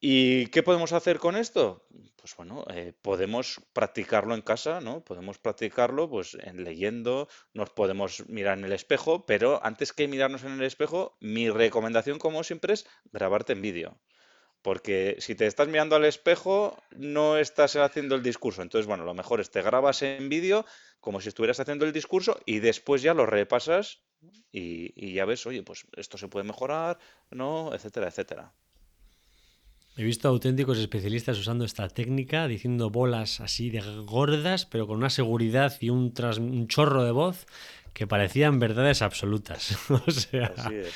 ¿Y 0.00 0.46
qué 0.48 0.62
podemos 0.62 0.92
hacer 0.92 1.18
con 1.18 1.36
esto? 1.36 1.86
Pues 2.16 2.36
bueno, 2.36 2.64
eh, 2.70 2.92
podemos 3.00 3.60
practicarlo 3.72 4.34
en 4.34 4.42
casa, 4.42 4.80
¿no? 4.80 5.02
Podemos 5.02 5.38
practicarlo 5.38 6.08
pues 6.08 6.36
en 6.40 6.64
leyendo, 6.64 7.28
nos 7.54 7.70
podemos 7.70 8.28
mirar 8.28 8.58
en 8.58 8.64
el 8.64 8.72
espejo, 8.72 9.24
pero 9.26 9.64
antes 9.64 9.92
que 9.92 10.06
mirarnos 10.06 10.44
en 10.44 10.52
el 10.52 10.62
espejo, 10.62 11.16
mi 11.20 11.48
recomendación 11.48 12.18
como 12.18 12.44
siempre 12.44 12.74
es 12.74 12.86
grabarte 13.10 13.54
en 13.54 13.62
vídeo. 13.62 13.98
Porque 14.66 15.14
si 15.20 15.36
te 15.36 15.46
estás 15.46 15.68
mirando 15.68 15.94
al 15.94 16.04
espejo, 16.04 16.76
no 16.96 17.36
estás 17.36 17.76
haciendo 17.76 18.16
el 18.16 18.24
discurso. 18.24 18.62
Entonces, 18.62 18.88
bueno, 18.88 19.04
lo 19.04 19.14
mejor 19.14 19.40
es 19.40 19.48
te 19.48 19.62
grabas 19.62 20.02
en 20.02 20.28
vídeo 20.28 20.66
como 20.98 21.20
si 21.20 21.28
estuvieras 21.28 21.60
haciendo 21.60 21.84
el 21.84 21.92
discurso 21.92 22.40
y 22.46 22.58
después 22.58 23.00
ya 23.00 23.14
lo 23.14 23.26
repasas 23.26 24.00
y, 24.50 24.92
y 24.96 25.12
ya 25.12 25.24
ves, 25.24 25.46
oye, 25.46 25.62
pues 25.62 25.86
esto 25.96 26.18
se 26.18 26.26
puede 26.26 26.44
mejorar, 26.44 26.98
¿no? 27.30 27.72
Etcétera, 27.72 28.08
etcétera. 28.08 28.54
He 29.96 30.02
visto 30.02 30.26
auténticos 30.26 30.78
especialistas 30.78 31.38
usando 31.38 31.64
esta 31.64 31.88
técnica, 31.88 32.48
diciendo 32.48 32.90
bolas 32.90 33.40
así 33.40 33.70
de 33.70 33.82
gordas, 34.04 34.66
pero 34.66 34.88
con 34.88 34.96
una 34.96 35.10
seguridad 35.10 35.76
y 35.80 35.90
un, 35.90 36.12
chorro 36.66 37.04
de 37.04 37.12
voz 37.12 37.46
que 37.94 38.08
parecían 38.08 38.58
verdades 38.58 39.00
absolutas. 39.00 39.78
o 39.90 40.10
sea, 40.10 40.52
así 40.56 40.74
es. 40.74 40.94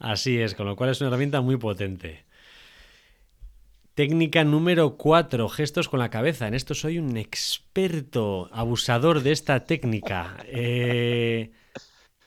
así 0.00 0.38
es, 0.40 0.56
con 0.56 0.66
lo 0.66 0.74
cual 0.74 0.90
es 0.90 1.00
una 1.00 1.10
herramienta 1.10 1.40
muy 1.42 1.58
potente. 1.58 2.24
Técnica 3.94 4.42
número 4.42 4.96
4, 4.96 5.48
gestos 5.48 5.88
con 5.88 6.00
la 6.00 6.10
cabeza. 6.10 6.48
En 6.48 6.54
esto 6.54 6.74
soy 6.74 6.98
un 6.98 7.16
experto 7.16 8.48
abusador 8.52 9.22
de 9.22 9.30
esta 9.30 9.66
técnica. 9.66 10.36
Eh, 10.48 11.52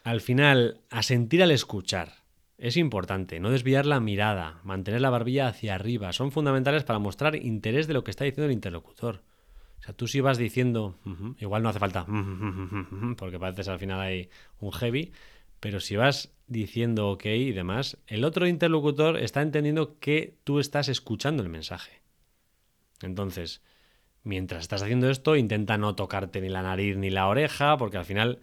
al 0.06 0.22
final, 0.22 0.80
asentir 0.90 1.44
al 1.44 1.52
escuchar. 1.52 2.24
Es 2.58 2.78
importante 2.78 3.42
no 3.42 3.52
desviar 3.52 3.86
la 3.86 4.00
mirada, 4.00 4.62
mantener 4.64 5.02
la 5.02 5.10
barbilla 5.10 5.50
hacia 5.50 5.76
arriba. 5.76 6.14
Son 6.14 6.32
fundamentales 6.32 6.86
para 6.86 7.00
mostrar 7.00 7.36
interés 7.36 7.86
de 7.86 7.96
lo 7.96 8.06
que 8.06 8.12
está 8.12 8.24
diciendo 8.24 8.46
el 8.46 8.54
interlocutor. 8.54 9.24
O 9.80 9.84
sea, 9.84 9.94
tú 9.94 10.08
si 10.08 10.22
vas 10.22 10.38
diciendo, 10.38 10.98
igual 11.38 11.64
no 11.64 11.70
hace 11.70 11.80
falta, 11.80 12.06
porque 13.18 13.40
pareces 13.40 13.68
al 13.68 13.78
final 13.78 14.00
hay 14.00 14.30
un 14.62 14.72
heavy, 14.72 15.12
Pero 15.60 15.80
si 15.80 15.96
vas 15.96 16.34
diciendo 16.48 17.10
ok 17.10 17.26
y 17.26 17.52
demás, 17.52 17.98
el 18.08 18.24
otro 18.24 18.48
interlocutor 18.48 19.18
está 19.18 19.42
entendiendo 19.42 20.00
que 20.00 20.38
tú 20.44 20.60
estás 20.60 20.90
escuchando 20.90 21.44
el 21.44 21.50
mensaje. 21.50 22.02
Entonces, 23.02 23.62
mientras 24.24 24.62
estás 24.62 24.82
haciendo 24.82 25.10
esto, 25.10 25.36
intenta 25.36 25.78
no 25.78 25.96
tocarte 25.96 26.42
ni 26.42 26.50
la 26.50 26.64
nariz 26.64 26.98
ni 26.98 27.10
la 27.10 27.28
oreja, 27.28 27.78
porque 27.78 27.98
al 27.98 28.06
final 28.06 28.40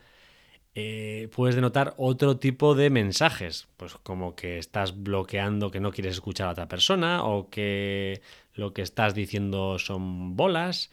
eh, 0.74 1.28
puedes 1.34 1.54
denotar 1.54 1.94
otro 1.98 2.38
tipo 2.38 2.74
de 2.74 2.90
mensajes, 2.90 3.68
pues 3.76 3.94
como 3.94 4.34
que 4.34 4.58
estás 4.58 5.02
bloqueando 5.02 5.70
que 5.70 5.80
no 5.80 5.92
quieres 5.92 6.14
escuchar 6.14 6.48
a 6.48 6.52
otra 6.52 6.68
persona 6.68 7.24
o 7.24 7.48
que 7.48 8.22
lo 8.54 8.72
que 8.72 8.82
estás 8.82 9.14
diciendo 9.14 9.78
son 9.78 10.36
bolas. 10.36 10.90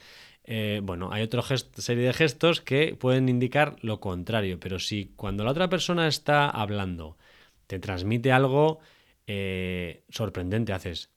Eh, 0.53 0.81
bueno, 0.83 1.13
hay 1.13 1.23
otra 1.23 1.41
serie 1.43 2.07
de 2.07 2.11
gestos 2.11 2.59
que 2.59 2.97
pueden 2.99 3.29
indicar 3.29 3.77
lo 3.83 4.01
contrario, 4.01 4.59
pero 4.59 4.79
si 4.79 5.13
cuando 5.15 5.45
la 5.45 5.51
otra 5.51 5.69
persona 5.69 6.09
está 6.09 6.49
hablando 6.49 7.17
te 7.67 7.79
transmite 7.79 8.33
algo 8.33 8.79
eh, 9.27 10.03
sorprendente, 10.09 10.73
haces, 10.73 11.09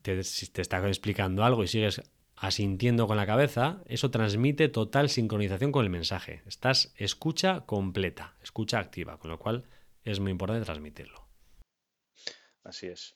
te, 0.00 0.16
te 0.16 0.62
está 0.62 0.88
explicando 0.88 1.44
algo 1.44 1.62
y 1.62 1.68
sigues 1.68 2.00
asintiendo 2.36 3.06
con 3.06 3.18
la 3.18 3.26
cabeza, 3.26 3.82
eso 3.84 4.10
transmite 4.10 4.70
total 4.70 5.10
sincronización 5.10 5.70
con 5.70 5.84
el 5.84 5.90
mensaje. 5.90 6.42
Estás 6.46 6.94
escucha 6.96 7.66
completa, 7.66 8.34
escucha 8.42 8.78
activa, 8.78 9.18
con 9.18 9.30
lo 9.30 9.38
cual 9.38 9.66
es 10.04 10.20
muy 10.20 10.30
importante 10.30 10.64
transmitirlo. 10.64 11.28
Así 12.64 12.86
es. 12.86 13.14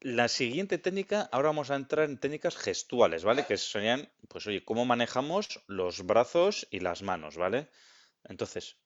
La 0.00 0.28
siguiente 0.28 0.78
técnica, 0.78 1.28
ahora 1.32 1.48
vamos 1.48 1.70
a 1.70 1.76
entrar 1.76 2.04
en 2.04 2.18
técnicas 2.18 2.56
gestuales, 2.56 3.24
¿vale? 3.24 3.46
Que 3.46 3.56
serían, 3.56 4.08
pues 4.28 4.46
oye, 4.46 4.64
cómo 4.64 4.84
manejamos 4.84 5.64
los 5.66 6.04
brazos 6.04 6.68
y 6.70 6.80
las 6.80 7.02
manos, 7.02 7.36
¿vale? 7.36 7.68
Entonces, 8.24 8.76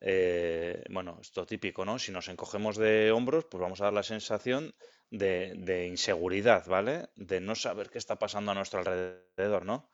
eh, 0.00 0.82
bueno, 0.88 1.18
esto 1.20 1.44
típico, 1.44 1.84
¿no? 1.84 1.98
Si 1.98 2.12
nos 2.12 2.28
encogemos 2.28 2.76
de 2.76 3.10
hombros, 3.10 3.46
pues 3.46 3.60
vamos 3.60 3.80
a 3.80 3.84
dar 3.84 3.92
la 3.92 4.02
sensación 4.02 4.74
de, 5.10 5.86
inseguridad, 5.88 6.66
¿vale? 6.66 7.08
De 7.16 7.40
no 7.40 7.54
saber 7.54 7.90
qué 7.90 7.98
está 7.98 8.18
pasando 8.18 8.52
a 8.52 8.54
nuestro 8.54 8.78
alrededor, 8.78 9.66
¿no? 9.66 9.90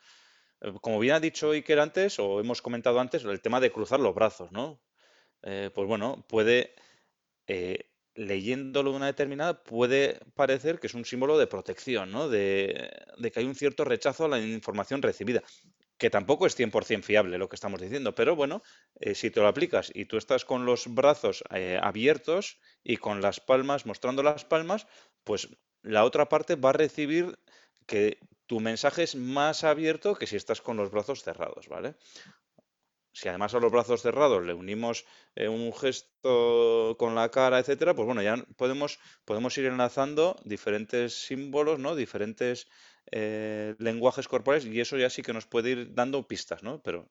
Eh, 0.60 0.72
como 0.82 0.98
bien 0.98 1.14
ha 1.14 1.20
dicho 1.20 1.52
Iker 1.52 1.80
antes, 1.80 2.18
o 2.18 2.38
hemos 2.40 2.62
comentado 2.62 3.00
antes, 3.00 3.24
el 3.24 3.40
tema 3.40 3.60
de 3.60 3.72
cruzar 3.72 4.00
los 4.00 4.14
brazos, 4.14 4.52
¿no? 4.52 4.80
Eh, 5.42 5.70
pues 5.74 5.88
bueno, 5.88 6.24
puede, 6.28 6.74
leyéndolo 8.16 8.90
de 8.90 8.96
una 8.96 9.06
determinada, 9.06 9.62
puede 9.62 10.20
parecer 10.34 10.80
que 10.80 10.86
es 10.86 10.94
un 10.94 11.04
símbolo 11.04 11.38
de 11.38 11.46
protección, 11.46 12.10
¿no? 12.10 12.28
De, 12.28 12.90
que 13.32 13.40
hay 13.40 13.46
un 13.46 13.54
cierto 13.54 13.84
rechazo 13.84 14.24
a 14.24 14.28
la 14.28 14.40
información 14.40 15.02
recibida 15.02 15.42
que 15.98 16.10
tampoco 16.10 16.46
es 16.46 16.58
100% 16.58 17.02
fiable 17.02 17.38
lo 17.38 17.48
que 17.48 17.56
estamos 17.56 17.80
diciendo, 17.80 18.14
pero 18.14 18.36
bueno, 18.36 18.62
eh, 19.00 19.14
si 19.14 19.30
te 19.30 19.40
lo 19.40 19.48
aplicas 19.48 19.90
y 19.94 20.04
tú 20.04 20.18
estás 20.18 20.44
con 20.44 20.66
los 20.66 20.94
brazos 20.94 21.42
eh, 21.50 21.78
abiertos 21.82 22.58
y 22.84 22.98
con 22.98 23.22
las 23.22 23.40
palmas, 23.40 23.86
mostrando 23.86 24.22
las 24.22 24.44
palmas, 24.44 24.86
pues 25.24 25.48
la 25.82 26.04
otra 26.04 26.28
parte 26.28 26.56
va 26.56 26.70
a 26.70 26.74
recibir 26.74 27.38
que 27.86 28.18
tu 28.46 28.60
mensaje 28.60 29.04
es 29.04 29.14
más 29.14 29.64
abierto 29.64 30.14
que 30.16 30.26
si 30.26 30.36
estás 30.36 30.60
con 30.60 30.76
los 30.76 30.90
brazos 30.90 31.22
cerrados, 31.22 31.68
¿vale? 31.68 31.94
Si 33.16 33.30
además 33.30 33.54
a 33.54 33.60
los 33.60 33.72
brazos 33.72 34.02
cerrados 34.02 34.44
le 34.44 34.52
unimos 34.52 35.06
eh, 35.36 35.48
un 35.48 35.72
gesto 35.72 36.96
con 36.98 37.14
la 37.14 37.30
cara, 37.30 37.58
etcétera, 37.58 37.94
pues 37.94 38.04
bueno, 38.04 38.20
ya 38.20 38.36
podemos, 38.56 38.98
podemos 39.24 39.56
ir 39.56 39.64
enlazando 39.64 40.36
diferentes 40.44 41.24
símbolos, 41.24 41.78
¿no? 41.78 41.96
Diferentes 41.96 42.68
eh, 43.10 43.74
lenguajes 43.78 44.28
corporales 44.28 44.66
y 44.66 44.78
eso 44.80 44.98
ya 44.98 45.08
sí 45.08 45.22
que 45.22 45.32
nos 45.32 45.46
puede 45.46 45.70
ir 45.70 45.94
dando 45.94 46.28
pistas, 46.28 46.62
¿no? 46.62 46.82
Pero 46.82 47.08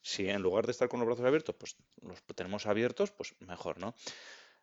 si 0.00 0.28
en 0.28 0.40
lugar 0.40 0.66
de 0.66 0.70
estar 0.70 0.88
con 0.88 1.00
los 1.00 1.08
brazos 1.08 1.26
abiertos, 1.26 1.56
pues 1.58 1.76
los 2.00 2.22
tenemos 2.36 2.66
abiertos, 2.66 3.10
pues 3.10 3.34
mejor, 3.40 3.78
¿no? 3.78 3.96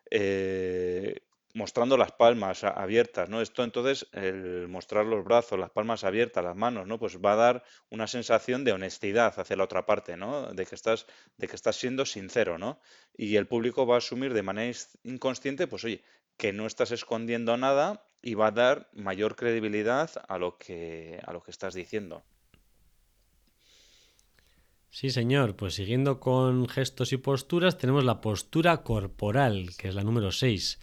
Eh, 0.10 1.20
mostrando 1.58 1.98
las 1.98 2.12
palmas 2.12 2.64
abiertas, 2.64 3.30
¿no? 3.30 3.42
Esto 3.42 3.64
entonces, 3.64 4.08
el 4.14 4.68
mostrar 4.68 5.08
los 5.08 5.26
brazos, 5.26 5.58
las 5.58 5.72
palmas 5.72 6.04
abiertas, 6.04 6.44
las 6.44 6.56
manos, 6.56 6.86
¿no? 6.86 7.00
Pues 7.00 7.18
va 7.18 7.34
a 7.34 7.36
dar 7.36 7.64
una 7.90 8.06
sensación 8.06 8.64
de 8.64 8.74
honestidad 8.74 9.34
hacia 9.40 9.56
la 9.56 9.64
otra 9.64 9.88
parte, 9.88 10.18
¿no? 10.18 10.54
De 10.54 10.68
que 10.68 10.76
estás, 10.76 11.08
de 11.36 11.48
que 11.48 11.56
estás 11.56 11.76
siendo 11.76 12.06
sincero, 12.06 12.60
¿no? 12.60 12.80
Y 13.18 13.38
el 13.38 13.48
público 13.48 13.88
va 13.88 13.96
a 13.96 13.98
asumir 13.98 14.36
de 14.36 14.44
manera 14.44 14.78
inconsciente, 15.04 15.66
pues 15.66 15.84
oye, 15.84 16.04
que 16.38 16.54
no 16.54 16.68
estás 16.68 16.92
escondiendo 16.92 17.58
nada 17.58 18.06
y 18.22 18.36
va 18.36 18.48
a 18.48 18.52
dar 18.52 18.90
mayor 18.94 19.36
credibilidad 19.36 20.12
a 20.28 20.38
lo 20.38 20.60
que, 20.60 21.20
a 21.26 21.34
lo 21.34 21.42
que 21.42 21.50
estás 21.50 21.74
diciendo. 21.74 22.24
Sí, 24.92 25.10
señor. 25.10 25.56
Pues 25.56 25.74
siguiendo 25.74 26.20
con 26.20 26.70
gestos 26.70 27.14
y 27.14 27.18
posturas, 27.18 27.80
tenemos 27.80 28.04
la 28.04 28.22
postura 28.22 28.84
corporal, 28.84 29.72
que 29.76 29.88
es 29.88 29.96
la 29.96 30.04
número 30.04 30.32
6. 30.32 30.80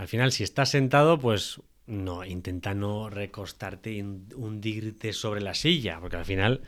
Al 0.00 0.08
final, 0.08 0.32
si 0.32 0.44
estás 0.44 0.70
sentado, 0.70 1.18
pues 1.18 1.60
no, 1.86 2.24
intenta 2.24 2.72
no 2.72 3.10
recostarte 3.10 3.92
y 3.92 4.00
hundirte 4.00 5.12
sobre 5.12 5.42
la 5.42 5.52
silla, 5.52 6.00
porque 6.00 6.16
al 6.16 6.24
final, 6.24 6.62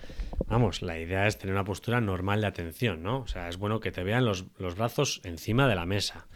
vamos, 0.49 0.83
la 0.83 0.99
idea 0.99 1.27
es 1.27 1.39
tener 1.39 1.55
una 1.55 1.65
postura 1.65 2.03
normal 2.03 2.43
de 2.43 2.49
atención, 2.49 3.03
¿no? 3.03 3.21
O 3.21 3.27
sea, 3.27 3.49
es 3.49 3.57
bueno 3.57 3.81
que 3.81 3.91
te 3.91 4.05
vean 4.05 4.27
los, 4.27 4.45
los 4.59 4.75
brazos 4.75 5.23
encima 5.25 5.67
de 5.67 5.75
la 5.75 5.87
mesa. 5.87 6.27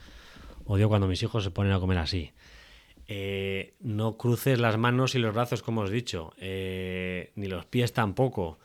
Odio 0.64 0.88
cuando 0.88 1.06
mis 1.06 1.22
hijos 1.22 1.44
se 1.44 1.50
ponen 1.50 1.74
a 1.74 1.80
comer 1.80 1.98
así. 1.98 2.32
Eh, 3.08 3.74
no 3.80 4.16
cruces 4.16 4.58
las 4.58 4.78
manos 4.78 5.14
y 5.14 5.18
los 5.18 5.34
brazos, 5.34 5.62
como 5.62 5.82
os 5.82 5.90
he 5.90 5.92
dicho, 5.94 6.32
eh, 6.38 7.30
ni 7.34 7.46
los 7.46 7.66
pies 7.66 7.92
tampoco. 7.92 8.58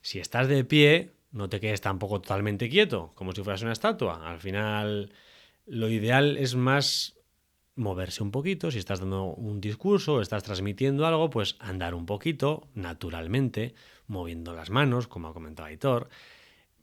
Si 0.00 0.20
estás 0.20 0.48
de 0.48 0.64
pie, 0.64 1.10
no 1.32 1.50
te 1.50 1.60
quedes 1.60 1.82
tampoco 1.82 2.22
totalmente 2.22 2.70
quieto, 2.70 3.12
como 3.14 3.32
si 3.32 3.42
fueras 3.42 3.60
una 3.60 3.72
estatua. 3.72 4.26
Al 4.26 4.40
final, 4.40 5.12
lo 5.66 5.90
ideal 5.90 6.38
es 6.38 6.54
más 6.54 7.14
moverse 7.76 8.22
un 8.22 8.30
poquito. 8.30 8.70
Si 8.70 8.78
estás 8.78 9.00
dando 9.00 9.24
un 9.24 9.60
discurso 9.60 10.20
estás 10.20 10.42
transmitiendo 10.42 11.06
algo, 11.06 11.30
pues 11.30 11.56
andar 11.58 11.94
un 11.94 12.06
poquito, 12.06 12.68
naturalmente, 12.74 13.74
moviendo 14.06 14.54
las 14.54 14.70
manos, 14.70 15.08
como 15.08 15.28
ha 15.28 15.34
comentado 15.34 15.68
Aitor 15.68 16.08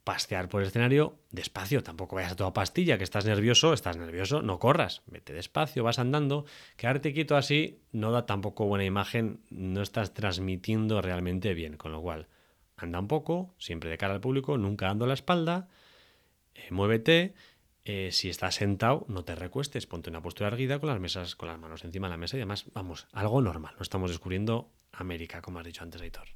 pastear 0.03 0.49
por 0.49 0.61
el 0.61 0.67
escenario 0.67 1.19
despacio, 1.29 1.83
tampoco 1.83 2.15
vayas 2.15 2.31
a 2.31 2.35
toda 2.35 2.53
pastilla, 2.53 2.97
que 2.97 3.03
estás 3.03 3.25
nervioso, 3.25 3.73
estás 3.73 3.97
nervioso, 3.97 4.41
no 4.41 4.57
corras, 4.57 5.03
vete 5.05 5.33
despacio, 5.33 5.83
vas 5.83 5.99
andando, 5.99 6.45
quedarte 6.75 7.13
quieto 7.13 7.35
así 7.35 7.81
no 7.91 8.11
da 8.11 8.25
tampoco 8.25 8.65
buena 8.65 8.85
imagen, 8.85 9.41
no 9.49 9.81
estás 9.81 10.13
transmitiendo 10.13 11.01
realmente 11.01 11.53
bien, 11.53 11.77
con 11.77 11.91
lo 11.91 12.01
cual 12.01 12.27
anda 12.77 12.99
un 12.99 13.07
poco, 13.07 13.53
siempre 13.59 13.89
de 13.91 13.97
cara 13.97 14.13
al 14.13 14.21
público, 14.21 14.57
nunca 14.57 14.87
dando 14.87 15.05
la 15.05 15.13
espalda, 15.13 15.69
eh, 16.55 16.67
muévete, 16.71 17.35
eh, 17.83 18.09
si 18.11 18.29
estás 18.29 18.55
sentado, 18.55 19.05
no 19.07 19.25
te 19.25 19.35
recuestes, 19.35 19.87
ponte 19.87 20.09
una 20.09 20.21
postura 20.21 20.49
erguida 20.49 20.79
con 20.79 20.89
las 20.89 20.99
mesas, 20.99 21.35
con 21.35 21.49
las 21.49 21.59
manos 21.59 21.83
encima 21.83 22.07
de 22.07 22.11
la 22.11 22.17
mesa 22.17 22.37
y 22.37 22.41
además, 22.41 22.65
vamos, 22.73 23.07
algo 23.11 23.41
normal, 23.41 23.73
no 23.75 23.81
estamos 23.81 24.11
descubriendo 24.11 24.71
América, 24.91 25.41
como 25.41 25.59
has 25.59 25.65
dicho 25.65 25.83
antes, 25.83 26.01
Aitor. 26.01 26.27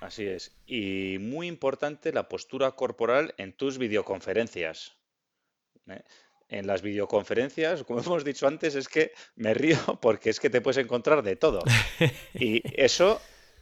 Así 0.00 0.26
es. 0.26 0.56
Y 0.66 1.18
muy 1.18 1.48
importante 1.48 2.12
la 2.12 2.28
postura 2.28 2.72
corporal 2.72 3.34
en 3.36 3.52
tus 3.52 3.78
videoconferencias. 3.78 4.96
¿eh? 5.88 6.02
En 6.48 6.66
las 6.66 6.82
videoconferencias, 6.82 7.82
como 7.84 8.00
hemos 8.04 8.24
dicho 8.24 8.46
antes, 8.46 8.74
es 8.74 8.88
que 8.88 9.12
me 9.34 9.54
río 9.54 9.78
porque 10.00 10.30
es 10.30 10.40
que 10.40 10.50
te 10.50 10.60
puedes 10.60 10.78
encontrar 10.78 11.22
de 11.22 11.36
todo. 11.36 11.62
Y 12.34 12.62
eso 12.80 13.20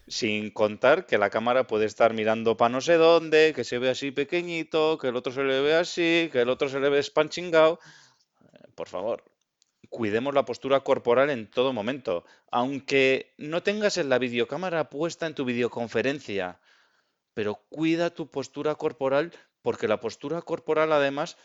sin 0.09 0.51
contar 0.51 1.07
que 1.07 1.19
la 1.19 1.31
cámara 1.31 1.66
puede 1.66 1.87
estar 1.87 2.14
mirando 2.14 2.57
para 2.57 2.69
no 2.69 2.81
sé 2.81 2.95
dónde, 2.95 3.53
que 3.55 3.64
se 3.64 3.79
ve 3.79 3.90
así 3.90 4.11
pequeñito, 4.12 4.99
que 4.99 5.09
el 5.09 5.16
otro 5.16 5.33
se 5.33 5.42
le 5.42 5.61
ve 5.61 5.75
así, 5.75 6.29
que 6.33 6.42
el 6.42 6.49
otro 6.49 6.69
se 6.69 6.81
le 6.81 6.88
ve 6.88 7.03
spanchingao. 7.03 7.81
Eh, 8.40 8.69
por 8.75 8.88
favor, 8.88 9.25
cuidemos 9.88 10.35
la 10.35 10.45
postura 10.45 10.81
corporal 10.81 11.31
en 11.31 11.51
todo 11.51 11.73
momento. 11.73 12.25
Aunque 12.51 13.35
no 13.38 13.62
tengas 13.62 13.97
la 13.97 14.19
videocámara 14.19 14.90
puesta 14.90 15.27
en 15.27 15.35
tu 15.35 15.45
videoconferencia, 15.45 16.61
pero 17.35 17.57
cuida 17.69 18.11
tu 18.11 18.31
postura 18.31 18.77
corporal 18.77 19.33
porque 19.62 19.88
la 19.88 20.01
postura 20.01 20.42
corporal 20.42 20.92
además 20.92 21.37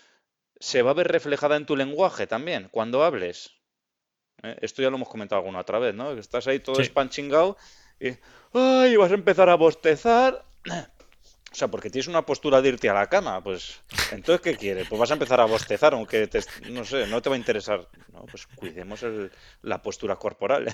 se 0.59 0.83
va 0.83 0.91
a 0.91 0.93
ver 0.93 1.07
reflejada 1.07 1.55
en 1.55 1.65
tu 1.65 1.75
lenguaje 1.75 2.27
también 2.27 2.69
cuando 2.71 3.03
hables. 3.03 3.51
¿Eh? 4.43 4.57
Esto 4.61 4.83
ya 4.83 4.91
lo 4.91 4.97
hemos 4.97 5.09
comentado 5.09 5.39
alguna 5.39 5.59
otra 5.59 5.79
vez, 5.79 5.95
¿no? 5.95 6.11
Estás 6.11 6.47
ahí 6.47 6.59
todo 6.59 6.75
sí. 6.75 6.83
Y 8.01 8.17
¡ay! 8.53 8.95
vas 8.97 9.11
a 9.11 9.15
empezar 9.15 9.49
a 9.49 9.55
bostezar 9.55 10.43
o 11.51 11.55
sea, 11.55 11.67
porque 11.67 11.89
tienes 11.89 12.07
una 12.07 12.25
postura 12.25 12.61
de 12.61 12.69
irte 12.69 12.89
a 12.89 12.93
la 12.93 13.09
cama, 13.09 13.43
pues 13.43 13.81
entonces 14.11 14.41
¿qué 14.41 14.55
quieres? 14.55 14.87
Pues 14.87 14.99
vas 14.99 15.11
a 15.11 15.15
empezar 15.15 15.41
a 15.41 15.45
bostezar, 15.45 15.93
aunque 15.93 16.27
te, 16.27 16.39
no 16.69 16.85
sé, 16.85 17.07
no 17.07 17.21
te 17.21 17.29
va 17.29 17.35
a 17.35 17.39
interesar. 17.39 17.89
No, 18.13 18.25
pues 18.25 18.47
cuidemos 18.47 19.05
la 19.61 19.81
postura 19.81 20.15
corporal. 20.15 20.73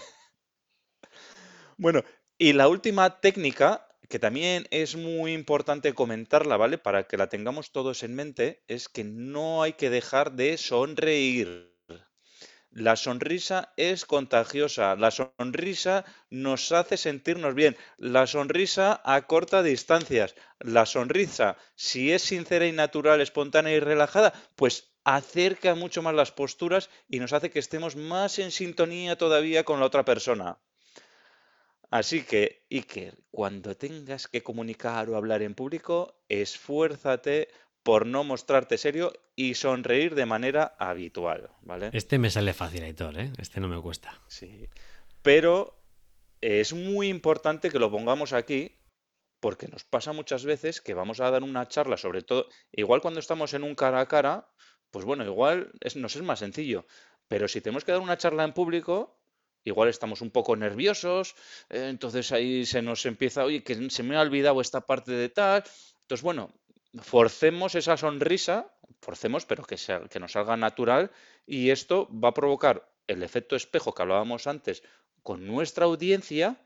bueno, 1.77 2.03
y 2.37 2.53
la 2.53 2.67
última 2.67 3.19
técnica, 3.19 3.87
que 4.07 4.19
también 4.19 4.67
es 4.69 4.95
muy 4.95 5.33
importante 5.33 5.93
comentarla, 5.93 6.57
¿vale? 6.57 6.77
Para 6.77 7.07
que 7.07 7.17
la 7.17 7.27
tengamos 7.27 7.71
todos 7.71 8.03
en 8.03 8.13
mente, 8.13 8.61
es 8.67 8.87
que 8.87 9.03
no 9.03 9.63
hay 9.63 9.73
que 9.73 9.89
dejar 9.89 10.33
de 10.33 10.57
sonreír. 10.57 11.75
La 12.77 12.95
sonrisa 12.95 13.73
es 13.75 14.05
contagiosa, 14.05 14.95
la 14.95 15.09
sonrisa 15.09 16.05
nos 16.29 16.71
hace 16.71 16.95
sentirnos 16.95 17.55
bien, 17.55 17.75
la 17.97 18.27
sonrisa 18.27 19.01
acorta 19.03 19.63
distancias, 19.63 20.35
la 20.59 20.85
sonrisa, 20.85 21.57
si 21.73 22.11
es 22.11 22.21
sincera 22.21 22.67
y 22.67 22.71
natural, 22.71 23.19
espontánea 23.19 23.73
y 23.73 23.79
relajada, 23.79 24.31
pues 24.55 24.91
acerca 25.03 25.73
mucho 25.73 26.03
más 26.03 26.13
las 26.13 26.31
posturas 26.31 26.91
y 27.09 27.17
nos 27.17 27.33
hace 27.33 27.49
que 27.49 27.57
estemos 27.57 27.95
más 27.95 28.37
en 28.37 28.51
sintonía 28.51 29.17
todavía 29.17 29.63
con 29.63 29.79
la 29.79 29.87
otra 29.87 30.05
persona. 30.05 30.59
Así 31.89 32.25
que, 32.25 32.67
Iker, 32.69 33.17
cuando 33.31 33.75
tengas 33.75 34.27
que 34.27 34.43
comunicar 34.43 35.09
o 35.09 35.15
hablar 35.15 35.41
en 35.41 35.55
público, 35.55 36.21
esfuérzate 36.29 37.47
por 37.87 38.05
no 38.05 38.25
mostrarte 38.25 38.77
serio 38.77 39.13
y 39.33 39.53
sonreír 39.53 40.13
de 40.13 40.25
manera 40.25 40.75
habitual, 40.77 41.51
¿vale? 41.61 41.89
Este 41.93 42.19
me 42.19 42.29
sale 42.29 42.53
fácil, 42.53 42.83
Aitor, 42.83 43.17
¿eh? 43.17 43.31
Este 43.37 43.61
no 43.61 43.69
me 43.69 43.81
cuesta. 43.81 44.19
Sí. 44.27 44.67
Pero 45.21 45.79
es 46.41 46.73
muy 46.73 47.07
importante 47.07 47.71
que 47.71 47.79
lo 47.79 47.89
pongamos 47.89 48.33
aquí 48.33 48.77
porque 49.39 49.69
nos 49.69 49.85
pasa 49.85 50.11
muchas 50.11 50.43
veces 50.43 50.81
que 50.81 50.95
vamos 50.95 51.21
a 51.21 51.31
dar 51.31 51.43
una 51.43 51.65
charla, 51.69 51.95
sobre 51.95 52.23
todo, 52.23 52.49
igual 52.73 52.99
cuando 52.99 53.21
estamos 53.21 53.53
en 53.53 53.63
un 53.63 53.73
cara 53.73 54.01
a 54.01 54.07
cara, 54.09 54.49
pues 54.91 55.05
bueno, 55.05 55.23
igual 55.23 55.71
nos 55.95 56.15
es 56.17 56.21
más 56.23 56.39
sencillo. 56.39 56.85
Pero 57.29 57.47
si 57.47 57.61
tenemos 57.61 57.85
que 57.85 57.93
dar 57.93 58.01
una 58.01 58.17
charla 58.17 58.43
en 58.43 58.51
público, 58.51 59.17
igual 59.63 59.87
estamos 59.87 60.19
un 60.19 60.31
poco 60.31 60.57
nerviosos, 60.57 61.35
eh, 61.69 61.87
entonces 61.87 62.33
ahí 62.33 62.65
se 62.65 62.81
nos 62.81 63.05
empieza, 63.05 63.45
oye, 63.45 63.63
que 63.63 63.89
se 63.89 64.03
me 64.03 64.17
ha 64.17 64.21
olvidado 64.21 64.59
esta 64.59 64.81
parte 64.81 65.13
de 65.13 65.29
tal. 65.29 65.63
Entonces, 66.01 66.21
bueno, 66.21 66.51
forcemos 67.01 67.75
esa 67.75 67.97
sonrisa, 67.97 68.73
forcemos, 69.01 69.45
pero 69.45 69.63
que, 69.63 69.77
sea, 69.77 70.01
que 70.09 70.19
nos 70.19 70.33
salga 70.33 70.57
natural 70.57 71.11
y 71.45 71.69
esto 71.69 72.07
va 72.11 72.29
a 72.29 72.33
provocar 72.33 72.89
el 73.07 73.23
efecto 73.23 73.55
espejo 73.55 73.93
que 73.93 74.01
hablábamos 74.01 74.47
antes 74.47 74.83
con 75.23 75.45
nuestra 75.45 75.85
audiencia 75.85 76.57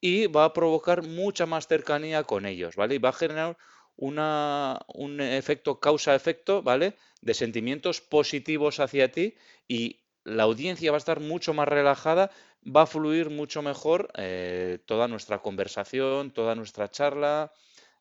y 0.00 0.26
va 0.26 0.44
a 0.44 0.52
provocar 0.52 1.02
mucha 1.02 1.46
más 1.46 1.66
cercanía 1.66 2.24
con 2.24 2.46
ellos, 2.46 2.76
¿vale? 2.76 2.96
Y 2.96 2.98
va 2.98 3.10
a 3.10 3.12
generar 3.12 3.56
una, 3.96 4.80
un 4.88 5.20
efecto 5.20 5.80
causa-efecto, 5.80 6.62
¿vale? 6.62 6.96
De 7.22 7.34
sentimientos 7.34 8.00
positivos 8.00 8.80
hacia 8.80 9.10
ti 9.10 9.34
y 9.68 10.04
la 10.24 10.42
audiencia 10.44 10.90
va 10.90 10.96
a 10.96 10.98
estar 10.98 11.20
mucho 11.20 11.54
más 11.54 11.68
relajada, 11.68 12.30
va 12.64 12.82
a 12.82 12.86
fluir 12.86 13.30
mucho 13.30 13.62
mejor 13.62 14.10
eh, 14.16 14.78
toda 14.86 15.08
nuestra 15.08 15.38
conversación, 15.40 16.32
toda 16.32 16.54
nuestra 16.54 16.90
charla, 16.90 17.52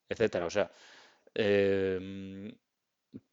etcétera. 0.09 0.45
O 0.45 0.49
sea, 0.49 0.71
em, 1.35 2.55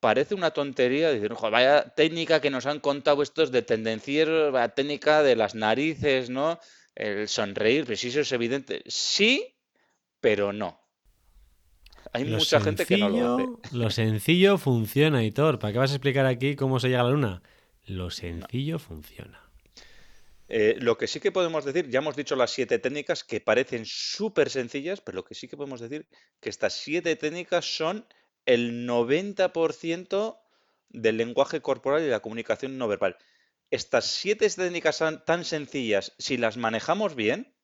parece 0.01 0.34
una 0.34 0.51
tontería 0.51 1.11
decir, 1.11 1.32
vaya 1.51 1.94
técnica 1.94 2.40
que 2.40 2.51
nos 2.51 2.66
han 2.66 2.80
contado 2.80 3.22
estos 3.22 3.51
de 3.51 3.62
tendencieros, 3.62 4.53
vaya 4.53 4.68
técnica 4.68 5.22
de 5.22 5.36
las 5.36 5.55
narices, 5.55 6.30
¿no? 6.30 6.59
El 6.94 7.28
sonreír, 7.28 7.86
pues 7.86 8.05
eso 8.05 8.20
es 8.20 8.32
evidente. 8.32 8.82
Sí, 8.86 9.55
pero 10.20 10.53
no. 10.53 10.80
Hay 12.12 12.24
mucha 12.24 12.61
gente 12.61 12.86
que 12.86 12.98
no 12.98 13.09
lo 13.09 13.34
hace. 13.34 13.76
Lo 13.76 13.90
sencillo 13.90 14.59
funciona, 14.59 15.22
Hitor. 15.22 15.59
¿Para 15.59 15.72
qué 15.72 15.78
vas 15.78 15.92
a 15.92 15.94
explicar 15.94 16.26
aquí 16.26 16.57
cómo 16.57 16.80
se 16.80 16.88
llega 16.88 17.01
a 17.01 17.05
la 17.05 17.11
luna? 17.11 17.42
Lo 17.86 18.11
sencillo 18.11 18.78
funciona. 18.78 19.39
Eh, 20.53 20.74
lo 20.80 20.98
que 20.98 21.07
sí 21.07 21.20
que 21.20 21.30
podemos 21.30 21.64
decir, 21.64 21.88
ya 21.88 22.01
hemos 22.01 22.16
dicho 22.16 22.34
las 22.34 22.51
siete 22.51 22.80
técnicas 22.80 23.22
que 23.22 23.40
parecen 23.40 23.84
súper 23.86 24.51
sencillas, 24.51 25.01
pero 25.01 25.14
lo 25.14 25.24
que 25.24 25.36
sí 25.36 25.46
que 25.46 25.57
podemos 25.57 25.80
decir 25.80 26.09
que 26.40 26.51
estas 26.51 26.72
siete 26.72 27.14
técnicas 27.14 27.64
son 27.64 28.05
el 28.46 28.84
90% 28.84 30.40
del 30.88 31.16
lenguaje 31.18 31.62
corporal 31.62 32.03
y 32.03 32.09
la 32.09 32.18
comunicación 32.18 32.78
no 32.78 32.88
verbal. 32.88 33.16
Estas 33.70 34.07
siete 34.07 34.51
técnicas 34.51 35.01
tan 35.24 35.44
sencillas, 35.44 36.14
si 36.18 36.36
las 36.36 36.57
manejamos 36.57 37.14
bien, 37.14 37.55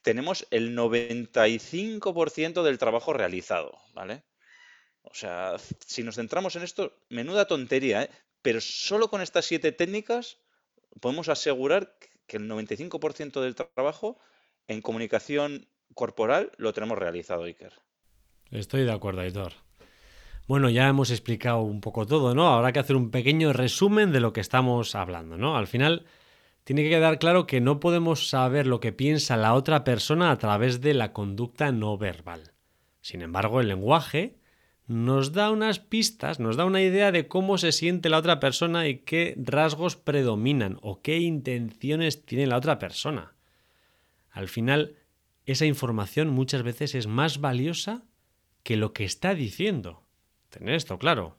tenemos 0.00 0.46
el 0.50 0.74
95% 0.74 2.62
del 2.62 2.78
trabajo 2.78 3.12
realizado, 3.12 3.76
¿vale? 3.92 4.24
O 5.02 5.12
sea, 5.12 5.56
si 5.86 6.02
nos 6.02 6.14
centramos 6.14 6.56
en 6.56 6.62
esto, 6.62 6.98
menuda 7.10 7.46
tontería, 7.46 8.04
¿eh? 8.04 8.10
Pero 8.40 8.62
solo 8.62 9.10
con 9.10 9.20
estas 9.20 9.44
siete 9.44 9.70
técnicas 9.70 10.38
podemos 11.00 11.28
asegurar 11.28 11.94
que 12.26 12.36
el 12.36 12.48
95% 12.48 13.40
del 13.40 13.54
trabajo 13.54 14.18
en 14.66 14.82
comunicación 14.82 15.68
corporal 15.94 16.52
lo 16.58 16.72
tenemos 16.72 16.98
realizado, 16.98 17.44
Iker. 17.44 17.72
Estoy 18.50 18.84
de 18.84 18.92
acuerdo, 18.92 19.20
Aitor. 19.20 19.52
Bueno, 20.46 20.70
ya 20.70 20.88
hemos 20.88 21.10
explicado 21.10 21.60
un 21.60 21.80
poco 21.80 22.06
todo, 22.06 22.34
¿no? 22.34 22.48
Habrá 22.48 22.72
que 22.72 22.78
hacer 22.78 22.96
un 22.96 23.10
pequeño 23.10 23.52
resumen 23.52 24.12
de 24.12 24.20
lo 24.20 24.32
que 24.32 24.40
estamos 24.40 24.94
hablando, 24.94 25.36
¿no? 25.36 25.56
Al 25.56 25.66
final, 25.66 26.06
tiene 26.64 26.82
que 26.82 26.90
quedar 26.90 27.18
claro 27.18 27.46
que 27.46 27.60
no 27.60 27.80
podemos 27.80 28.30
saber 28.30 28.66
lo 28.66 28.80
que 28.80 28.92
piensa 28.92 29.36
la 29.36 29.54
otra 29.54 29.84
persona 29.84 30.30
a 30.30 30.38
través 30.38 30.80
de 30.80 30.94
la 30.94 31.12
conducta 31.12 31.70
no 31.72 31.98
verbal. 31.98 32.52
Sin 33.02 33.20
embargo, 33.20 33.60
el 33.60 33.68
lenguaje 33.68 34.37
nos 34.88 35.32
da 35.32 35.50
unas 35.50 35.78
pistas, 35.78 36.40
nos 36.40 36.56
da 36.56 36.64
una 36.64 36.82
idea 36.82 37.12
de 37.12 37.28
cómo 37.28 37.58
se 37.58 37.72
siente 37.72 38.08
la 38.08 38.16
otra 38.16 38.40
persona 38.40 38.88
y 38.88 39.00
qué 39.00 39.34
rasgos 39.36 39.96
predominan 39.96 40.78
o 40.80 41.02
qué 41.02 41.18
intenciones 41.18 42.24
tiene 42.24 42.46
la 42.46 42.56
otra 42.56 42.78
persona. 42.78 43.34
Al 44.30 44.48
final, 44.48 44.96
esa 45.44 45.66
información 45.66 46.30
muchas 46.30 46.62
veces 46.62 46.94
es 46.94 47.06
más 47.06 47.38
valiosa 47.38 48.04
que 48.62 48.78
lo 48.78 48.94
que 48.94 49.04
está 49.04 49.34
diciendo. 49.34 50.06
Tener 50.48 50.74
esto 50.74 50.98
claro. 50.98 51.38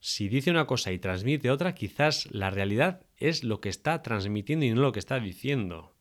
Si 0.00 0.28
dice 0.28 0.50
una 0.50 0.66
cosa 0.66 0.90
y 0.90 0.98
transmite 0.98 1.52
otra, 1.52 1.76
quizás 1.76 2.28
la 2.32 2.50
realidad 2.50 3.06
es 3.16 3.44
lo 3.44 3.60
que 3.60 3.68
está 3.68 4.02
transmitiendo 4.02 4.66
y 4.66 4.70
no 4.70 4.82
lo 4.82 4.92
que 4.92 4.98
está 4.98 5.20
diciendo. 5.20 5.95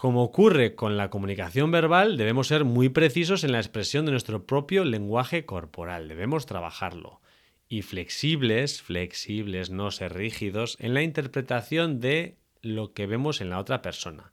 Como 0.00 0.22
ocurre 0.22 0.74
con 0.74 0.96
la 0.96 1.10
comunicación 1.10 1.70
verbal, 1.70 2.16
debemos 2.16 2.46
ser 2.46 2.64
muy 2.64 2.88
precisos 2.88 3.44
en 3.44 3.52
la 3.52 3.58
expresión 3.58 4.06
de 4.06 4.12
nuestro 4.12 4.46
propio 4.46 4.82
lenguaje 4.82 5.44
corporal, 5.44 6.08
debemos 6.08 6.46
trabajarlo. 6.46 7.20
Y 7.68 7.82
flexibles, 7.82 8.80
flexibles, 8.80 9.68
no 9.68 9.90
ser 9.90 10.14
rígidos, 10.14 10.78
en 10.80 10.94
la 10.94 11.02
interpretación 11.02 12.00
de 12.00 12.38
lo 12.62 12.94
que 12.94 13.06
vemos 13.06 13.42
en 13.42 13.50
la 13.50 13.58
otra 13.58 13.82
persona. 13.82 14.32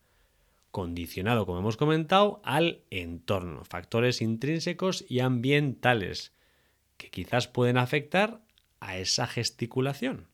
Condicionado, 0.71 1.45
como 1.45 1.59
hemos 1.59 1.75
comentado, 1.75 2.39
al 2.45 2.79
entorno, 2.89 3.65
factores 3.65 4.21
intrínsecos 4.21 5.03
y 5.09 5.19
ambientales, 5.19 6.31
que 6.95 7.09
quizás 7.09 7.49
pueden 7.49 7.77
afectar 7.77 8.39
a 8.79 8.99
esa 8.99 9.27
gesticulación. 9.27 10.27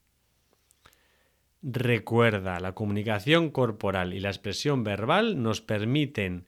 Recuerda, 1.63 2.59
la 2.59 2.75
comunicación 2.75 3.49
corporal 3.49 4.13
y 4.13 4.19
la 4.19 4.27
expresión 4.27 4.83
verbal 4.83 5.41
nos 5.41 5.61
permiten 5.61 6.45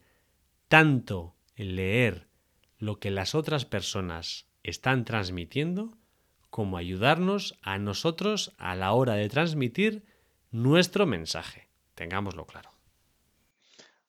tanto 0.67 1.37
leer 1.55 2.27
lo 2.77 2.99
que 2.99 3.11
las 3.11 3.33
otras 3.33 3.63
personas 3.63 4.45
están 4.63 5.05
transmitiendo 5.05 5.97
como 6.49 6.77
ayudarnos 6.77 7.57
a 7.61 7.77
nosotros 7.79 8.53
a 8.57 8.75
la 8.75 8.91
hora 8.91 9.13
de 9.13 9.29
transmitir 9.29 10.03
nuestro 10.51 11.05
mensaje. 11.05 11.69
Tengámoslo 11.95 12.45
claro. 12.45 12.71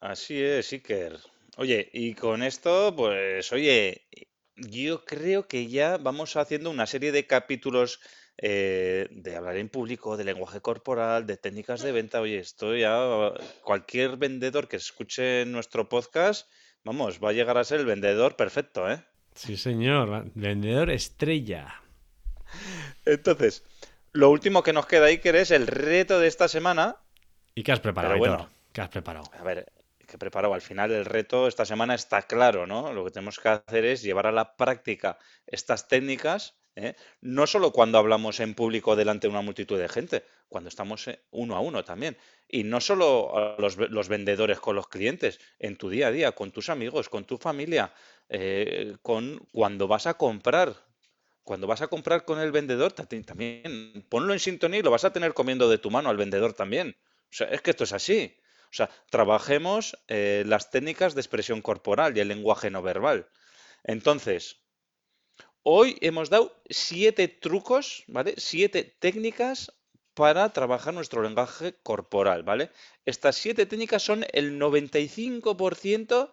Así 0.00 0.42
es, 0.42 0.72
Iker. 0.72 1.20
Oye, 1.56 1.88
y 1.92 2.14
con 2.14 2.42
esto, 2.42 2.94
pues, 2.96 3.52
oye, 3.52 4.08
yo 4.56 5.04
creo 5.04 5.46
que 5.46 5.68
ya 5.68 5.98
vamos 5.98 6.34
haciendo 6.36 6.70
una 6.70 6.86
serie 6.86 7.12
de 7.12 7.28
capítulos 7.28 8.00
eh, 8.38 9.08
de 9.10 9.36
hablar 9.36 9.56
en 9.56 9.68
público, 9.68 10.16
de 10.16 10.24
lenguaje 10.24 10.60
corporal, 10.60 11.26
de 11.26 11.36
técnicas 11.36 11.80
de 11.80 11.92
venta. 11.92 12.20
Oye, 12.20 12.38
esto 12.38 12.74
ya 12.76 13.32
cualquier 13.62 14.16
vendedor 14.16 14.68
que 14.68 14.76
escuche 14.76 15.44
nuestro 15.46 15.88
podcast, 15.88 16.48
vamos, 16.84 17.18
va 17.22 17.30
a 17.30 17.32
llegar 17.32 17.56
a 17.56 17.64
ser 17.64 17.80
el 17.80 17.86
vendedor 17.86 18.36
perfecto, 18.36 18.90
¿eh? 18.90 19.02
Sí, 19.34 19.56
señor, 19.56 20.30
vendedor 20.34 20.90
estrella. 20.90 21.82
Entonces, 23.04 23.64
lo 24.12 24.30
último 24.30 24.62
que 24.62 24.72
nos 24.72 24.86
queda, 24.86 25.06
Iker, 25.06 25.36
es 25.36 25.50
el 25.50 25.66
reto 25.66 26.18
de 26.20 26.28
esta 26.28 26.48
semana. 26.48 26.96
¿Y 27.54 27.62
qué 27.62 27.72
has 27.72 27.80
preparado, 27.80 28.18
bueno, 28.18 28.48
¿Qué 28.72 28.80
has 28.82 28.88
preparado? 28.88 29.30
A 29.38 29.42
ver, 29.42 29.72
¿qué 30.06 30.16
he 30.16 30.18
preparado? 30.18 30.52
Al 30.52 30.60
final 30.60 30.90
el 30.90 31.06
reto 31.06 31.48
esta 31.48 31.64
semana 31.64 31.94
está 31.94 32.22
claro, 32.22 32.66
¿no? 32.66 32.92
Lo 32.92 33.04
que 33.04 33.10
tenemos 33.10 33.38
que 33.38 33.48
hacer 33.48 33.86
es 33.86 34.02
llevar 34.02 34.26
a 34.26 34.32
la 34.32 34.56
práctica 34.56 35.18
estas 35.46 35.88
técnicas 35.88 36.54
¿eh? 36.76 36.94
No 37.20 37.46
solo 37.46 37.72
cuando 37.72 37.98
hablamos 37.98 38.38
en 38.40 38.54
público 38.54 38.94
delante 38.94 39.26
de 39.26 39.32
una 39.32 39.42
multitud 39.42 39.78
de 39.78 39.88
gente, 39.88 40.24
cuando 40.48 40.68
estamos 40.68 41.08
eh, 41.08 41.20
uno 41.30 41.56
a 41.56 41.60
uno 41.60 41.84
también. 41.84 42.16
Y 42.48 42.62
no 42.62 42.80
solo 42.80 43.56
los, 43.58 44.08
vendedores 44.08 44.60
con 44.60 44.76
los 44.76 44.86
clientes, 44.86 45.40
en 45.58 45.76
tu 45.76 45.90
día 45.90 46.08
a 46.08 46.12
día, 46.12 46.32
con 46.32 46.52
tus 46.52 46.68
amigos, 46.68 47.08
con 47.08 47.24
tu 47.24 47.38
familia, 47.38 47.92
eh, 48.28 48.96
con 49.02 49.40
cuando 49.52 49.88
vas 49.88 50.06
a 50.06 50.14
comprar. 50.14 50.74
Cuando 51.42 51.66
vas 51.66 51.80
a 51.80 51.88
comprar 51.88 52.24
con 52.24 52.40
el 52.40 52.52
vendedor, 52.52 52.92
también 52.92 54.04
ponlo 54.08 54.32
en 54.32 54.40
sintonía 54.40 54.80
y 54.80 54.82
lo 54.82 54.90
vas 54.90 55.04
a 55.04 55.12
tener 55.12 55.32
comiendo 55.32 55.68
de 55.68 55.78
tu 55.78 55.90
mano 55.90 56.10
al 56.10 56.16
vendedor 56.16 56.52
también. 56.52 56.96
O 57.30 57.34
sea, 57.36 57.46
es 57.48 57.62
que 57.62 57.70
esto 57.70 57.84
es 57.84 57.92
así. 57.92 58.36
O 58.64 58.74
sea, 58.74 58.90
trabajemos 59.10 59.96
las 60.08 60.70
técnicas 60.72 61.14
de 61.14 61.20
expresión 61.20 61.62
corporal 61.62 62.16
y 62.16 62.20
el 62.20 62.26
lenguaje 62.26 62.68
no 62.68 62.82
verbal. 62.82 63.28
Entonces, 63.84 64.65
Hoy 65.68 65.98
hemos 66.00 66.30
dado 66.30 66.62
siete 66.70 67.26
trucos, 67.26 68.04
¿vale? 68.06 68.34
Siete 68.36 68.84
técnicas 68.84 69.72
para 70.14 70.52
trabajar 70.52 70.94
nuestro 70.94 71.22
lenguaje 71.22 71.74
corporal, 71.82 72.44
¿vale? 72.44 72.70
Estas 73.04 73.34
siete 73.34 73.66
técnicas 73.66 74.04
son 74.04 74.24
el 74.32 74.60
95% 74.60 76.32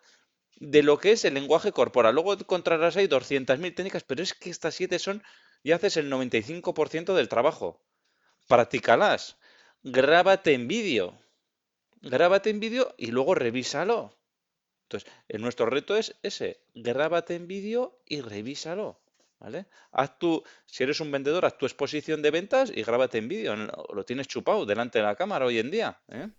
de 0.58 0.84
lo 0.84 1.00
que 1.00 1.14
es 1.14 1.26
el 1.26 1.34
lenguaje 1.34 1.72
corporal. 1.72 2.14
Luego 2.14 2.34
encontrarás 2.34 2.96
ahí 2.96 3.08
200.000 3.08 3.74
técnicas, 3.74 4.04
pero 4.04 4.22
es 4.22 4.36
que 4.36 4.52
estas 4.52 4.76
siete 4.76 5.00
son, 5.00 5.24
y 5.64 5.72
haces 5.72 5.98
el 5.98 6.12
95% 6.12 7.16
del 7.16 7.28
trabajo. 7.28 7.84
Practícalas. 8.48 9.38
Grábate 9.82 10.54
en 10.54 10.68
vídeo. 10.68 11.18
Grábate 12.04 12.52
en 12.52 12.60
vídeo 12.60 12.94
y 13.00 13.08
luego 13.08 13.34
revísalo. 13.34 14.16
Entonces, 14.84 15.12
nuestro 15.40 15.66
reto 15.66 15.96
es 15.96 16.20
ese, 16.22 16.62
grábate 16.76 17.34
en 17.34 17.48
vídeo 17.48 18.00
y 18.06 18.22
revísalo. 18.22 19.03
¿Vale? 19.44 19.66
Haz 19.91 20.18
tu, 20.18 20.41
si 20.66 20.84
eres 20.84 21.02
un 21.02 21.12
vendedor, 21.12 21.44
haz 21.46 21.58
tu 21.58 21.66
exposición 21.66 22.22
de 22.22 22.32
ventas 22.32 22.72
y 22.74 22.82
grábate 22.82 23.18
en 23.18 23.28
vídeo. 23.28 23.54
Lo 23.94 24.06
tienes 24.06 24.30
chupado 24.30 24.66
delante 24.66 25.00
de 25.00 25.04
la 25.04 25.16
cámara 25.16 25.46
hoy 25.46 25.60
en 25.60 25.70
día. 25.70 26.00
¿eh? 26.08 26.30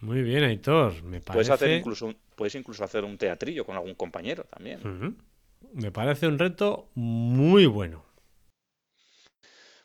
Muy 0.00 0.22
bien, 0.22 0.42
Aitor. 0.42 1.04
Me 1.04 1.20
parece... 1.20 1.32
Puedes, 1.32 1.50
hacer 1.50 1.70
incluso, 1.70 2.12
puedes 2.34 2.56
incluso 2.56 2.82
hacer 2.82 3.04
un 3.04 3.16
teatrillo 3.16 3.64
con 3.64 3.76
algún 3.76 3.94
compañero 3.94 4.42
también. 4.50 5.16
Me 5.72 5.92
parece 5.92 6.26
un 6.26 6.40
reto 6.40 6.90
muy 6.96 7.66
bueno. 7.66 8.04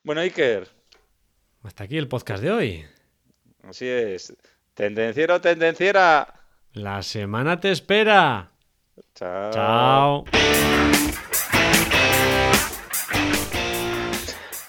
Bueno, 0.04 0.22
Iker. 0.22 0.68
Hasta 1.62 1.84
aquí 1.84 1.98
el 1.98 2.08
podcast 2.08 2.41
de 2.41 2.52
hoy. 2.52 2.86
Así 3.62 3.88
es. 3.88 4.36
Tendenciero, 4.74 5.39
tendenciera. 5.39 6.41
La 6.74 7.04
semana 7.04 7.60
te 7.60 7.72
espera. 7.72 8.52
Chao. 9.14 9.52
Chao. 9.52 10.24